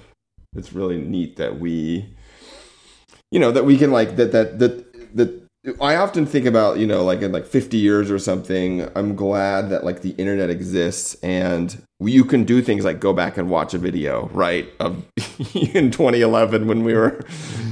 It's 0.54 0.74
really 0.74 0.98
neat 0.98 1.36
that 1.36 1.58
we, 1.58 2.14
you 3.30 3.40
know, 3.40 3.50
that 3.52 3.64
we 3.64 3.78
can 3.78 3.90
like 3.90 4.16
that 4.16 4.32
that 4.32 4.58
that 4.58 5.16
that 5.16 5.42
I 5.80 5.96
often 5.96 6.26
think 6.26 6.44
about, 6.44 6.78
you 6.78 6.86
know, 6.86 7.02
like 7.02 7.22
in 7.22 7.32
like 7.32 7.46
50 7.46 7.78
years 7.78 8.10
or 8.10 8.18
something, 8.18 8.88
I'm 8.94 9.16
glad 9.16 9.70
that 9.70 9.84
like 9.84 10.02
the 10.02 10.10
internet 10.10 10.50
exists 10.50 11.14
and 11.22 11.82
you 12.06 12.24
can 12.24 12.44
do 12.44 12.62
things 12.62 12.84
like 12.84 13.00
go 13.00 13.12
back 13.12 13.36
and 13.36 13.50
watch 13.50 13.74
a 13.74 13.78
video, 13.78 14.28
right? 14.32 14.68
Of 14.80 15.04
in 15.54 15.90
2011 15.90 16.66
when 16.66 16.84
we 16.84 16.94
were, 16.94 17.20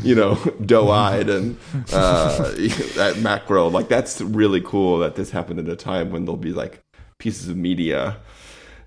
you 0.03 0.15
know, 0.15 0.37
doe-eyed 0.65 1.29
and 1.29 1.57
uh, 1.93 2.37
at 2.55 3.17
Macworld. 3.17 3.73
Like 3.73 3.89
that's 3.89 4.21
really 4.21 4.61
cool 4.61 4.99
that 4.99 5.15
this 5.15 5.31
happened 5.31 5.61
at 5.61 5.69
a 5.69 5.77
time 5.77 6.11
when 6.11 6.25
there'll 6.25 6.37
be 6.37 6.53
like 6.53 6.81
pieces 7.19 7.49
of 7.49 7.57
media 7.57 8.19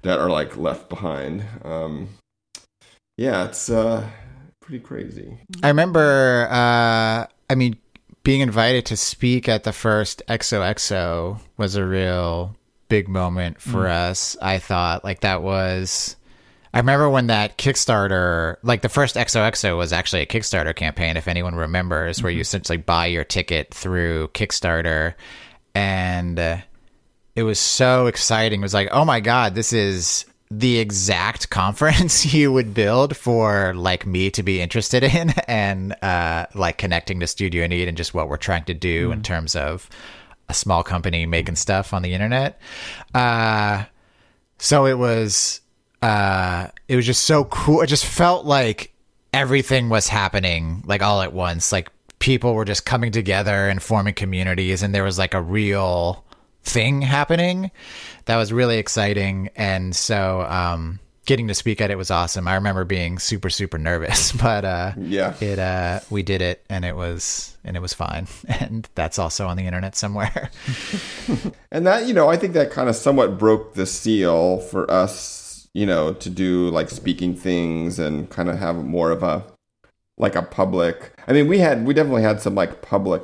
that 0.03 0.19
are 0.19 0.29
like 0.29 0.57
left 0.57 0.89
behind. 0.89 1.43
Um, 1.63 2.09
yeah, 3.17 3.45
it's 3.45 3.69
uh, 3.69 4.07
pretty 4.61 4.79
crazy. 4.79 5.37
I 5.61 5.67
remember, 5.67 6.47
uh, 6.49 7.27
I 7.49 7.55
mean, 7.55 7.77
being 8.23 8.41
invited 8.41 8.85
to 8.87 8.97
speak 8.97 9.49
at 9.49 9.63
the 9.63 9.73
first 9.73 10.21
XOXO 10.27 11.39
was 11.57 11.75
a 11.75 11.85
real 11.85 12.55
big 12.93 13.09
moment 13.09 13.59
for 13.59 13.85
mm. 13.85 13.89
us. 13.89 14.37
I 14.39 14.59
thought 14.59 15.03
like 15.03 15.21
that 15.21 15.41
was. 15.41 16.15
I 16.75 16.77
remember 16.77 17.09
when 17.09 17.25
that 17.25 17.57
Kickstarter, 17.57 18.57
like 18.61 18.83
the 18.83 18.89
first 18.89 19.15
XOXO 19.15 19.75
was 19.75 19.91
actually 19.91 20.21
a 20.21 20.27
Kickstarter 20.27 20.75
campaign, 20.75 21.17
if 21.17 21.27
anyone 21.27 21.55
remembers, 21.55 22.17
mm-hmm. 22.17 22.23
where 22.23 22.31
you 22.31 22.37
mm-hmm. 22.37 22.41
essentially 22.41 22.77
buy 22.77 23.07
your 23.07 23.23
ticket 23.23 23.73
through 23.73 24.27
Kickstarter. 24.35 25.15
And 25.73 26.37
uh, 26.37 26.57
it 27.35 27.41
was 27.41 27.57
so 27.57 28.05
exciting. 28.05 28.61
It 28.61 28.63
was 28.63 28.75
like, 28.75 28.89
oh 28.91 29.05
my 29.05 29.21
God, 29.21 29.55
this 29.55 29.73
is 29.73 30.25
the 30.51 30.77
exact 30.77 31.49
conference 31.61 32.25
you 32.33 32.53
would 32.53 32.75
build 32.75 33.17
for 33.17 33.73
like 33.73 34.05
me 34.05 34.29
to 34.31 34.43
be 34.43 34.61
interested 34.61 35.03
in 35.03 35.31
and 35.47 35.95
uh, 36.03 36.45
like 36.53 36.77
connecting 36.77 37.19
to 37.21 37.25
Studio 37.25 37.65
Neat 37.65 37.87
and 37.87 37.97
just 37.97 38.13
what 38.13 38.29
we're 38.29 38.37
trying 38.37 38.65
to 38.65 38.75
do 38.75 39.09
mm. 39.09 39.13
in 39.13 39.23
terms 39.23 39.55
of 39.55 39.89
a 40.49 40.53
small 40.53 40.83
company 40.83 41.25
making 41.25 41.55
stuff 41.55 41.93
on 41.93 42.01
the 42.01 42.13
internet. 42.13 42.59
Uh, 43.13 43.85
so 44.57 44.85
it 44.85 44.97
was 44.97 45.61
uh, 46.01 46.67
it 46.87 46.95
was 46.95 47.05
just 47.05 47.23
so 47.23 47.45
cool. 47.45 47.81
It 47.81 47.87
just 47.87 48.05
felt 48.05 48.45
like 48.45 48.93
everything 49.33 49.89
was 49.89 50.07
happening 50.07 50.83
like 50.85 51.01
all 51.01 51.21
at 51.21 51.33
once. 51.33 51.71
Like 51.71 51.89
people 52.19 52.53
were 52.53 52.65
just 52.65 52.85
coming 52.85 53.11
together 53.11 53.67
and 53.69 53.81
forming 53.81 54.13
communities, 54.13 54.83
and 54.83 54.93
there 54.93 55.03
was 55.03 55.17
like 55.17 55.33
a 55.33 55.41
real 55.41 56.23
thing 56.63 57.01
happening 57.01 57.71
that 58.25 58.37
was 58.37 58.53
really 58.53 58.77
exciting. 58.77 59.49
And 59.55 59.95
so, 59.95 60.41
um, 60.41 60.99
getting 61.25 61.47
to 61.47 61.53
speak 61.53 61.81
at 61.81 61.91
it 61.91 61.97
was 61.97 62.11
awesome. 62.11 62.47
I 62.47 62.55
remember 62.55 62.85
being 62.85 63.19
super, 63.19 63.49
super 63.49 63.77
nervous, 63.77 64.31
but, 64.41 64.65
uh, 64.65 64.93
yeah, 64.97 65.35
it, 65.39 65.59
uh, 65.59 65.99
we 66.09 66.23
did 66.23 66.41
it 66.41 66.63
and 66.69 66.85
it 66.85 66.95
was, 66.95 67.57
and 67.63 67.75
it 67.75 67.81
was 67.81 67.93
fine. 67.93 68.27
And 68.47 68.87
that's 68.95 69.19
also 69.19 69.47
on 69.47 69.57
the 69.57 69.63
internet 69.63 69.95
somewhere. 69.95 70.51
and 71.71 71.85
that, 71.85 72.07
you 72.07 72.13
know, 72.13 72.29
I 72.29 72.37
think 72.37 72.53
that 72.53 72.71
kind 72.71 72.89
of 72.89 72.95
somewhat 72.95 73.37
broke 73.37 73.73
the 73.73 73.85
seal 73.85 74.59
for 74.59 74.89
us 74.89 75.43
you 75.73 75.85
know, 75.85 76.13
to 76.13 76.29
do 76.29 76.69
like 76.69 76.89
speaking 76.89 77.35
things 77.35 77.97
and 77.99 78.29
kind 78.29 78.49
of 78.49 78.59
have 78.59 78.75
more 78.85 79.11
of 79.11 79.23
a 79.23 79.43
like 80.17 80.35
a 80.35 80.43
public. 80.43 81.13
I 81.27 81.33
mean, 81.33 81.47
we 81.47 81.59
had 81.59 81.85
we 81.85 81.93
definitely 81.93 82.21
had 82.21 82.41
some 82.41 82.55
like 82.55 82.81
public, 82.81 83.23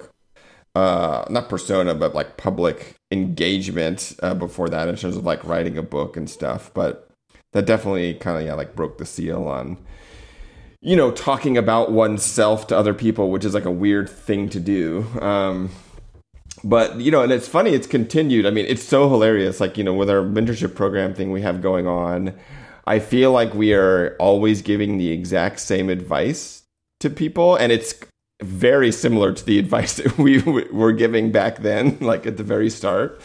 uh, 0.75 1.25
not 1.29 1.49
persona, 1.49 1.93
but 1.93 2.15
like 2.15 2.37
public 2.37 2.95
engagement 3.11 4.15
uh, 4.23 4.33
before 4.33 4.69
that 4.69 4.87
in 4.87 4.95
terms 4.95 5.15
of 5.15 5.25
like 5.25 5.43
writing 5.43 5.77
a 5.77 5.83
book 5.83 6.17
and 6.17 6.29
stuff. 6.29 6.71
But 6.73 7.08
that 7.53 7.65
definitely 7.65 8.13
kind 8.15 8.37
of 8.37 8.45
yeah 8.45 8.53
like 8.53 8.75
broke 8.75 8.97
the 8.97 9.05
seal 9.05 9.47
on 9.47 9.77
you 10.81 10.95
know 10.95 11.11
talking 11.11 11.57
about 11.57 11.91
oneself 11.91 12.67
to 12.67 12.77
other 12.77 12.93
people, 12.93 13.31
which 13.31 13.45
is 13.45 13.53
like 13.53 13.65
a 13.65 13.71
weird 13.71 14.09
thing 14.09 14.49
to 14.49 14.59
do. 14.59 15.05
Um, 15.21 15.69
but 16.63 16.99
you 16.99 17.11
know, 17.11 17.21
and 17.21 17.31
it's 17.31 17.47
funny. 17.47 17.71
It's 17.71 17.87
continued. 17.87 18.45
I 18.45 18.51
mean, 18.51 18.65
it's 18.67 18.83
so 18.83 19.09
hilarious. 19.09 19.59
Like 19.59 19.77
you 19.77 19.83
know, 19.83 19.93
with 19.93 20.09
our 20.09 20.21
mentorship 20.21 20.75
program 20.75 21.13
thing 21.13 21.31
we 21.31 21.41
have 21.41 21.61
going 21.61 21.87
on, 21.87 22.33
I 22.87 22.99
feel 22.99 23.31
like 23.31 23.53
we 23.53 23.73
are 23.73 24.15
always 24.19 24.61
giving 24.61 24.97
the 24.97 25.11
exact 25.11 25.59
same 25.59 25.89
advice 25.89 26.63
to 26.99 27.09
people, 27.09 27.55
and 27.55 27.71
it's 27.71 27.93
very 28.41 28.91
similar 28.91 29.33
to 29.33 29.45
the 29.45 29.59
advice 29.63 29.95
that 29.97 30.17
we 30.17 30.41
were 30.41 30.93
giving 30.93 31.31
back 31.31 31.57
then, 31.57 31.97
like 31.99 32.25
at 32.25 32.37
the 32.37 32.43
very 32.43 32.69
start. 32.69 33.21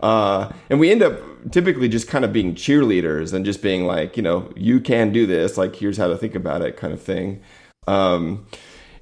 Uh, 0.00 0.52
and 0.70 0.78
we 0.78 0.92
end 0.92 1.02
up 1.02 1.20
typically 1.50 1.88
just 1.88 2.08
kind 2.08 2.24
of 2.24 2.32
being 2.32 2.54
cheerleaders 2.54 3.32
and 3.32 3.44
just 3.44 3.62
being 3.62 3.84
like, 3.86 4.16
you 4.16 4.22
know, 4.22 4.52
you 4.56 4.80
can 4.80 5.12
do 5.12 5.26
this. 5.26 5.56
Like, 5.56 5.76
here's 5.76 5.96
how 5.96 6.08
to 6.08 6.16
think 6.16 6.34
about 6.34 6.62
it, 6.62 6.76
kind 6.76 6.92
of 6.92 7.02
thing. 7.02 7.40
Um, 7.86 8.46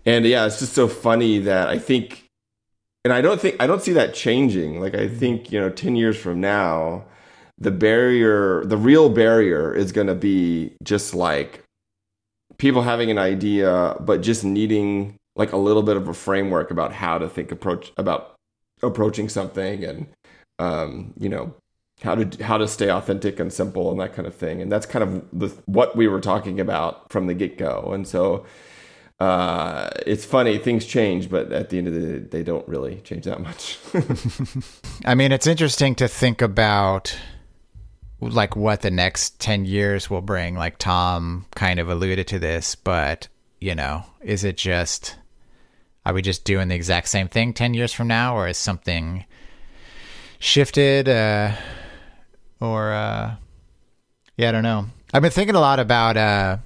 and 0.04 0.24
yeah, 0.24 0.46
it's 0.46 0.60
just 0.60 0.72
so 0.72 0.88
funny 0.88 1.38
that 1.38 1.68
I 1.68 1.78
think 1.78 2.26
and 3.06 3.12
I 3.12 3.20
don't 3.20 3.40
think 3.40 3.54
I 3.60 3.68
don't 3.68 3.80
see 3.80 3.92
that 3.92 4.14
changing. 4.14 4.80
Like 4.80 4.96
I 4.96 5.06
think 5.06 5.52
you 5.52 5.60
know, 5.60 5.70
ten 5.70 5.94
years 5.94 6.16
from 6.16 6.40
now, 6.40 7.04
the 7.56 7.70
barrier, 7.70 8.64
the 8.64 8.76
real 8.76 9.10
barrier, 9.10 9.72
is 9.72 9.92
going 9.92 10.08
to 10.08 10.14
be 10.16 10.72
just 10.82 11.14
like 11.14 11.62
people 12.58 12.82
having 12.82 13.08
an 13.08 13.16
idea, 13.16 13.94
but 14.00 14.22
just 14.22 14.42
needing 14.42 15.14
like 15.36 15.52
a 15.52 15.56
little 15.56 15.84
bit 15.84 15.96
of 15.96 16.08
a 16.08 16.14
framework 16.14 16.72
about 16.72 16.92
how 16.92 17.16
to 17.16 17.28
think 17.28 17.52
approach 17.52 17.92
about 17.96 18.34
approaching 18.82 19.28
something, 19.28 19.84
and 19.84 20.08
um, 20.58 21.14
you 21.16 21.28
know 21.28 21.54
how 22.02 22.14
to 22.14 22.44
how 22.44 22.58
to 22.58 22.68
stay 22.68 22.90
authentic 22.90 23.40
and 23.40 23.52
simple 23.52 23.90
and 23.90 24.00
that 24.00 24.14
kind 24.14 24.26
of 24.26 24.34
thing. 24.34 24.60
And 24.60 24.70
that's 24.70 24.86
kind 24.86 25.02
of 25.02 25.24
the, 25.32 25.48
what 25.66 25.96
we 25.96 26.08
were 26.08 26.20
talking 26.20 26.60
about 26.60 27.10
from 27.10 27.26
the 27.26 27.34
get 27.34 27.56
go. 27.56 27.90
And 27.92 28.06
so 28.06 28.44
uh, 29.18 29.88
it's 30.06 30.24
funny 30.24 30.58
things 30.58 30.84
change 30.84 31.30
but 31.30 31.50
at 31.50 31.70
the 31.70 31.78
end 31.78 31.88
of 31.88 31.94
the 31.94 32.00
day 32.00 32.18
they 32.18 32.42
don't 32.42 32.66
really 32.68 32.96
change 33.00 33.24
that 33.24 33.40
much 33.40 33.78
i 35.06 35.14
mean 35.14 35.32
it's 35.32 35.46
interesting 35.46 35.94
to 35.94 36.06
think 36.06 36.42
about 36.42 37.16
like 38.20 38.56
what 38.56 38.82
the 38.82 38.90
next 38.90 39.40
10 39.40 39.64
years 39.64 40.10
will 40.10 40.20
bring 40.20 40.54
like 40.54 40.76
tom 40.76 41.46
kind 41.54 41.80
of 41.80 41.88
alluded 41.88 42.26
to 42.26 42.38
this 42.38 42.74
but 42.74 43.28
you 43.58 43.74
know 43.74 44.04
is 44.20 44.44
it 44.44 44.58
just 44.58 45.16
are 46.04 46.12
we 46.12 46.20
just 46.20 46.44
doing 46.44 46.68
the 46.68 46.74
exact 46.74 47.08
same 47.08 47.28
thing 47.28 47.54
10 47.54 47.72
years 47.72 47.94
from 47.94 48.08
now 48.08 48.36
or 48.36 48.46
is 48.46 48.58
something 48.58 49.24
shifted 50.38 51.08
uh 51.08 51.52
or 52.60 52.92
uh 52.92 53.34
yeah 54.36 54.48
i 54.48 54.52
don't 54.52 54.62
know 54.62 54.86
i've 55.12 55.22
been 55.22 55.30
thinking 55.30 55.54
a 55.54 55.60
lot 55.60 55.78
about 55.78 56.16
uh 56.16 56.56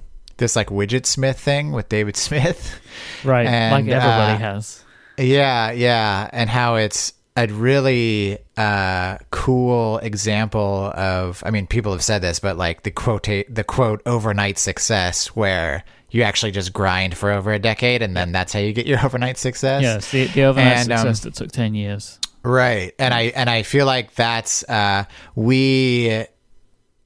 this 0.41 0.57
like 0.57 0.67
Widgetsmith 0.67 1.37
thing 1.37 1.71
with 1.71 1.87
David 1.87 2.17
Smith. 2.17 2.81
Right. 3.23 3.47
And, 3.47 3.71
like 3.71 3.85
everybody 3.85 4.33
uh, 4.33 4.37
has. 4.37 4.83
Yeah, 5.17 5.71
yeah. 5.71 6.29
And 6.33 6.49
how 6.49 6.75
it's 6.75 7.13
a 7.37 7.47
really 7.47 8.39
uh, 8.57 9.17
cool 9.29 9.99
example 9.99 10.91
of 10.93 11.41
I 11.45 11.51
mean, 11.51 11.67
people 11.67 11.93
have 11.93 12.03
said 12.03 12.21
this, 12.21 12.41
but 12.41 12.57
like 12.57 12.83
the 12.83 12.91
quote 12.91 13.23
the 13.23 13.63
quote 13.65 14.01
overnight 14.05 14.57
success 14.57 15.27
where 15.27 15.85
you 16.09 16.23
actually 16.23 16.51
just 16.51 16.73
grind 16.73 17.15
for 17.15 17.31
over 17.31 17.53
a 17.53 17.59
decade 17.59 18.01
and 18.01 18.17
then 18.17 18.33
that's 18.33 18.51
how 18.51 18.59
you 18.59 18.73
get 18.73 18.85
your 18.85 18.99
overnight 19.05 19.37
success. 19.37 19.81
Yes, 19.81 20.11
the, 20.11 20.25
the 20.25 20.43
overnight 20.43 20.77
and, 20.77 20.85
success 20.87 21.25
um, 21.25 21.29
that 21.29 21.35
took 21.37 21.51
ten 21.51 21.73
years. 21.73 22.19
Right. 22.43 22.93
And 22.97 23.13
I 23.13 23.21
and 23.35 23.49
I 23.49 23.63
feel 23.63 23.85
like 23.85 24.15
that's 24.15 24.63
uh, 24.63 25.05
we 25.35 26.25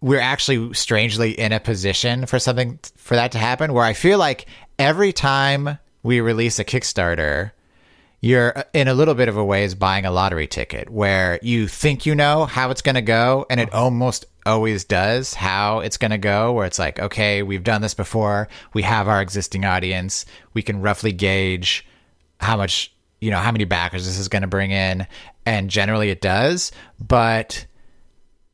we're 0.02 0.20
actually 0.20 0.74
strangely 0.74 1.32
in 1.32 1.52
a 1.52 1.60
position 1.60 2.26
for 2.26 2.40
something 2.40 2.80
for 2.96 3.16
that 3.16 3.32
to 3.34 3.38
happen 3.38 3.74
where 3.74 3.84
I 3.84 3.94
feel 3.94 4.18
like 4.20 4.46
every 4.80 5.12
time 5.12 5.80
we 6.04 6.22
release 6.22 6.60
a 6.60 6.64
Kickstarter, 6.64 7.52
you're 8.22 8.58
uh, 8.58 8.64
in 8.74 8.88
a 8.88 8.94
little 8.94 9.14
bit 9.14 9.28
of 9.28 9.36
a 9.36 9.44
way 9.44 9.64
is 9.64 9.76
buying 9.76 10.06
a 10.06 10.12
lottery 10.12 10.48
ticket 10.48 10.90
where 10.90 11.40
you 11.42 11.68
think 11.68 12.06
you 12.06 12.16
know 12.16 12.46
how 12.46 12.72
it's 12.72 12.82
going 12.82 12.96
to 12.96 13.02
go 13.02 13.46
and 13.50 13.60
it 13.60 13.74
almost 13.74 14.26
always 14.46 14.84
does 14.84 15.34
how 15.34 15.80
it's 15.80 15.98
going 15.98 16.12
to 16.12 16.18
go 16.18 16.54
where 16.54 16.66
it's 16.66 16.80
like 16.80 17.00
okay 17.00 17.44
we've 17.44 17.64
done 17.64 17.82
this 17.82 17.94
before 17.94 18.48
we 18.74 18.84
have 18.84 19.08
our 19.08 19.22
existing 19.22 19.66
audience 19.66 20.26
we 20.54 20.62
can 20.62 20.82
roughly 20.82 21.12
gauge 21.12 21.86
how 22.40 22.58
much 22.58 22.95
you 23.26 23.32
know 23.32 23.40
how 23.40 23.52
many 23.52 23.66
backers 23.66 24.06
this 24.06 24.20
is 24.20 24.28
going 24.28 24.44
to 24.44 24.48
bring 24.48 24.70
in. 24.70 25.08
And 25.48 25.70
generally 25.70 26.12
it 26.12 26.22
does 26.22 26.72
but 27.00 27.66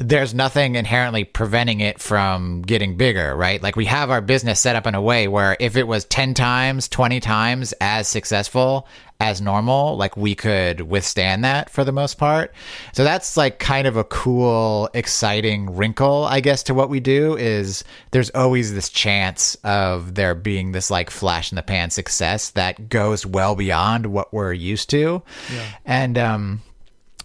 there's 0.02 0.34
nothing 0.34 0.76
inherently 0.76 1.24
preventing 1.24 1.80
it 1.80 2.00
from 2.02 2.64
getting 2.64 2.98
bigger, 2.98 3.36
right? 3.36 3.62
Like 3.62 3.76
we 3.76 3.86
have 3.86 4.10
our 4.10 4.22
business 4.22 4.60
set 4.60 4.76
up 4.76 4.88
in 4.88 4.96
a 4.96 5.02
way 5.02 5.28
where 5.28 5.56
if 5.60 5.76
it 5.76 5.88
was 5.88 6.06
10 6.06 6.34
times, 6.34 6.88
20 6.88 7.20
times 7.20 7.74
as 7.80 8.08
successful 8.08 8.88
as 9.20 9.40
normal, 9.40 9.96
like 9.98 10.18
we 10.18 10.34
could 10.34 10.82
withstand 10.82 11.44
that 11.46 11.70
for 11.70 11.84
the 11.84 11.92
most 11.92 12.18
part. 12.18 12.52
So 12.94 13.04
that's 13.04 13.38
like 13.38 13.60
kind 13.60 13.86
of 13.86 13.96
a 13.96 14.04
cool, 14.04 14.90
exciting 14.96 15.76
wrinkle, 15.76 16.26
I 16.26 16.40
guess, 16.40 16.64
to 16.64 16.74
what 16.74 16.90
we 16.90 17.00
do 17.00 17.38
is 17.38 17.84
there's 18.10 18.32
always 18.32 18.74
this 18.74 18.90
chance 18.90 19.56
of 19.64 20.16
there 20.16 20.34
being 20.34 20.72
this 20.72 20.90
like 20.90 21.12
flash 21.12 21.52
in 21.52 21.56
the 21.56 21.62
pan 21.62 21.92
success 21.92 22.50
that 22.52 22.90
goes 22.90 23.26
well 23.26 23.56
beyond 23.56 24.08
what 24.08 24.34
we're 24.34 24.54
used 24.54 24.90
to. 24.90 25.22
Yeah. 25.54 25.66
And, 25.86 26.18
um, 26.18 26.62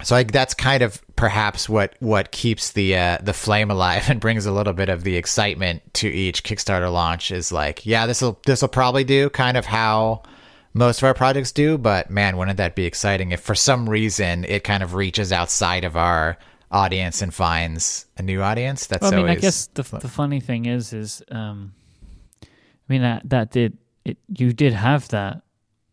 so 0.02 0.16
I, 0.16 0.24
that's 0.24 0.54
kind 0.54 0.82
of 0.82 1.02
perhaps 1.16 1.68
what 1.68 1.94
what 2.00 2.30
keeps 2.30 2.72
the 2.72 2.96
uh, 2.96 3.18
the 3.22 3.32
flame 3.32 3.70
alive 3.70 4.04
and 4.10 4.20
brings 4.20 4.46
a 4.46 4.52
little 4.52 4.72
bit 4.72 4.88
of 4.88 5.04
the 5.04 5.16
excitement 5.16 5.82
to 5.94 6.08
each 6.08 6.44
Kickstarter 6.44 6.92
launch 6.92 7.30
is 7.30 7.50
like, 7.50 7.86
yeah, 7.86 8.06
this 8.06 8.22
will 8.22 8.38
this 8.46 8.62
will 8.62 8.68
probably 8.68 9.04
do 9.04 9.30
kind 9.30 9.56
of 9.56 9.66
how 9.66 10.22
most 10.74 10.98
of 10.98 11.04
our 11.04 11.14
projects 11.14 11.52
do, 11.52 11.78
but 11.78 12.10
man, 12.10 12.36
wouldn't 12.36 12.58
that 12.58 12.74
be 12.74 12.84
exciting 12.84 13.32
if 13.32 13.40
for 13.40 13.54
some 13.54 13.88
reason 13.88 14.44
it 14.44 14.62
kind 14.62 14.82
of 14.82 14.92
reaches 14.92 15.32
outside 15.32 15.84
of 15.84 15.96
our 15.96 16.36
audience 16.70 17.22
and 17.22 17.32
finds 17.32 18.04
a 18.18 18.22
new 18.22 18.42
audience? 18.42 18.86
That's 18.86 19.00
well, 19.00 19.14
I 19.14 19.16
mean, 19.16 19.24
always 19.24 19.38
I 19.38 19.40
guess 19.40 19.66
the 19.68 19.82
the 19.82 20.08
funny 20.08 20.40
thing 20.40 20.66
is, 20.66 20.92
is 20.92 21.22
um, 21.30 21.72
I 22.42 22.46
mean 22.88 23.02
that 23.02 23.22
that 23.30 23.50
did 23.50 23.78
it. 24.04 24.18
You 24.28 24.52
did 24.52 24.74
have 24.74 25.08
that. 25.08 25.42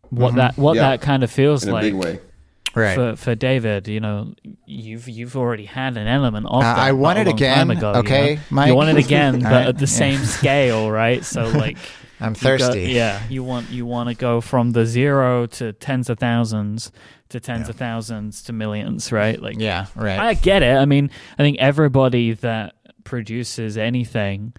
What 0.09 0.29
mm-hmm. 0.29 0.37
that 0.37 0.57
what 0.57 0.75
yeah. 0.75 0.89
that 0.89 1.01
kind 1.01 1.23
of 1.23 1.31
feels 1.31 1.65
like. 1.65 1.85
In 1.85 1.99
like 1.99 2.32
right. 2.75 2.95
for 2.95 3.15
for 3.15 3.35
David. 3.35 3.87
You 3.87 3.99
know, 3.99 4.33
you've 4.65 5.07
you've 5.07 5.35
already 5.35 5.65
had 5.65 5.97
an 5.97 6.07
element 6.07 6.45
of 6.47 6.57
uh, 6.57 6.61
that. 6.61 6.77
I 6.77 6.91
want 6.91 7.19
it 7.19 7.27
again. 7.27 7.71
Ago, 7.71 7.93
okay, 7.97 8.31
you 8.31 8.35
know? 8.35 8.41
Myke. 8.51 8.67
You 8.67 8.75
want 8.75 8.97
it 8.97 9.03
again, 9.03 9.39
but 9.39 9.51
right. 9.51 9.67
at 9.67 9.77
the 9.77 9.87
same 9.87 10.19
yeah. 10.19 10.25
scale, 10.25 10.91
right? 10.91 11.23
So 11.23 11.47
like. 11.49 11.77
I'm 12.19 12.35
thirsty. 12.35 12.85
Go, 12.85 12.91
yeah, 12.91 13.21
you 13.27 13.43
want 13.43 13.69
you 13.69 13.85
want 13.85 14.07
to 14.07 14.15
go 14.15 14.39
from 14.39 14.71
the 14.71 14.85
zero 14.85 15.45
to 15.47 15.73
tens 15.73 16.09
of 16.09 16.19
thousands 16.19 16.89
to 17.33 17.39
tens 17.39 17.67
yeah. 17.67 17.71
of 17.71 17.75
thousands 17.75 18.43
to 18.43 18.53
millions, 18.53 19.11
right? 19.11 19.41
Like, 19.41 19.59
yeah, 19.59 19.87
right. 19.95 20.19
I 20.19 20.33
get 20.35 20.63
it. 20.63 20.77
I 20.77 20.85
mean, 20.85 21.09
I 21.37 21.43
think 21.43 21.57
everybody 21.57 22.33
that 22.33 22.75
produces 23.03 23.77
anything 23.77 24.53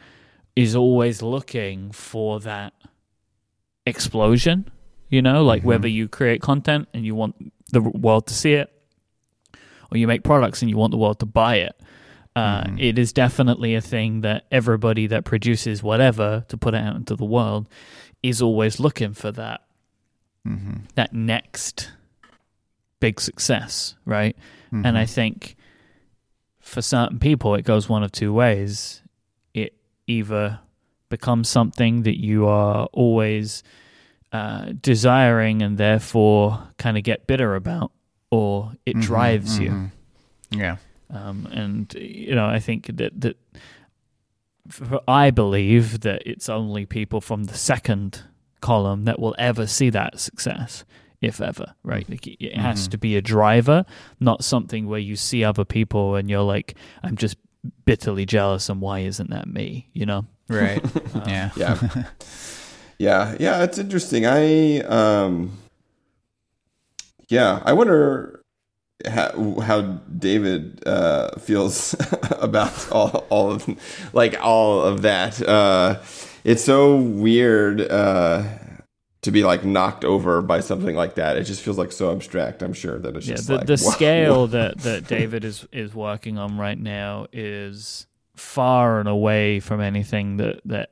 is 0.57 0.77
always 0.77 1.23
looking 1.23 1.93
for 1.93 2.41
that 2.41 2.75
explosion. 3.87 4.71
You 5.09 5.23
know, 5.23 5.45
like 5.45 5.61
mm-hmm. 5.61 5.69
whether 5.69 5.89
you 5.89 6.09
create 6.09 6.43
content 6.43 6.89
and 6.93 7.07
you 7.07 7.15
want 7.15 7.37
the 7.73 7.81
world 7.81 8.27
to 8.29 8.35
see 8.35 8.55
it, 8.55 8.71
or 9.91 9.97
you 9.97 10.07
make 10.07 10.25
products 10.25 10.63
and 10.63 10.71
you 10.71 10.77
want 10.77 10.91
the 10.91 10.97
world 10.97 11.19
to 11.21 11.27
buy 11.27 11.57
it. 11.57 11.81
Uh, 12.37 12.65
mm-hmm. 12.65 12.79
it 12.81 12.99
is 12.99 13.13
definitely 13.13 13.77
a 13.77 13.81
thing 13.81 14.23
that 14.23 14.45
everybody 14.51 15.07
that 15.07 15.25
produces 15.25 15.85
whatever 15.85 16.45
to 16.49 16.57
put 16.57 16.75
it 16.75 16.79
out 16.79 16.97
into 16.97 17.15
the 17.15 17.25
world 17.25 17.69
is 18.25 18.43
always 18.43 18.81
looking 18.81 19.15
for 19.15 19.31
that 19.31 19.61
mm-hmm. 20.47 20.81
that 20.95 21.13
next 21.13 21.93
big 23.01 23.21
success, 23.21 23.95
right? 24.05 24.37
Mm-hmm. 24.73 24.87
And 24.87 24.99
I 24.99 25.07
think 25.07 25.57
for 26.61 26.83
certain 26.83 27.19
people, 27.19 27.55
it 27.55 27.63
goes 27.63 27.89
one 27.89 28.03
of 28.03 28.13
two 28.13 28.33
ways. 28.33 29.03
It 29.53 29.77
either 30.07 30.61
becomes 31.09 31.49
something 31.49 32.03
that 32.03 32.19
you 32.19 32.47
are 32.47 32.89
always 32.93 33.63
uh, 34.35 34.73
desiring 34.81 35.63
and 35.63 35.79
therefore 35.79 36.69
kind 36.77 36.99
of 36.99 37.05
get 37.05 37.25
bitter 37.29 37.55
about, 37.55 37.93
or 38.33 38.73
it 38.85 38.97
mm-hmm, 38.97 39.01
drives 39.01 39.61
mm-hmm. 39.61 39.85
you. 40.51 40.59
Yeah. 40.59 40.77
Um, 41.09 41.47
and 41.53 41.95
you 41.95 42.35
know, 42.35 42.47
I 42.47 42.59
think 42.59 42.97
that 42.97 43.21
that 43.21 43.37
for, 44.69 45.01
I 45.07 45.31
believe 45.31 46.01
that 46.01 46.23
it's 46.27 46.49
only 46.49 46.85
people 46.85 47.21
from 47.21 47.45
the 47.45 47.55
second 47.55 48.25
column 48.61 49.05
that 49.05 49.21
will 49.21 49.37
ever 49.39 49.69
see 49.69 49.89
that 49.91 50.19
success, 50.19 50.85
if 51.21 51.41
ever. 51.41 51.75
Right? 51.85 52.11
Like 52.11 52.27
it 52.27 52.57
has 52.57 52.83
mm-hmm. 52.83 52.91
to 52.91 52.99
be 52.99 53.17
a 53.17 53.23
driver, 53.23 53.85
not 54.19 54.43
something 54.43 54.89
where 54.89 54.99
you 54.99 55.15
see 55.15 55.45
other 55.45 55.65
people 55.65 56.17
and 56.17 56.29
you're 56.29 56.41
like, 56.41 56.75
I'm 57.05 57.17
just 57.17 57.37
bitterly 57.85 58.27
jealous 58.27 58.69
and 58.69 58.81
why 58.81 59.01
isn't 59.01 59.31
that 59.31 59.49
me 59.49 59.89
you 59.95 60.05
know 60.05 60.27
right 60.49 60.85
yeah 61.27 61.51
yeah 61.57 61.79
yeah 62.99 63.37
yeah 63.39 63.63
it's 63.63 63.79
interesting 63.79 64.27
i 64.27 64.81
um 64.81 65.51
yeah 67.29 67.63
i 67.65 67.73
wonder 67.73 68.43
how, 69.07 69.61
how 69.61 69.81
david 70.19 70.83
uh 70.87 71.31
feels 71.39 71.95
about 72.39 72.91
all 72.93 73.27
all 73.31 73.51
of 73.53 73.69
like 74.13 74.37
all 74.41 74.83
of 74.83 75.03
that 75.03 75.41
uh 75.47 76.01
it's 76.45 76.63
so 76.63 76.97
weird 76.97 77.81
uh 77.81 78.45
to 79.25 79.31
be 79.31 79.43
like 79.43 79.65
knocked 79.65 80.05
over 80.05 80.43
by 80.43 80.61
something 80.61 80.95
like 80.95 81.15
that. 81.15 81.39
It 81.39 81.45
just 81.45 81.63
feels 81.63 81.79
like 81.79 81.93
so 81.93 82.13
abstract. 82.13 82.63
I'm 82.63 82.75
sure 82.75 82.99
that 82.99 83.17
it's 83.17 83.27
yeah, 83.27 83.37
just 83.37 83.49
the, 83.49 83.57
like, 83.57 83.67
the 83.67 83.79
scale 83.79 84.47
that 84.49 84.79
that 84.81 85.09
David 85.09 85.45
is 85.45 85.67
is 85.73 85.95
working 85.95 86.39
on 86.39 86.59
right 86.59 86.79
now 86.79 87.27
is 87.33 88.07
far 88.37 89.01
and 89.01 89.09
away 89.09 89.61
from 89.61 89.81
anything 89.81 90.37
that 90.37 90.61
that 90.67 90.91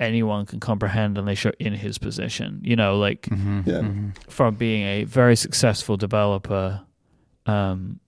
anyone 0.00 0.46
can 0.46 0.58
comprehend 0.58 1.16
unless 1.18 1.44
you're 1.44 1.52
in 1.60 1.74
his 1.74 1.98
position. 1.98 2.60
You 2.64 2.74
know, 2.74 2.98
like 2.98 3.22
Mhm, 3.30 3.66
Yeah. 3.66 3.74
mhm. 3.80 4.12
from 4.28 4.56
being 4.56 4.82
a 4.82 5.04
very 5.04 5.36
successful 5.36 5.96
developer 5.96 6.80
um 7.46 8.00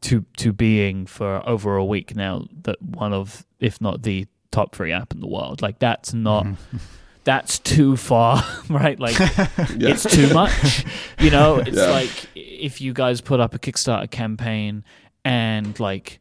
to 0.00 0.24
to 0.38 0.52
being 0.52 1.06
for 1.06 1.46
over 1.48 1.76
a 1.76 1.84
week 1.84 2.16
now 2.16 2.46
that 2.62 2.80
one 2.82 3.12
of 3.12 3.44
if 3.58 3.80
not 3.80 4.02
the 4.02 4.26
top 4.50 4.74
three 4.74 4.92
app 4.92 5.12
in 5.12 5.20
the 5.20 5.26
world. 5.26 5.62
Like 5.62 5.78
that's 5.78 6.12
not 6.14 6.44
Mm-hmm. 6.46 6.76
that's 7.24 7.58
too 7.58 7.96
far, 7.96 8.42
right? 8.70 8.98
Like 8.98 9.18
Yeah. 9.18 9.90
it's 9.90 10.04
too 10.04 10.32
much. 10.32 10.84
You 11.20 11.30
know, 11.30 11.56
it's 11.56 11.76
Yeah. 11.76 11.90
like 11.90 12.28
if 12.34 12.80
you 12.80 12.92
guys 12.94 13.20
put 13.20 13.40
up 13.40 13.54
a 13.54 13.58
Kickstarter 13.58 14.10
campaign 14.10 14.84
and 15.24 15.78
like 15.78 16.18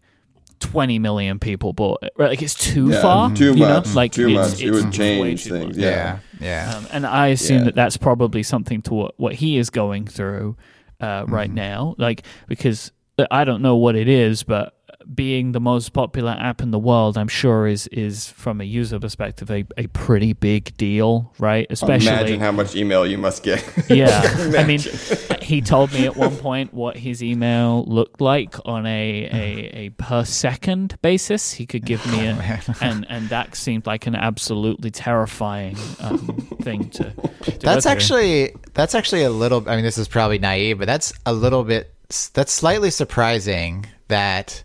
20 0.59 0.99
million 0.99 1.39
people 1.39 1.73
bought 1.73 1.99
it, 2.03 2.13
right? 2.17 2.29
Like 2.29 2.41
it's 2.41 2.53
too 2.55 2.89
Yeah, 2.89 3.01
far. 3.01 3.33
too 3.35 3.53
you 3.53 3.65
know? 3.65 3.79
much, 3.79 3.95
Like 3.95 4.11
too 4.11 4.29
it's- 4.29 4.51
much. 4.51 4.61
It 4.61 4.71
would 4.71 4.91
change 4.91 5.43
things, 5.45 5.75
much. 5.77 5.77
yeah 5.77 6.19
yeah 6.39 6.73
Um, 6.77 6.87
and 6.91 7.05
I 7.05 7.27
assume 7.27 7.59
Yeah. 7.59 7.63
that 7.65 7.75
that's 7.75 7.97
probably 7.97 8.43
something 8.43 8.81
to 8.83 8.93
what, 8.93 9.19
what 9.19 9.35
he 9.35 9.57
is 9.57 9.69
going 9.69 10.05
through 10.07 10.55
uh, 11.01 11.23
Mm-hmm. 11.23 11.33
right 11.33 11.51
now. 11.51 11.95
Like, 11.97 12.23
because 12.47 12.91
I 13.31 13.43
don't 13.43 13.61
know 13.61 13.75
what 13.77 13.95
it 13.95 14.07
is, 14.07 14.43
but 14.43 14.73
being 15.15 15.53
the 15.53 15.59
most 15.59 15.91
popular 15.93 16.35
app 16.39 16.61
in 16.61 16.71
the 16.71 16.77
world, 16.79 17.17
I'm 17.17 17.27
sure 17.29 17.67
is 17.67 17.87
is 17.87 18.29
from 18.29 18.61
a 18.61 18.63
user 18.63 18.99
perspective 18.99 19.49
a, 19.49 19.65
a 19.77 19.87
pretty 19.87 20.33
big 20.33 20.75
deal, 20.77 21.33
right? 21.39 21.65
Especially 21.69 22.07
Imagine 22.09 22.39
how 22.41 22.51
much 22.51 22.75
email 22.75 23.07
you 23.07 23.17
must 23.17 23.41
get. 23.43 23.63
yeah, 23.89 24.21
I 24.57 24.63
mean, 24.65 24.79
Imagine. 24.81 25.38
He 25.49 25.61
told 25.61 25.91
me 25.91 26.05
at 26.05 26.15
one 26.15 26.37
point 26.37 26.75
what 26.75 26.95
his 26.95 27.23
email 27.23 27.83
looked 27.85 28.21
like 28.21 28.55
on 28.65 28.85
a, 28.85 29.23
a, 29.25 29.85
a 29.85 29.89
per 29.89 30.23
second 30.23 30.95
basis. 31.01 31.53
He 31.53 31.65
could 31.65 31.83
give 31.83 32.05
me 32.11 32.27
a, 32.27 32.61
and 32.81 33.05
and 33.09 33.29
that 33.29 33.55
seemed 33.55 33.87
like 33.87 34.05
an 34.05 34.13
absolutely 34.13 34.91
terrifying 34.91 35.75
um, 36.01 36.27
thing 36.61 36.91
to. 36.91 37.11
to 37.45 37.57
That's 37.61 37.87
actually 37.87 38.53
that's 38.75 38.93
actually 38.93 39.23
a 39.23 39.31
little. 39.31 39.67
I 39.67 39.75
mean, 39.75 39.83
this 39.83 39.97
is 39.97 40.07
probably 40.07 40.37
naive, 40.37 40.77
but 40.77 40.85
that's 40.85 41.13
a 41.25 41.33
little 41.33 41.63
bit. 41.63 41.95
That's 42.33 42.51
slightly 42.51 42.91
surprising 42.91 43.87
that 44.07 44.63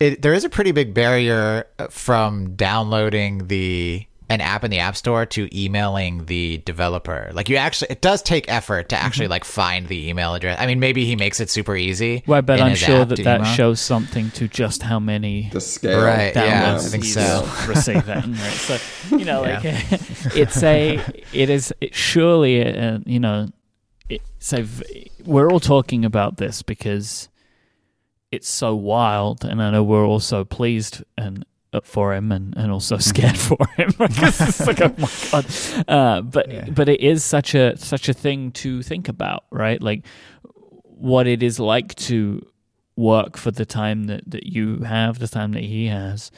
it, 0.00 0.22
there 0.22 0.32
is 0.32 0.44
a 0.44 0.48
pretty 0.48 0.72
big 0.72 0.94
barrier 0.94 1.66
uh, 1.78 1.88
from 1.88 2.54
downloading 2.54 3.48
the 3.48 4.06
an 4.34 4.40
app 4.40 4.64
in 4.64 4.70
the 4.70 4.78
app 4.80 4.96
store 4.96 5.24
to 5.26 5.48
emailing 5.56 6.26
the 6.26 6.58
developer. 6.58 7.30
Like 7.32 7.48
you 7.48 7.56
actually, 7.56 7.88
it 7.90 8.00
does 8.00 8.20
take 8.22 8.48
effort 8.50 8.88
to 8.90 8.96
Mm-hmm. 8.96 9.06
actually 9.06 9.28
like 9.28 9.44
find 9.44 9.88
the 9.88 10.08
email 10.08 10.34
address. 10.34 10.58
I 10.60 10.66
mean, 10.66 10.80
maybe 10.80 11.04
he 11.06 11.16
makes 11.16 11.40
it 11.40 11.48
super 11.50 11.74
easy. 11.76 12.22
Well, 12.26 12.42
but 12.42 12.58
in 12.60 12.66
I'm 12.66 12.74
sure 12.74 13.04
that 13.04 13.22
that 13.24 13.40
email. 13.40 13.54
shows 13.54 13.80
something 13.80 14.30
to 14.32 14.48
just 14.48 14.82
how 14.82 14.98
many 15.00 15.48
the 15.52 15.60
scale. 15.60 16.02
Right, 16.04 16.34
yeah, 16.34 16.74
downloads 16.74 16.86
I 16.86 16.88
think 16.90 17.04
he's 17.04 17.14
so. 17.14 17.48
receiving. 17.68 18.32
Right, 18.32 18.52
so 18.52 19.16
you 19.16 19.24
know, 19.24 19.42
like 19.48 19.60
it's 19.64 20.62
a, 20.62 21.00
it 21.32 21.48
is 21.50 21.72
it 21.80 21.94
surely, 21.94 22.60
a, 22.60 23.00
you 23.06 23.20
know, 23.20 23.48
it's 24.08 24.52
a. 24.52 24.62
v- 24.62 25.10
We're 25.24 25.50
all 25.50 25.60
talking 25.60 26.04
about 26.04 26.36
this 26.36 26.62
because 26.62 27.28
it's 28.32 28.48
so 28.48 28.74
wild, 28.74 29.44
and 29.44 29.62
I 29.62 29.70
know 29.70 29.82
we're 29.82 30.06
all 30.06 30.20
so 30.20 30.44
pleased 30.44 31.02
and 31.16 31.44
uh, 31.74 31.80
for 31.82 32.14
him, 32.14 32.32
and, 32.32 32.56
and 32.56 32.70
also 32.72 32.96
scared 32.98 33.36
for 33.48 33.58
him 33.76 33.90
because 33.98 34.40
it's 34.40 34.66
like, 34.66 34.80
oh 34.80 34.94
my 34.98 35.08
god. 35.32 35.46
Uh, 35.88 36.20
but 36.22 36.50
Yeah. 36.50 36.70
but 36.70 36.88
it 36.88 37.00
is 37.00 37.24
such 37.24 37.54
a 37.54 37.76
such 37.76 38.08
a 38.08 38.14
thing 38.14 38.52
to 38.52 38.82
think 38.82 39.08
about, 39.08 39.44
right? 39.50 39.80
Like 39.82 40.04
what 40.82 41.26
it 41.26 41.42
is 41.42 41.58
like 41.60 41.94
to 41.96 42.46
work 42.96 43.36
for 43.36 43.50
the 43.50 43.66
time 43.66 44.04
that, 44.04 44.22
that 44.30 44.46
you 44.46 44.78
have, 44.84 45.18
the 45.18 45.28
time 45.28 45.52
that 45.52 45.64
he 45.64 45.86
has, 45.88 46.30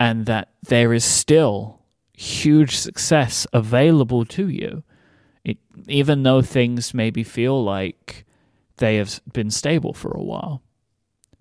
and 0.00 0.26
that 0.26 0.48
there 0.68 0.92
is 0.92 1.04
still 1.04 1.78
huge 2.16 2.76
success 2.76 3.46
available 3.52 4.24
to 4.24 4.48
you. 4.48 4.82
It, 5.44 5.58
even 5.88 6.22
though 6.24 6.42
things 6.42 6.92
maybe 6.94 7.24
feel 7.24 7.62
like 7.64 8.24
they 8.76 8.96
have 8.96 9.20
been 9.32 9.50
stable 9.50 9.92
for 9.92 10.10
a 10.12 10.22
while. 10.22 10.62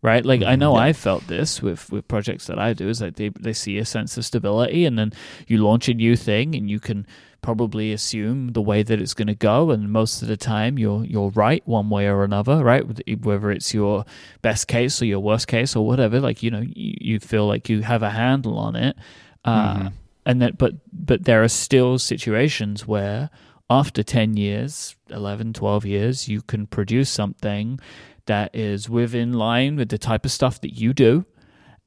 Right? 0.04 0.26
Like 0.26 0.42
I 0.42 0.56
know 0.56 0.76
I 0.76 0.94
felt 0.94 1.28
this 1.28 1.62
with, 1.62 1.92
with 1.92 2.08
projects 2.08 2.48
that 2.48 2.58
I 2.58 2.74
do 2.74 2.90
is 2.90 3.00
that 3.00 3.18
they, 3.18 3.30
they 3.30 3.54
see 3.54 3.78
a 3.78 3.86
sense 3.86 4.18
of 4.18 4.26
stability 4.26 4.86
and 4.86 4.98
then 4.98 5.14
you 5.48 5.60
launch 5.60 5.88
a 5.90 5.94
new 5.94 6.16
thing 6.16 6.56
and 6.56 6.68
you 6.68 6.80
can 6.80 7.06
probably 7.44 7.92
assume 7.94 8.54
the 8.54 8.62
way 8.62 8.82
that 8.82 9.00
it's 9.00 9.14
going 9.14 9.28
to 9.28 9.36
go 9.36 9.70
and 9.70 9.92
most 9.92 10.22
of 10.22 10.28
the 10.28 10.38
time 10.38 10.78
you're 10.80 11.04
you're 11.06 11.30
right 11.32 11.62
one 11.68 11.90
way 11.90 12.08
or 12.08 12.24
another 12.24 12.64
right? 12.64 12.84
Whether 13.22 13.52
it's 13.52 13.76
your 13.76 14.06
best 14.42 14.68
case 14.68 15.02
or 15.04 15.06
your 15.06 15.20
worst 15.20 15.48
case 15.48 15.76
or 15.76 15.86
whatever 15.86 16.20
like 16.20 16.42
you 16.42 16.50
know 16.50 16.62
you, 16.62 16.96
you 17.00 17.20
feel 17.20 17.48
like 17.48 17.70
you 17.70 17.82
have 17.82 18.02
a 18.02 18.10
handle 18.10 18.58
on 18.58 18.76
it 18.76 18.96
uh, 19.46 19.90
and 20.26 20.42
that 20.42 20.58
but 20.58 20.74
but 20.92 21.26
there 21.26 21.44
are 21.44 21.48
still 21.48 21.98
situations 21.98 22.88
where 22.88 23.30
after 23.70 24.04
10 24.04 24.38
years 24.38 24.96
11 25.10 25.54
12 25.54 25.86
years 25.86 26.28
you 26.28 26.42
can 26.42 26.68
produce 26.68 27.10
something 27.10 27.80
that 28.32 28.50
is 28.56 28.90
within 28.90 29.34
line 29.34 29.76
with 29.76 29.90
the 29.90 29.98
type 29.98 30.24
of 30.26 30.32
stuff 30.32 30.56
that 30.62 30.74
you 30.82 30.94
do 30.94 31.26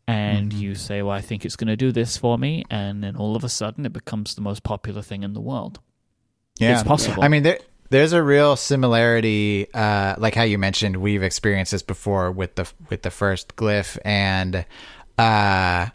and 0.07 0.53
you 0.53 0.75
say 0.75 1.01
well 1.01 1.17
i 1.17 1.21
think 1.21 1.45
it's 1.47 1.57
going 1.57 1.69
to 1.69 1.77
do 1.77 1.91
this 1.91 2.17
for 2.19 2.37
me 2.37 2.63
and 2.71 3.03
then 3.03 3.17
all 3.17 3.35
of 3.35 3.43
a 3.45 3.49
sudden 3.49 3.87
it 3.87 3.93
becomes 3.93 4.35
the 4.35 4.43
most 4.43 4.63
popular 4.63 5.03
thing 5.03 5.23
in 5.23 5.33
the 5.33 5.41
world 5.41 5.81
Yeah, 6.59 6.75
It's 6.75 6.87
possible. 6.87 7.25
I 7.25 7.29
mean, 7.29 7.43
there, 7.43 7.59
there's 7.91 8.13
a 8.13 8.23
real 8.23 8.57
similarity, 8.57 9.67
uh, 9.75 10.15
like 10.19 10.35
how 10.35 10.43
you 10.45 10.59
mentioned. 10.59 10.97
We've 10.97 11.23
experienced 11.23 11.73
this 11.73 11.83
before 11.83 12.31
with 12.31 12.55
the 12.55 12.67
with 12.91 13.03
the 13.03 13.11
first 13.11 13.57
Glif, 13.57 13.99
and 14.05 14.65
uh, 15.19 15.89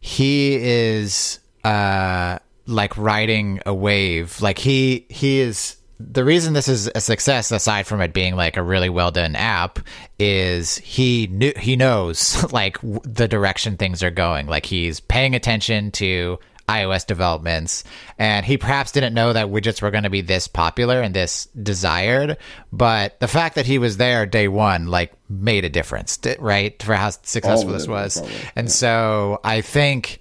he 0.00 0.54
is 0.56 1.40
uh, 1.64 2.38
like 2.66 2.96
riding 2.96 3.60
a 3.66 3.74
wave. 3.74 4.40
Like 4.40 4.58
he 4.58 5.06
he 5.08 5.40
is. 5.40 5.76
The 5.98 6.24
reason 6.24 6.52
this 6.52 6.68
is 6.68 6.90
a 6.94 7.00
success, 7.00 7.50
aside 7.50 7.86
from 7.86 8.00
it 8.00 8.12
being 8.12 8.36
like 8.36 8.56
a 8.56 8.62
really 8.62 8.90
well 8.90 9.10
done 9.10 9.34
app, 9.34 9.78
is 10.18 10.76
he 10.78 11.26
knew 11.28 11.52
he 11.56 11.76
knows 11.76 12.52
like 12.52 12.80
w- 12.82 13.00
the 13.02 13.28
direction 13.28 13.76
things 13.76 14.02
are 14.02 14.10
going. 14.10 14.46
Like 14.46 14.66
he's 14.66 15.00
paying 15.00 15.34
attention 15.34 15.90
to 15.92 16.38
iOS 16.68 17.06
developments, 17.06 17.84
and 18.18 18.44
he 18.44 18.58
perhaps 18.58 18.90
didn't 18.92 19.14
know 19.14 19.32
that 19.32 19.46
widgets 19.46 19.80
were 19.80 19.90
going 19.92 20.02
to 20.04 20.10
be 20.10 20.20
this 20.20 20.48
popular 20.48 21.00
and 21.00 21.14
this 21.14 21.46
desired. 21.62 22.36
But 22.72 23.18
the 23.20 23.28
fact 23.28 23.54
that 23.54 23.66
he 23.66 23.78
was 23.78 23.96
there 23.96 24.26
day 24.26 24.48
one, 24.48 24.88
like, 24.88 25.12
made 25.30 25.64
a 25.64 25.68
difference, 25.68 26.18
right, 26.40 26.80
for 26.82 26.94
how 26.94 27.10
successful 27.10 27.72
this 27.72 27.86
was. 27.86 28.18
probably, 28.18 28.36
And 28.56 28.70
so 28.70 29.40
I 29.44 29.60
think 29.60 30.20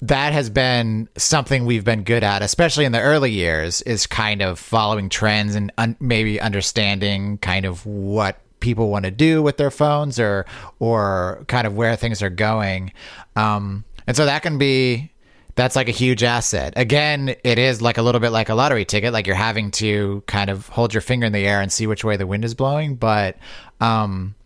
that 0.00 0.32
has 0.32 0.48
been 0.48 1.08
something 1.16 1.66
we've 1.66 1.84
been 1.84 2.04
good 2.04 2.22
at, 2.22 2.42
especially 2.42 2.84
in 2.84 2.92
the 2.92 3.00
early 3.00 3.32
years, 3.32 3.82
is 3.82 4.06
kind 4.06 4.42
of 4.42 4.58
following 4.58 5.08
trends 5.08 5.54
and 5.54 5.72
un- 5.78 5.96
maybe 6.00 6.40
understanding 6.40 7.38
kind 7.38 7.64
of 7.64 7.84
what 7.84 8.40
people 8.60 8.90
want 8.90 9.04
to 9.04 9.10
do 9.10 9.42
with 9.42 9.56
their 9.56 9.70
phones 9.70 10.18
or 10.18 10.44
or 10.78 11.44
kind 11.48 11.66
of 11.66 11.76
where 11.76 11.96
things 11.96 12.22
are 12.22 12.30
going. 12.30 12.92
Um, 13.36 13.84
and 14.06 14.16
so 14.16 14.24
that 14.24 14.42
can 14.42 14.58
be 14.58 15.10
that's 15.56 15.74
like 15.74 15.88
a 15.88 15.92
huge 15.92 16.22
asset. 16.22 16.72
Again, 16.76 17.34
it 17.42 17.58
is 17.58 17.82
like 17.82 17.98
a 17.98 18.02
little 18.02 18.20
bit 18.20 18.30
like 18.30 18.48
a 18.48 18.54
lottery 18.54 18.84
ticket, 18.84 19.12
like 19.12 19.26
you're 19.26 19.34
having 19.34 19.72
to 19.72 20.22
kind 20.26 20.50
of 20.50 20.68
hold 20.68 20.94
your 20.94 21.00
finger 21.00 21.26
in 21.26 21.32
the 21.32 21.44
air 21.44 21.60
and 21.60 21.72
see 21.72 21.88
which 21.88 22.04
way 22.04 22.16
the 22.16 22.28
wind 22.28 22.44
is 22.44 22.54
blowing. 22.54 22.94
But 22.94 23.36
um, 23.80 24.36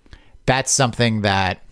that's 0.46 0.72
something 0.72 1.20
that 1.20 1.62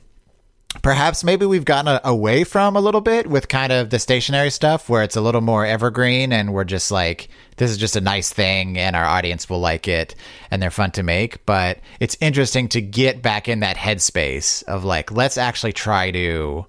perhaps 0.83 1.25
maybe 1.25 1.45
we've 1.47 1.65
gotten 1.65 1.89
a, 1.89 2.01
away 2.05 2.45
from 2.45 2.77
a 2.77 2.81
little 2.81 3.01
bit 3.01 3.27
with 3.27 3.49
kind 3.49 3.73
of 3.73 3.91
the 3.91 3.99
stationary 3.99 4.51
stuff 4.51 4.89
where 4.89 5.03
it's 5.03 5.17
a 5.17 5.21
little 5.21 5.41
more 5.41 5.67
evergreen 5.67 6.33
and 6.33 6.53
we're 6.53 6.65
just 6.65 6.91
like 6.91 7.29
this 7.57 7.71
is 7.71 7.77
just 7.77 7.97
a 7.97 8.01
nice 8.01 8.33
thing 8.33 8.79
and 8.79 8.95
our 8.95 9.05
audience 9.05 9.51
will 9.51 9.61
like 9.61 9.89
it 9.89 10.15
and 10.51 10.63
they're 10.63 10.71
fun 10.71 10.91
to 10.93 11.03
make. 11.03 11.45
But 11.45 11.81
it's 11.99 12.17
interesting 12.21 12.69
to 12.69 12.81
get 12.81 13.21
back 13.21 13.49
in 13.49 13.61
that 13.61 13.77
headspace 13.77 14.63
of 14.65 14.85
like 14.85 15.11
let's 15.11 15.39
actually 15.39 15.73
try 15.73 16.11
to 16.13 16.67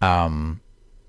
um 0.00 0.60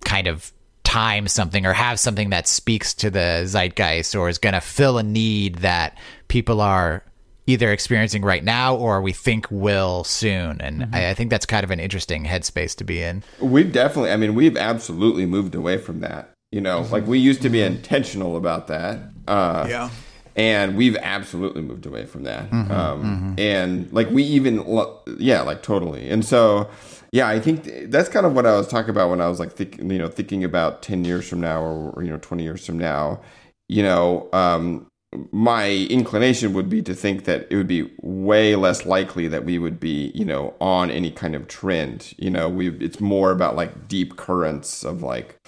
kind 0.03 0.27
of 0.27 0.51
time 0.83 1.27
something 1.27 1.65
or 1.65 1.73
have 1.73 1.99
something 1.99 2.31
that 2.31 2.47
speaks 2.47 2.93
to 2.95 3.09
the 3.09 3.43
zeitgeist 3.45 4.13
or 4.19 4.27
is 4.27 4.39
going 4.39 4.53
to 4.53 4.59
fill 4.59 4.97
a 4.97 5.03
need 5.03 5.55
that 5.59 5.97
people 6.27 6.59
are 6.59 7.03
either 7.51 7.71
experiencing 7.71 8.23
right 8.23 8.43
now 8.43 8.75
or 8.75 9.01
we 9.01 9.11
think 9.11 9.47
will 9.51 10.03
soon. 10.03 10.61
And 10.61 10.81
mm-hmm. 10.81 10.95
I, 10.95 11.09
I, 11.09 11.13
think 11.13 11.29
that's 11.29 11.45
kind 11.45 11.63
of 11.63 11.71
an 11.71 11.79
interesting 11.79 12.25
headspace 12.25 12.75
to 12.77 12.83
be 12.83 13.01
in. 13.01 13.23
We've 13.39 13.71
definitely, 13.71 14.11
I 14.11 14.17
mean, 14.17 14.35
we've 14.35 14.57
absolutely 14.57 15.25
moved 15.25 15.55
away 15.55 15.77
from 15.77 15.99
that. 15.99 16.31
You 16.51 16.61
know, 16.61 16.81
mm-hmm. 16.81 16.91
like 16.91 17.07
we 17.07 17.19
used 17.19 17.41
to 17.43 17.49
be 17.49 17.59
mm-hmm. 17.59 17.75
intentional 17.75 18.35
about 18.37 18.67
that. 18.67 18.99
Uh, 19.27 19.65
yeah. 19.69 19.89
And 20.35 20.77
we've 20.77 20.95
absolutely 20.95 21.61
moved 21.61 21.85
away 21.85 22.05
from 22.05 22.23
that. 22.23 22.49
Mm-hmm. 22.49 22.71
Um, 22.71 23.03
mm-hmm. 23.03 23.39
and 23.39 23.91
like 23.91 24.09
we 24.09 24.23
even, 24.23 24.65
lo- 24.65 25.01
yeah, 25.17 25.41
like 25.41 25.61
totally. 25.61 26.09
And 26.09 26.23
so, 26.23 26.69
yeah, 27.11 27.27
I 27.27 27.39
think 27.41 27.69
that's 27.91 28.07
kind 28.07 28.25
of 28.25 28.33
what 28.33 28.45
I 28.45 28.55
was 28.55 28.67
talking 28.67 28.89
about 28.89 29.09
when 29.09 29.19
I 29.19 29.27
was 29.27 29.39
like, 29.39 29.53
think, 29.53 29.77
you 29.77 29.99
know, 29.99 30.07
thinking 30.07 30.43
about 30.45 30.81
10 30.81 31.03
years 31.03 31.27
from 31.27 31.41
now 31.41 31.61
or, 31.61 32.01
you 32.01 32.09
know, 32.09 32.17
20 32.17 32.43
years 32.43 32.65
from 32.65 32.77
now, 32.77 33.19
you 33.67 33.83
know, 33.83 34.29
um, 34.31 34.87
my 35.31 35.69
inclination 35.89 36.53
would 36.53 36.69
be 36.69 36.81
to 36.81 36.95
think 36.95 37.25
that 37.25 37.47
it 37.49 37.55
would 37.55 37.67
be 37.67 37.91
way 38.01 38.55
less 38.55 38.85
likely 38.85 39.27
that 39.27 39.43
we 39.43 39.59
would 39.59 39.79
be, 39.79 40.11
you 40.15 40.23
know, 40.23 40.53
on 40.61 40.89
any 40.89 41.11
kind 41.11 41.35
of 41.35 41.47
trend. 41.47 42.13
You 42.17 42.29
know, 42.29 42.47
we 42.47 42.69
it's 42.77 43.01
more 43.01 43.31
about 43.31 43.55
like 43.55 43.87
deep 43.87 44.15
currents 44.15 44.83
of 44.85 45.03
like 45.03 45.39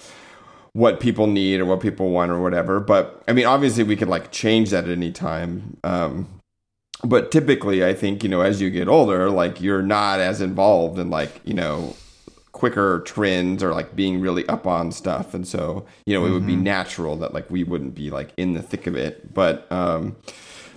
what 0.74 1.00
people 1.00 1.28
need 1.28 1.62
or 1.62 1.66
what 1.66 1.80
people 1.80 2.10
want 2.10 2.32
or 2.32 2.42
whatever. 2.42 2.80
But 2.80 3.24
I 3.28 3.34
mean, 3.34 3.46
obviously 3.46 3.84
we 3.84 3.96
could 3.96 4.10
like 4.10 4.32
change 4.32 4.72
that 4.72 4.84
at 4.86 4.90
any 4.90 5.12
time. 5.12 5.78
Um, 5.84 6.28
but 7.06 7.32
typically, 7.32 7.86
I 7.86 7.94
think 7.94 8.24
you 8.24 8.30
know, 8.30 8.42
as 8.42 8.62
you 8.62 8.70
get 8.70 8.90
older, 8.90 9.30
like 9.30 9.62
you're 9.62 9.82
not 9.82 10.20
as 10.20 10.42
involved 10.42 11.00
in 11.00 11.10
like 11.10 11.40
you 11.46 11.54
know 11.54 11.96
quicker 12.64 13.02
trends 13.02 13.62
or 13.62 13.74
like 13.74 13.94
being 13.94 14.22
really 14.22 14.48
up 14.48 14.66
on 14.66 14.90
stuff 14.90 15.34
and 15.34 15.46
so 15.46 15.86
you 16.06 16.14
know 16.14 16.22
mm-hmm. 16.22 16.32
it 16.32 16.34
would 16.34 16.48
be 16.48 16.54
mm-hmm. 16.54 16.64
natural 16.64 17.18
that 17.18 17.34
like 17.34 17.52
we 17.52 17.62
wouldn't 17.62 17.94
be 17.94 18.10
like 18.10 18.32
in 18.38 18.54
the 18.54 18.62
thick 18.62 18.88
of 18.88 18.96
it 18.96 19.34
but 19.34 19.70
um 19.70 20.16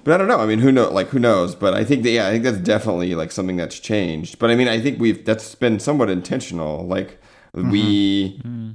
but 0.02 0.14
I 0.14 0.18
don't 0.18 0.28
know. 0.28 0.38
I 0.38 0.46
mean, 0.46 0.60
who 0.60 0.70
know? 0.70 0.88
Like, 0.88 1.08
who 1.08 1.18
knows? 1.18 1.56
But 1.56 1.74
I 1.74 1.82
think 1.82 2.04
that 2.04 2.10
yeah, 2.10 2.28
I 2.28 2.30
think 2.30 2.44
that's 2.44 2.58
definitely 2.58 3.16
like 3.16 3.32
something 3.32 3.56
that's 3.56 3.80
changed. 3.80 4.38
But 4.38 4.50
I 4.50 4.54
mean, 4.54 4.68
I 4.68 4.80
think 4.80 5.00
we've 5.00 5.24
that's 5.24 5.56
been 5.56 5.80
somewhat 5.80 6.10
intentional. 6.10 6.86
Like, 6.86 7.20
mm-hmm. 7.56 7.70
we, 7.72 8.38
mm-hmm. 8.38 8.70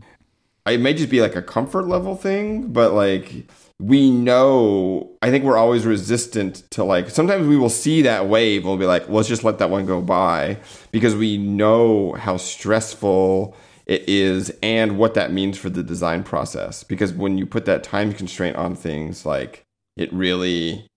it 0.65 0.81
may 0.81 0.93
just 0.93 1.09
be 1.09 1.21
like 1.21 1.37
a 1.37 1.41
comfort 1.41 1.87
level 1.87 2.17
thing, 2.17 2.73
but 2.73 2.91
like 2.91 3.49
we 3.81 4.11
know 4.11 5.09
i 5.23 5.31
think 5.31 5.43
we're 5.43 5.57
always 5.57 5.85
resistant 5.85 6.63
to 6.69 6.83
like 6.83 7.09
sometimes 7.09 7.47
we 7.47 7.57
will 7.57 7.69
see 7.69 8.03
that 8.03 8.27
wave 8.27 8.61
and 8.61 8.69
we'll 8.69 8.77
be 8.77 8.85
like 8.85 9.09
let's 9.09 9.27
just 9.27 9.43
let 9.43 9.57
that 9.57 9.69
one 9.69 9.85
go 9.85 9.99
by 10.01 10.55
because 10.91 11.15
we 11.15 11.37
know 11.37 12.13
how 12.13 12.37
stressful 12.37 13.55
it 13.87 14.07
is 14.07 14.51
and 14.61 14.99
what 14.99 15.15
that 15.15 15.33
means 15.33 15.57
for 15.57 15.69
the 15.69 15.81
design 15.81 16.23
process 16.23 16.83
because 16.83 17.11
when 17.11 17.37
you 17.37 17.45
put 17.45 17.65
that 17.65 17.83
time 17.83 18.13
constraint 18.13 18.55
on 18.55 18.75
things 18.75 19.25
like 19.25 19.63
it 19.97 20.13
really 20.13 20.87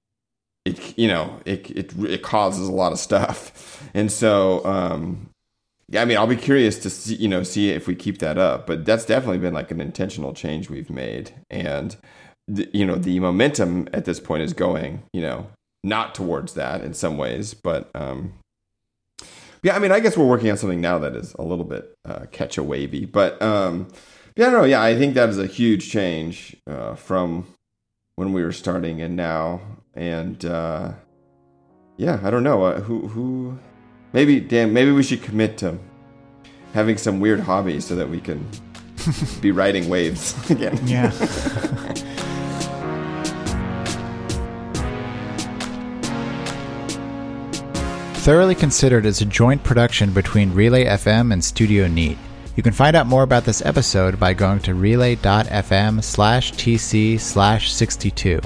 it 0.66 0.99
you 0.99 1.09
know 1.09 1.41
it 1.47 1.70
it, 1.70 1.99
it 2.05 2.22
causes 2.22 2.68
a 2.68 2.72
lot 2.72 2.93
of 2.93 2.99
stuff 2.99 3.89
and 3.95 4.12
so 4.12 4.64
um 4.66 5.30
yeah, 5.89 6.01
I 6.01 6.07
mean, 6.07 6.16
I'll 6.16 6.26
be 6.26 6.37
curious 6.37 6.78
to 6.78 6.91
see, 6.91 7.14
you 7.16 7.28
know, 7.28 7.43
see 7.43 7.70
if 7.70 7.87
we 7.87 7.95
keep 7.95 8.18
that 8.18 8.39
up. 8.39 8.66
But 8.66 8.87
that's 8.87 9.05
definitely 9.05 9.39
been 9.39 9.53
like 9.53 9.70
an 9.70 9.82
intentional 9.82 10.32
change 10.32 10.70
we've 10.70 10.89
made, 10.89 11.32
and 11.51 11.95
the, 12.47 12.68
you 12.72 12.84
know 12.84 12.97
the 12.97 13.18
momentum 13.20 13.88
at 13.92 14.05
this 14.05 14.20
point 14.20 14.42
is 14.42 14.53
going 14.53 15.03
you 15.12 15.20
know 15.20 15.47
not 15.82 16.14
towards 16.14 16.55
that 16.55 16.82
in 16.82 16.95
some 16.95 17.16
ways 17.16 17.55
but 17.55 17.90
um 17.95 18.34
yeah 19.62 19.74
i 19.74 19.78
mean 19.78 19.92
i 19.92 20.01
guess 20.01 20.16
we're 20.16 20.26
working 20.26 20.51
on 20.51 20.57
something 20.57 20.80
now 20.80 20.99
that 20.99 21.14
is 21.14 21.34
a 21.38 21.42
little 21.42 21.64
bit 21.64 21.95
uh, 22.05 22.26
catch 22.32 22.59
a 22.59 22.62
wavy 22.62 23.05
but 23.05 23.40
um 23.40 23.88
yeah 24.36 24.47
i 24.47 24.51
don't 24.51 24.61
know 24.61 24.66
yeah 24.66 24.82
i 24.82 24.97
think 24.97 25.14
that 25.14 25.28
is 25.28 25.38
a 25.38 25.47
huge 25.47 25.90
change 25.90 26.57
uh, 26.66 26.95
from 26.95 27.47
when 28.16 28.32
we 28.32 28.42
were 28.42 28.53
starting 28.53 29.01
and 29.01 29.16
now 29.16 29.61
and 29.95 30.45
uh 30.45 30.92
yeah 31.97 32.20
i 32.22 32.30
don't 32.30 32.42
know 32.42 32.64
uh, 32.64 32.80
who 32.80 33.09
who 33.09 33.59
maybe 34.12 34.40
dan 34.40 34.72
maybe 34.72 34.90
we 34.90 35.03
should 35.03 35.22
commit 35.22 35.57
to 35.57 35.78
having 36.74 36.99
some 36.99 37.20
weird 37.20 37.40
hobby 37.40 37.80
so 37.80 37.95
that 37.95 38.11
we 38.11 38.20
can 38.20 38.47
be 39.40 39.53
riding 39.53 39.88
waves 39.88 40.34
again. 40.51 40.78
Yeah 40.84 41.12
Thoroughly 48.25 48.55
Considered 48.55 49.05
as 49.05 49.20
a 49.20 49.27
joint 49.27 49.62
production 49.62 50.14
between 50.14 50.55
Relay 50.55 50.87
FM 50.87 51.31
and 51.31 51.45
Studio 51.45 51.87
Neat. 51.87 52.16
You 52.57 52.62
can 52.62 52.72
find 52.72 52.97
out 52.97 53.07
more 53.07 53.22
about 53.22 53.45
this 53.45 53.61
episode 53.61 54.18
by 54.18 54.33
going 54.33 54.61
to 54.61 54.72
relay.fm 54.72 56.03
slash 56.03 56.53
tc 56.53 57.20
slash 57.20 57.70
62. 57.70 58.41